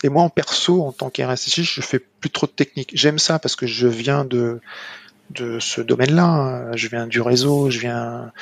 Et 0.02 0.08
moi 0.08 0.22
en 0.22 0.30
perso 0.30 0.82
en 0.82 0.92
tant 0.92 1.10
qu'RSSI, 1.10 1.64
je 1.64 1.82
fais 1.82 1.98
plus 1.98 2.30
trop 2.30 2.46
de 2.46 2.52
technique. 2.52 2.90
J'aime 2.94 3.18
ça 3.18 3.38
parce 3.38 3.54
que 3.54 3.66
je 3.66 3.86
viens 3.86 4.24
de 4.24 4.62
de 5.30 5.58
ce 5.58 5.80
domaine-là. 5.80 6.24
Hein. 6.24 6.76
Je 6.76 6.88
viens 6.88 7.06
du 7.06 7.20
réseau, 7.20 7.70
je 7.70 7.80
viens, 7.80 8.32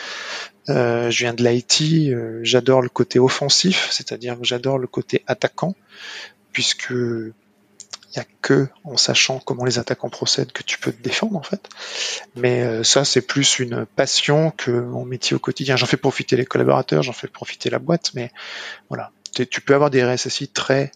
euh, 0.69 1.11
je 1.11 1.19
viens 1.19 1.35
de 1.35 1.43
l'IT. 1.43 2.11
Euh, 2.11 2.41
j'adore 2.43 2.83
le 2.83 2.89
côté 2.89 3.19
offensif, 3.19 3.89
c'est-à-dire 3.91 4.39
que 4.39 4.45
j'adore 4.45 4.79
le 4.79 4.87
côté 4.87 5.23
attaquant, 5.27 5.75
puisque 6.53 6.91
il 6.91 8.19
y 8.19 8.21
a 8.21 8.27
que 8.43 8.69
en 8.85 8.97
sachant 8.97 9.39
comment 9.39 9.65
les 9.65 9.79
attaquants 9.79 10.11
procèdent 10.11 10.53
que 10.53 10.63
tu 10.63 10.79
peux 10.79 10.93
te 10.93 11.03
défendre 11.03 11.37
en 11.37 11.43
fait. 11.43 11.69
Mais 12.37 12.63
euh, 12.63 12.85
ça, 12.85 13.05
c'est 13.05 13.23
plus 13.23 13.59
une 13.59 13.87
passion 13.87 14.51
que 14.51 14.71
mon 14.71 15.05
métier 15.05 15.35
au 15.35 15.39
quotidien. 15.39 15.77
J'en 15.77 15.87
fais 15.87 15.97
profiter 15.97 16.37
les 16.37 16.45
collaborateurs, 16.45 17.03
j'en 17.03 17.13
fais 17.13 17.29
profiter 17.29 17.71
la 17.71 17.79
boîte, 17.79 18.13
mais 18.15 18.31
voilà. 18.89 19.11
Tu 19.33 19.63
peux 19.63 19.75
avoir 19.75 19.89
des 19.89 20.05
RSSI 20.05 20.49
très 20.49 20.93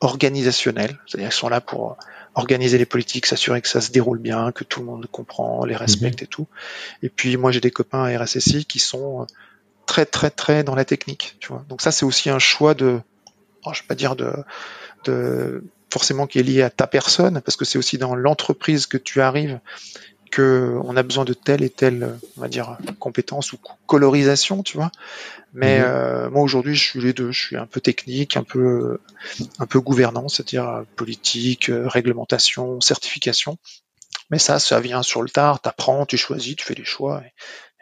organisationnels, 0.00 0.98
c'est-à-dire 1.06 1.28
qu'ils 1.28 1.36
sont 1.36 1.50
là 1.50 1.60
pour 1.60 1.98
organiser 2.34 2.78
les 2.78 2.86
politiques, 2.86 3.26
s'assurer 3.26 3.60
que 3.60 3.68
ça 3.68 3.80
se 3.80 3.90
déroule 3.90 4.18
bien, 4.18 4.52
que 4.52 4.64
tout 4.64 4.80
le 4.80 4.86
monde 4.86 5.06
comprend, 5.10 5.64
les 5.64 5.76
respecte 5.76 6.20
mhm. 6.20 6.24
et 6.24 6.28
tout. 6.28 6.46
Et 7.02 7.08
puis 7.08 7.36
moi 7.36 7.52
j'ai 7.52 7.60
des 7.60 7.70
copains 7.70 8.04
à 8.04 8.22
RSSI 8.22 8.64
qui 8.64 8.78
sont 8.78 9.22
euh, 9.22 9.24
très 9.86 10.06
très 10.06 10.30
très 10.30 10.64
dans 10.64 10.74
la 10.74 10.84
technique, 10.84 11.36
tu 11.40 11.48
vois. 11.48 11.64
Donc 11.68 11.80
ça 11.80 11.92
c'est 11.92 12.04
aussi 12.04 12.30
un 12.30 12.38
choix 12.38 12.74
de, 12.74 13.00
oh, 13.64 13.70
je 13.72 13.82
vais 13.82 13.86
pas 13.86 13.94
dire 13.94 14.16
de, 14.16 14.32
de 15.04 15.64
forcément 15.90 16.26
qui 16.26 16.40
est 16.40 16.42
lié 16.42 16.62
à 16.62 16.70
ta 16.70 16.86
personne, 16.86 17.40
parce 17.40 17.56
que 17.56 17.64
c'est 17.64 17.78
aussi 17.78 17.98
dans 17.98 18.16
l'entreprise 18.16 18.86
que 18.86 18.96
tu 18.96 19.20
arrives 19.20 19.60
que 20.34 20.78
on 20.82 20.96
a 20.96 21.02
besoin 21.04 21.24
de 21.24 21.32
telle 21.32 21.62
et 21.62 21.70
telle, 21.70 22.18
on 22.36 22.40
va 22.40 22.48
dire, 22.48 22.76
compétence 22.98 23.52
ou 23.52 23.58
colorisation, 23.86 24.62
tu 24.62 24.76
vois. 24.76 24.90
Mais 25.52 25.78
mhm. 25.78 25.84
euh, 25.86 26.30
moi 26.30 26.42
aujourd'hui, 26.42 26.74
je 26.74 26.82
suis 26.82 27.00
les 27.00 27.12
deux. 27.12 27.30
Je 27.30 27.40
suis 27.40 27.56
un 27.56 27.66
peu 27.66 27.80
technique, 27.80 28.36
un 28.36 28.42
peu, 28.42 28.98
un 29.60 29.66
peu 29.66 29.80
gouvernant, 29.80 30.28
c'est-à-dire 30.28 30.84
politique, 30.96 31.70
réglementation, 31.70 32.80
certification. 32.80 33.58
Mais 34.30 34.38
ça, 34.38 34.58
ça 34.58 34.80
vient 34.80 35.02
sur 35.02 35.22
le 35.22 35.30
tard. 35.30 35.60
T'apprends, 35.60 36.06
tu 36.06 36.16
choisis, 36.16 36.56
tu 36.56 36.64
fais 36.64 36.74
des 36.74 36.84
choix, 36.84 37.22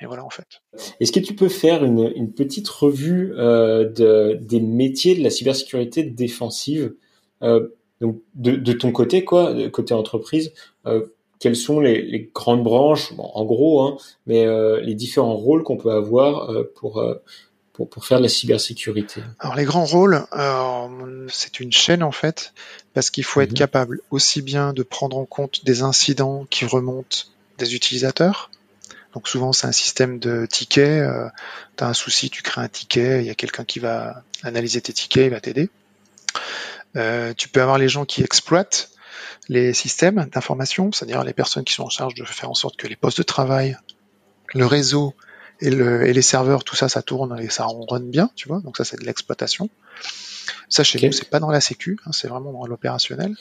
et, 0.00 0.06
voilà 0.06 0.24
en 0.24 0.30
fait. 0.30 0.60
Est-ce 0.98 1.12
que 1.12 1.20
tu 1.20 1.34
peux 1.34 1.48
faire 1.48 1.84
une, 1.84 2.12
une 2.16 2.32
petite 2.32 2.68
revue 2.68 3.34
euh, 3.38 3.88
de, 3.88 4.36
des 4.40 4.60
métiers 4.60 5.14
de 5.14 5.22
la 5.22 5.30
cybersécurité 5.30 6.02
défensive, 6.02 6.94
euh, 7.42 7.68
donc 8.00 8.20
de, 8.34 8.56
de, 8.56 8.72
ton 8.72 8.90
côté, 8.90 9.24
quoi, 9.24 9.54
côté 9.70 9.94
entreprise 9.94 10.52
euh, 10.86 11.06
quelles 11.42 11.56
sont 11.56 11.80
les, 11.80 12.30
grandes 12.32 12.62
branches, 12.62 13.12
en 13.18 13.44
gros, 13.44 13.82
hein, 13.82 13.96
mais 14.26 14.46
euh, 14.46 14.80
les 14.80 14.94
différents 14.94 15.34
rôles 15.34 15.64
qu'on 15.64 15.76
peut 15.76 15.90
avoir 15.90 16.50
euh, 16.50 16.60
euh, 16.60 17.20
pour, 17.72 17.88
pour, 17.88 18.06
faire 18.06 18.18
de 18.18 18.22
la 18.22 18.28
cybersécurité 18.28 19.22
Alors 19.40 19.56
les 19.56 19.64
grands 19.64 19.84
rôles, 19.84 20.24
c'est 21.28 21.58
une 21.58 21.72
chaîne 21.72 22.04
en 22.04 22.12
fait, 22.12 22.54
parce 22.94 23.10
qu'il 23.10 23.24
faut 23.24 23.40
être 23.40 23.50
mhm. 23.50 23.58
capable 23.58 24.00
aussi 24.12 24.40
bien 24.40 24.72
de 24.72 24.84
prendre 24.84 25.18
en 25.18 25.24
compte 25.24 25.64
des 25.64 25.82
incidents 25.82 26.46
qui 26.48 26.64
remontent 26.64 27.24
des 27.58 27.74
utilisateurs. 27.74 28.48
Donc 29.12 29.26
souvent 29.26 29.52
c'est 29.52 29.66
un 29.66 29.72
système 29.72 30.20
de 30.20 30.46
tickets, 30.46 31.04
tu 31.76 31.82
as 31.82 31.88
un 31.88 31.92
souci, 31.92 32.30
tu 32.30 32.42
crées 32.42 32.60
un 32.60 32.68
ticket, 32.68 33.20
il 33.20 33.26
y 33.26 33.30
a 33.30 33.34
quelqu'un 33.34 33.64
qui 33.64 33.80
va 33.80 34.22
analyser 34.44 34.80
tes 34.80 34.92
tickets, 34.92 35.26
il 35.26 35.30
va 35.30 35.40
t'aider. 35.40 35.70
tu 37.36 37.48
peux 37.48 37.60
avoir 37.60 37.78
les 37.78 37.88
gens 37.88 38.04
qui 38.04 38.22
exploitent 38.22 38.92
les 39.48 39.72
systèmes 39.72 40.26
d'information, 40.32 40.92
c'est-à-dire 40.92 41.24
les 41.24 41.32
personnes 41.32 41.64
qui 41.64 41.74
sont 41.74 41.84
en 41.84 41.90
charge 41.90 42.14
de 42.14 42.24
faire 42.24 42.50
en 42.50 42.54
sorte 42.54 42.76
que 42.76 42.86
les 42.86 42.96
postes 42.96 43.18
de 43.18 43.22
travail, 43.22 43.76
le 44.54 44.66
réseau 44.66 45.14
et, 45.60 45.70
les 45.70 46.22
serveurs, 46.22 46.64
tout 46.64 46.76
ça, 46.76 46.88
ça 46.88 47.02
tourne 47.02 47.38
et 47.40 47.48
ça 47.48 47.66
run 47.66 48.00
bien, 48.00 48.30
tu 48.34 48.48
vois. 48.48 48.60
Donc 48.60 48.76
ça, 48.76 48.84
c'est 48.84 48.98
de 48.98 49.04
l'exploitation. 49.04 49.68
Ça, 50.68 50.82
chez 50.82 51.04
nous, 51.06 51.12
c'est 51.12 51.28
pas 51.28 51.38
dans 51.38 51.50
la 51.50 51.60
sécu, 51.60 51.98
hein, 52.06 52.10
c'est 52.12 52.28
vraiment 52.28 52.52
dans 52.52 52.66
l'opérationnel. 52.66 53.34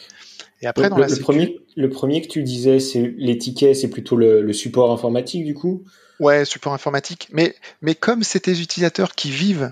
Et 0.62 0.68
après, 0.68 0.90
dans 0.90 0.98
le, 0.98 1.06
la 1.06 1.18
premier, 1.18 1.60
le 1.76 1.90
premier 1.90 2.22
que 2.22 2.28
tu 2.28 2.44
disais, 2.44 2.80
c'est 2.80 3.14
les 3.18 3.38
tickets, 3.38 3.76
c'est 3.76 3.90
plutôt 3.90 4.16
le, 4.16 4.54
support 4.54 4.92
informatique, 4.92 5.46
du 5.46 5.54
coup? 5.54 5.84
Ouais, 6.20 6.46
support 6.46 6.74
informatique. 6.74 7.30
Mais, 7.32 7.56
mais 7.82 7.96
comme 7.96 8.22
c'est 8.22 8.42
tes 8.42 8.60
utilisateurs 8.60 9.16
qui 9.16 9.32
vivent 9.32 9.72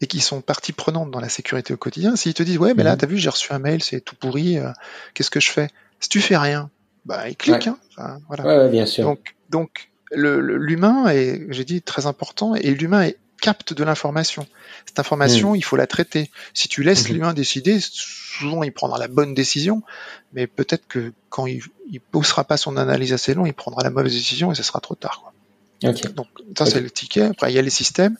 et 0.00 0.06
qui 0.06 0.20
sont 0.20 0.40
partie 0.40 0.72
prenante 0.72 1.10
dans 1.10 1.20
la 1.20 1.28
sécurité 1.28 1.72
au 1.72 1.76
quotidien, 1.76 2.16
s'ils 2.16 2.34
te 2.34 2.42
disent 2.42 2.58
ouais 2.58 2.74
mais 2.74 2.82
là 2.82 2.92
mhm. 2.92 2.98
t'as 2.98 3.06
vu 3.06 3.18
j'ai 3.18 3.30
reçu 3.30 3.52
un 3.52 3.58
mail 3.58 3.82
c'est 3.82 4.00
tout 4.00 4.16
pourri, 4.16 4.58
euh, 4.58 4.70
qu'est-ce 5.14 5.30
que 5.30 5.40
je 5.40 5.50
fais? 5.50 5.68
Si 6.00 6.08
tu 6.08 6.20
fais 6.20 6.36
rien, 6.36 6.70
bah 7.06 7.28
il 7.28 7.36
clique. 7.36 7.68
Hein, 7.96 8.18
voilà. 8.28 8.44
Ouais, 8.44 8.68
bien 8.68 8.86
sûr. 8.86 9.04
Donc 9.04 9.34
donc 9.48 9.90
l'humain 10.10 11.08
est 11.08 11.46
j'ai 11.50 11.64
dit 11.64 11.82
très 11.82 12.06
important 12.06 12.54
et 12.54 12.74
l'humain 12.74 13.10
capte 13.40 13.72
de 13.72 13.84
l'information. 13.84 14.46
Cette 14.86 14.98
information, 14.98 15.50
mhm. 15.50 15.56
il 15.56 15.64
faut 15.64 15.76
la 15.76 15.86
traiter. 15.86 16.30
Si 16.54 16.68
tu 16.68 16.82
laisses 16.82 17.08
mhm. 17.08 17.14
l'humain 17.14 17.34
décider, 17.34 17.78
souvent 17.80 18.62
il 18.62 18.72
prendra 18.72 18.98
la 18.98 19.08
bonne 19.08 19.34
décision, 19.34 19.82
mais 20.32 20.46
peut-être 20.46 20.86
que 20.88 21.12
quand 21.28 21.46
il, 21.46 21.62
il 21.90 22.00
posera 22.00 22.44
pas 22.44 22.56
son 22.56 22.76
analyse 22.76 23.12
assez 23.12 23.34
long, 23.34 23.46
il 23.46 23.54
prendra 23.54 23.82
la 23.82 23.90
mauvaise 23.90 24.12
décision 24.12 24.52
et 24.52 24.54
ce 24.54 24.62
sera 24.62 24.80
trop 24.80 24.94
tard. 24.94 25.22
Quoi. 25.22 25.32
Donc 26.14 26.28
ça 26.56 26.66
c'est 26.66 26.80
le 26.80 26.90
ticket. 26.90 27.22
Après 27.22 27.52
il 27.52 27.54
y 27.54 27.58
a 27.58 27.62
les 27.62 27.70
systèmes. 27.70 28.16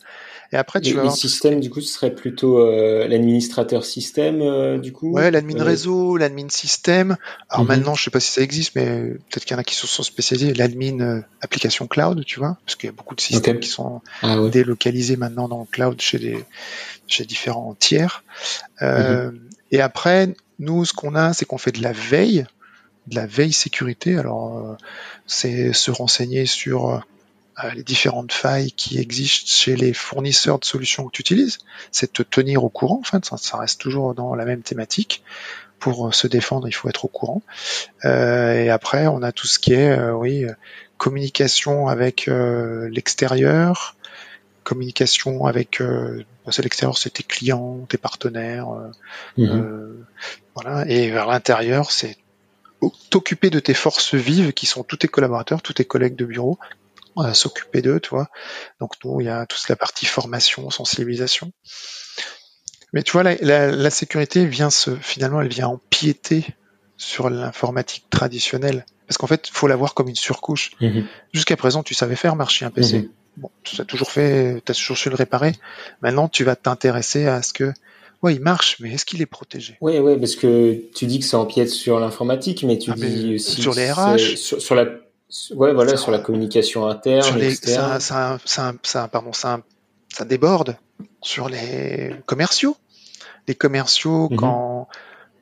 Et 0.53 0.55
après, 0.55 0.79
tu 0.79 0.93
les, 0.93 1.01
vas 1.01 1.09
systèmes, 1.09 1.59
du 1.59 1.69
coup, 1.69 1.81
ce 1.81 1.91
serait 1.91 2.13
plutôt 2.15 2.59
euh, 2.59 3.07
l'administrateur 3.07 3.83
système, 3.83 4.41
euh, 4.41 4.77
du 4.77 4.93
coup? 4.93 5.11
Ouais, 5.11 5.29
l'admin 5.29 5.63
réseau, 5.63 6.17
l'admin 6.17 6.47
système. 6.49 7.17
Alors 7.49 7.63
mhm. 7.63 7.69
maintenant, 7.69 7.95
je 7.95 8.03
sais 8.03 8.11
pas 8.11 8.19
si 8.19 8.31
ça 8.31 8.41
existe, 8.41 8.75
mais 8.75 8.85
peut-être 8.85 9.45
qu'il 9.45 9.55
y 9.55 9.55
en 9.55 9.59
a 9.59 9.63
qui 9.63 9.75
se 9.75 9.87
sont 9.87 10.03
spécialisés. 10.03 10.53
L'admin 10.53 10.99
euh, 11.01 11.21
application 11.41 11.87
cloud, 11.87 12.23
tu 12.25 12.39
vois, 12.39 12.57
parce 12.65 12.75
qu'il 12.75 12.87
y 12.87 12.93
a 12.93 12.95
beaucoup 12.95 13.15
de 13.15 13.21
systèmes 13.21 13.59
qui 13.59 13.69
sont 13.69 14.01
ah 14.21 14.37
délocalisés 14.49 15.17
maintenant 15.17 15.47
dans 15.47 15.59
le 15.59 15.65
cloud 15.65 15.99
chez 16.01 16.19
des 16.19 16.45
chez 17.07 17.25
différents 17.25 17.75
tiers. 17.77 18.23
Mhm. 18.81 19.39
Et 19.71 19.81
après, 19.81 20.33
nous, 20.59 20.85
ce 20.85 20.93
qu'on 20.93 21.15
a, 21.15 21.33
c'est 21.33 21.45
qu'on 21.45 21.57
fait 21.57 21.73
de 21.73 21.81
la 21.81 21.91
veille, 21.91 22.45
de 23.07 23.15
la 23.15 23.25
veille 23.25 23.53
sécurité. 23.53 24.17
Alors, 24.17 24.77
c'est 25.27 25.73
se 25.73 25.91
renseigner 25.91 26.45
sur 26.45 26.89
euh, 26.89 26.99
les 27.73 27.83
différentes 27.83 28.31
failles 28.31 28.71
qui 28.71 28.99
existent 28.99 29.49
chez 29.49 29.75
les 29.75 29.93
fournisseurs 29.93 30.59
de 30.59 30.65
solutions 30.65 31.05
que 31.07 31.11
tu 31.11 31.21
utilises, 31.21 31.57
c'est 31.91 32.13
te 32.13 32.21
tenir 32.21 32.63
au 32.63 32.69
courant. 32.69 32.99
En 32.99 33.03
fait, 33.03 33.25
ça, 33.25 33.57
reste 33.57 33.81
toujours 33.81 34.13
dans 34.13 34.35
la 34.35 34.45
même 34.45 34.61
thématique. 34.61 35.23
Pour 35.79 36.13
se 36.13 36.25
défendre, 36.25 36.67
il 36.67 36.71
faut 36.71 36.89
être 36.89 37.05
au 37.05 37.07
courant. 37.07 37.43
Euh, 38.03 38.63
et 38.63 38.69
après, 38.69 39.05
on 39.07 39.21
a 39.21 39.31
tout 39.31 39.45
ce 39.45 39.59
qui 39.59 39.73
est, 39.73 39.91
euh, 39.91 40.11
oui, 40.11 40.45
communication 40.97 41.87
avec 41.87 42.27
l'extérieur, 42.27 43.95
communication 44.63 45.45
avec 45.45 45.79
euh, 45.81 46.23
l'extérieur, 46.57 46.97
c'est 46.97 47.11
tes 47.11 47.23
clients, 47.23 47.85
tes 47.87 47.97
partenaires, 47.97 48.69
mhm. 49.37 50.03
voilà. 50.55 50.87
Et 50.87 51.11
vers 51.11 51.27
l'intérieur, 51.27 51.91
c'est 51.91 52.17
t'occuper 53.09 53.49
de 53.49 53.59
tes 53.59 53.73
forces 53.73 54.15
vives 54.15 54.53
qui 54.53 54.65
sont 54.65 54.83
tous 54.83 54.97
tes 54.97 55.07
collaborateurs, 55.07 55.61
tous 55.61 55.73
tes 55.73 55.85
collègues 55.85 56.15
de 56.15 56.25
bureau, 56.25 56.57
à 57.19 57.33
s'occuper 57.33 57.81
d'eux, 57.81 57.99
tu 57.99 58.09
vois. 58.09 58.29
Donc 58.79 58.93
nous, 59.03 59.21
il 59.21 59.25
y 59.25 59.29
a 59.29 59.45
toute 59.45 59.67
la 59.69 59.75
partie 59.75 60.05
formation, 60.05 60.69
sensibilisation. 60.69 61.51
Mais 62.93 63.03
tu 63.03 63.11
vois, 63.11 63.23
la, 63.23 63.89
sécurité 63.89 64.45
vient 64.45 64.69
se, 64.69 64.95
finalement, 64.95 65.41
elle 65.41 65.49
vient 65.49 65.67
empiéter 65.67 66.45
sur 66.95 67.29
l'informatique 67.29 68.05
traditionnelle. 68.09 68.85
Parce 69.07 69.17
qu'en 69.17 69.27
fait, 69.27 69.47
il 69.49 69.53
faut 69.53 69.67
la 69.67 69.75
voir 69.75 69.93
comme 69.93 70.09
une 70.09 70.15
surcouche. 70.15 70.71
Mhm. 70.81 71.05
Jusqu'à 71.33 71.55
présent, 71.55 71.83
tu 71.83 71.93
savais 71.93 72.15
faire 72.15 72.35
marcher 72.35 72.65
un 72.65 72.71
PC. 72.71 72.99
Mhm. 72.99 73.09
Bon, 73.37 73.51
tu 73.63 73.79
as 73.79 73.85
toujours 73.85 74.09
fait, 74.09 74.61
tu 74.65 74.71
as 74.71 74.75
toujours 74.75 74.97
su 74.97 75.09
le 75.09 75.15
réparer. 75.15 75.53
Maintenant, 76.01 76.27
tu 76.27 76.43
vas 76.43 76.55
t'intéresser 76.55 77.27
à 77.27 77.41
ce 77.41 77.53
que, 77.53 77.71
ouais, 78.23 78.33
il 78.33 78.41
marche, 78.41 78.77
mais 78.79 78.93
est-ce 78.93 79.05
qu'il 79.05 79.21
est 79.21 79.27
protégé? 79.27 79.77
Oui, 79.79 79.99
oui, 79.99 80.17
parce 80.17 80.35
que 80.35 80.81
tu 80.95 81.05
dis 81.05 81.19
que 81.19 81.25
ça 81.25 81.37
empiète 81.37 81.69
sur 81.69 81.99
l'informatique, 81.99 82.63
mais 82.63 82.79
tu 82.79 82.89
ah, 82.91 82.95
dis 82.95 83.35
aussi 83.35 83.61
sur 83.61 83.75
les 83.75 83.91
RH, 83.91 84.37
sur 84.37 84.73
la 84.73 84.87
Ouais, 85.55 85.73
voilà, 85.73 85.97
sur 85.97 86.11
la 86.11 86.19
communication 86.19 86.87
interne, 86.87 87.21
sur 87.21 87.35
les, 87.35 87.55
Ça, 87.55 87.99
ça, 87.99 88.37
ça, 88.45 89.07
pardon, 89.09 89.33
ça, 89.33 89.59
ça 90.09 90.23
déborde 90.23 90.77
sur 91.21 91.49
les 91.49 92.15
commerciaux. 92.25 92.77
Les 93.47 93.55
commerciaux, 93.55 94.29
mhm. 94.29 94.37
quand, 94.37 94.87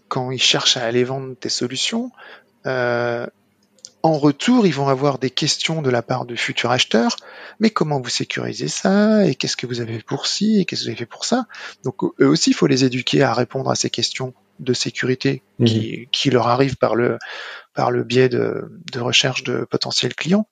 quand 0.07 0.31
ils 0.31 0.41
cherchent 0.41 0.77
à 0.77 0.85
aller 0.85 1.03
vendre 1.03 1.35
tes 1.35 1.49
solutions, 1.49 2.11
euh, 2.65 3.27
en 4.01 4.19
retour, 4.19 4.67
ils 4.67 4.73
vont 4.73 4.87
avoir 4.87 5.17
des 5.17 5.31
questions 5.31 5.81
de 5.81 5.89
la 5.89 6.03
part 6.03 6.25
de 6.25 6.35
futurs 6.35 6.69
acheteurs. 6.69 7.15
Mais 7.59 7.71
comment 7.71 7.99
vous 7.99 8.09
sécurisez 8.09 8.67
ça? 8.67 9.25
Et 9.25 9.33
qu'est-ce 9.33 9.57
que 9.57 9.65
vous 9.65 9.81
avez 9.81 9.95
fait 9.97 10.03
pour 10.03 10.27
ci? 10.27 10.59
Et 10.59 10.65
qu'est-ce 10.65 10.81
que 10.81 10.85
vous 10.85 10.89
avez 10.89 10.97
fait 10.97 11.05
pour 11.07 11.25
ça? 11.25 11.47
Donc 11.83 12.03
eux 12.03 12.27
aussi, 12.27 12.51
il 12.51 12.53
faut 12.53 12.67
les 12.67 12.85
éduquer 12.85 13.23
à 13.23 13.33
répondre 13.33 13.69
à 13.71 13.75
ces 13.75 13.89
questions 13.89 14.33
de 14.59 14.73
sécurité 14.73 15.43
mhm. 15.59 15.67
qui, 15.67 16.07
qui, 16.11 16.29
leur 16.29 16.47
arrivent 16.47 16.77
par 16.77 16.95
le, 16.95 17.17
par 17.73 17.91
le 17.91 18.03
biais 18.03 18.29
de, 18.29 18.69
recherche 18.95 19.43
de 19.43 19.65
potentiels 19.69 20.15
clients. 20.15 20.47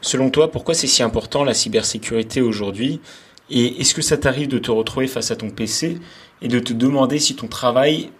Selon 0.00 0.30
toi, 0.30 0.50
pourquoi 0.50 0.74
c'est 0.74 0.86
si 0.86 1.02
important 1.02 1.44
la 1.44 1.54
cybersécurité 1.54 2.42
aujourd'hui? 2.42 3.00
Et 3.48 3.80
est-ce 3.80 3.94
que 3.94 4.02
ça 4.02 4.18
t'arrive 4.18 4.48
de 4.48 4.58
te 4.58 4.70
retrouver 4.70 5.06
face 5.06 5.30
à 5.30 5.36
ton 5.36 5.50
PC 5.50 5.98
et 6.42 6.48
de 6.48 6.58
te 6.58 6.72
demander 6.72 7.18
si 7.18 7.36
ton 7.36 7.48
travail 7.48 8.10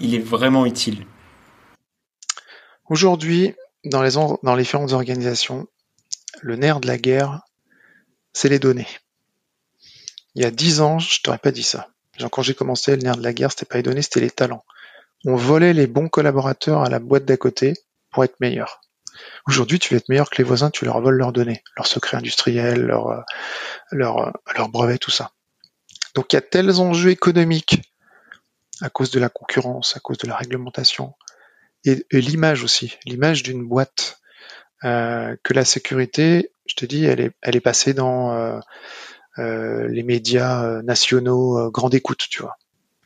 il 0.00 0.14
est 0.14 0.18
vraiment 0.18 0.66
utile? 0.66 1.06
Aujourd'hui, 2.86 3.54
dans 3.84 4.02
les, 4.02 4.12
dans 4.12 4.54
les 4.54 4.62
différentes 4.62 4.92
organisations, 4.92 5.66
le 6.40 6.56
nerf 6.56 6.80
de 6.80 6.86
la 6.86 6.98
guerre, 6.98 7.42
c'est 8.32 8.48
les 8.48 8.58
données. 8.58 8.88
Il 10.34 10.42
y 10.42 10.44
a 10.44 10.50
dix 10.50 10.80
ans, 10.80 10.98
je 10.98 11.20
t'aurais 11.22 11.38
pas 11.38 11.50
dit 11.50 11.62
ça. 11.62 11.88
Genre, 12.18 12.30
quand 12.30 12.42
j'ai 12.42 12.54
commencé, 12.54 12.96
le 12.96 13.02
nerf 13.02 13.16
de 13.16 13.22
la 13.22 13.32
guerre, 13.32 13.50
c'était 13.50 13.66
pas 13.66 13.76
les 13.76 13.82
données, 13.82 14.02
c'était 14.02 14.20
les 14.20 14.30
talents. 14.30 14.64
On 15.24 15.36
volait 15.36 15.72
les 15.72 15.86
bons 15.86 16.08
collaborateurs 16.08 16.82
à 16.82 16.88
la 16.88 16.98
boîte 16.98 17.24
d'à 17.24 17.36
côté 17.36 17.74
pour 18.10 18.24
être 18.24 18.38
meilleur. 18.40 18.80
Aujourd'hui, 19.46 19.78
tu 19.78 19.94
veux 19.94 19.98
être 19.98 20.08
meilleur 20.08 20.30
que 20.30 20.36
les 20.38 20.44
voisins, 20.44 20.70
tu 20.70 20.84
leur 20.84 21.00
voles 21.00 21.16
leurs 21.16 21.32
données, 21.32 21.62
leurs 21.76 21.86
secrets 21.86 22.16
industriels, 22.16 22.82
leurs 22.82 23.24
leur, 23.90 24.32
leur 24.56 24.68
brevets, 24.68 24.98
tout 24.98 25.10
ça. 25.10 25.32
Donc 26.14 26.32
il 26.32 26.36
y 26.36 26.38
a 26.38 26.42
tels 26.42 26.80
enjeux 26.80 27.10
économiques 27.10 27.80
à 28.80 28.90
cause 28.90 29.10
de 29.10 29.18
la 29.18 29.28
concurrence, 29.28 29.96
à 29.96 30.00
cause 30.00 30.18
de 30.18 30.28
la 30.28 30.36
réglementation, 30.36 31.14
et, 31.84 32.04
l'image 32.12 32.64
aussi, 32.64 32.98
l'image 33.06 33.42
d'une 33.42 33.66
boîte, 33.66 34.20
euh, 34.84 35.36
que 35.42 35.54
la 35.54 35.64
sécurité, 35.64 36.52
je 36.66 36.74
te 36.74 36.84
dis, 36.84 37.04
elle 37.04 37.32
est, 37.42 37.60
passée 37.60 37.94
dans 37.94 38.32
euh, 38.32 38.56
euh, 38.56 38.60
les 39.38 40.02
médias 40.02 40.82
nationaux 40.82 41.70
grande 41.70 41.94
écoute, 41.94 42.26
tu 42.28 42.42
vois. 42.42 42.56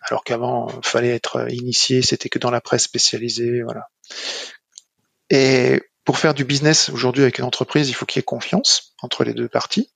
Alors 0.02 0.24
qu'avant, 0.24 0.68
fallait 0.82 1.14
être 1.14 1.46
initié, 1.52 2.02
c'était 2.02 2.28
que 2.28 2.38
dans 2.38 2.50
la 2.50 2.60
presse 2.60 2.82
spécialisée, 2.82 3.62
voilà. 3.62 3.88
Et 5.30 5.80
pour 6.04 6.18
faire 6.18 6.34
du 6.34 6.44
business 6.44 6.88
aujourd'hui 6.88 7.22
avec 7.22 7.38
une 7.38 7.44
entreprise, 7.44 7.88
il 7.88 7.94
faut 7.94 8.06
qu'il 8.06 8.18
y 8.18 8.20
ait 8.20 8.24
confiance 8.24 8.94
entre 9.00 9.24
les 9.24 9.34
deux 9.34 9.48
parties. 9.48 9.92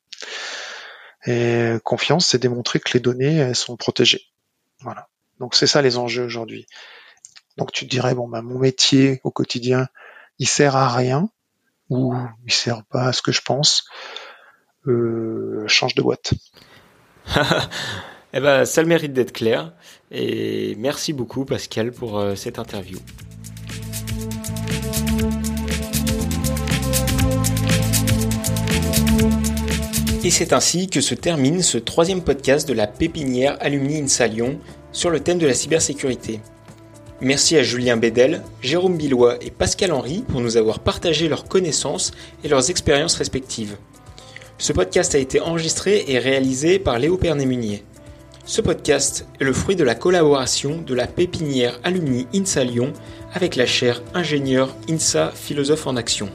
Et 1.27 1.75
confiance, 1.83 2.27
c'est 2.27 2.39
démontrer 2.39 2.79
que 2.79 2.93
les 2.95 3.01
données 3.01 3.37
elles 3.37 3.57
sont 3.57 3.77
protégées. 3.77 4.23
Voilà. 4.81 5.09
Donc 5.41 5.55
c'est 5.55 5.67
ça 5.67 5.83
les 5.83 5.99
enjeux 5.99 6.25
aujourd'hui. 6.25 6.67
Donc 7.57 7.73
tu 7.73 7.85
te 7.85 7.91
dirais 7.91 8.15
bon 8.15 8.29
bah 8.29 8.43
mon 8.43 8.59
métier 8.59 9.21
au 9.25 9.31
quotidien, 9.31 9.89
il 10.39 10.47
sert 10.47 10.77
à 10.77 10.89
rien 10.89 11.29
ou 11.91 12.15
il 12.47 12.53
sert 12.53 12.85
pas 12.85 13.09
à 13.09 13.13
ce 13.13 13.23
que 13.23 13.33
je 13.33 13.41
pense. 13.41 13.89
Euh, 14.89 15.65
change 15.67 15.95
de 15.95 16.03
boîte. 16.03 16.35
eh 18.33 18.41
ben 18.41 18.65
ça 18.65 18.83
le 18.83 18.89
mérite 18.89 19.13
d'être 19.13 19.33
clair 19.33 19.73
et 20.13 20.77
merci 20.79 21.13
beaucoup 21.13 21.45
Pascal 21.45 21.91
pour 21.91 22.19
euh, 22.19 22.37
cette 22.37 22.59
interview. 22.59 22.99
Et 30.23 30.31
c'est 30.31 30.53
ainsi 30.53 30.89
que 30.89 31.01
se 31.01 31.15
termine 31.15 31.63
ce 31.63 31.79
troisième 31.79 32.23
podcast 32.23 32.69
de 32.69 32.75
la 32.75 32.87
pépinière 32.87 33.57
Alumni 33.61 34.03
INSA 34.03 34.27
Lyon 34.27 34.59
sur 34.91 35.11
le 35.11 35.21
thème 35.21 35.39
de 35.39 35.47
la 35.47 35.55
cybersécurité. 35.55 36.41
Merci 37.21 37.57
à 37.57 37.63
Julien 37.63 37.97
Bédel, 37.97 38.43
Jérôme 38.61 38.97
Billois 38.97 39.37
et 39.41 39.51
Pascal 39.51 39.93
Henry 39.93 40.25
pour 40.29 40.41
nous 40.41 40.57
avoir 40.57 40.81
partagé 40.81 41.29
leurs 41.29 41.49
connaissances 41.49 42.13
et 42.45 42.49
leurs 42.49 42.71
expériences 42.71 43.15
respectives. 43.15 43.77
Ce 44.59 44.73
podcast 44.73 45.15
a 45.15 45.19
été 45.19 45.39
enregistré 45.41 46.05
et 46.09 46.19
réalisé 46.19 46.79
par 46.79 46.99
Léo 46.99 47.19
Pernet-Munier. 47.19 47.85
Ce 48.47 48.63
podcast 48.63 49.27
est 49.39 49.45
le 49.45 49.53
fruit 49.53 49.77
de 49.77 49.85
la 49.85 49.95
collaboration 49.95 50.81
de 50.81 50.95
la 50.95 51.07
pépinière 51.07 51.79
Alumni 51.85 52.27
INSA 52.35 52.65
Lyon 52.65 52.95
avec 53.35 53.55
la 53.57 53.67
chaire 53.67 54.03
ingénieur 54.15 54.75
INSA 54.89 55.31
Philosophe 55.35 55.87
en 55.87 55.97
Action. 55.97 56.31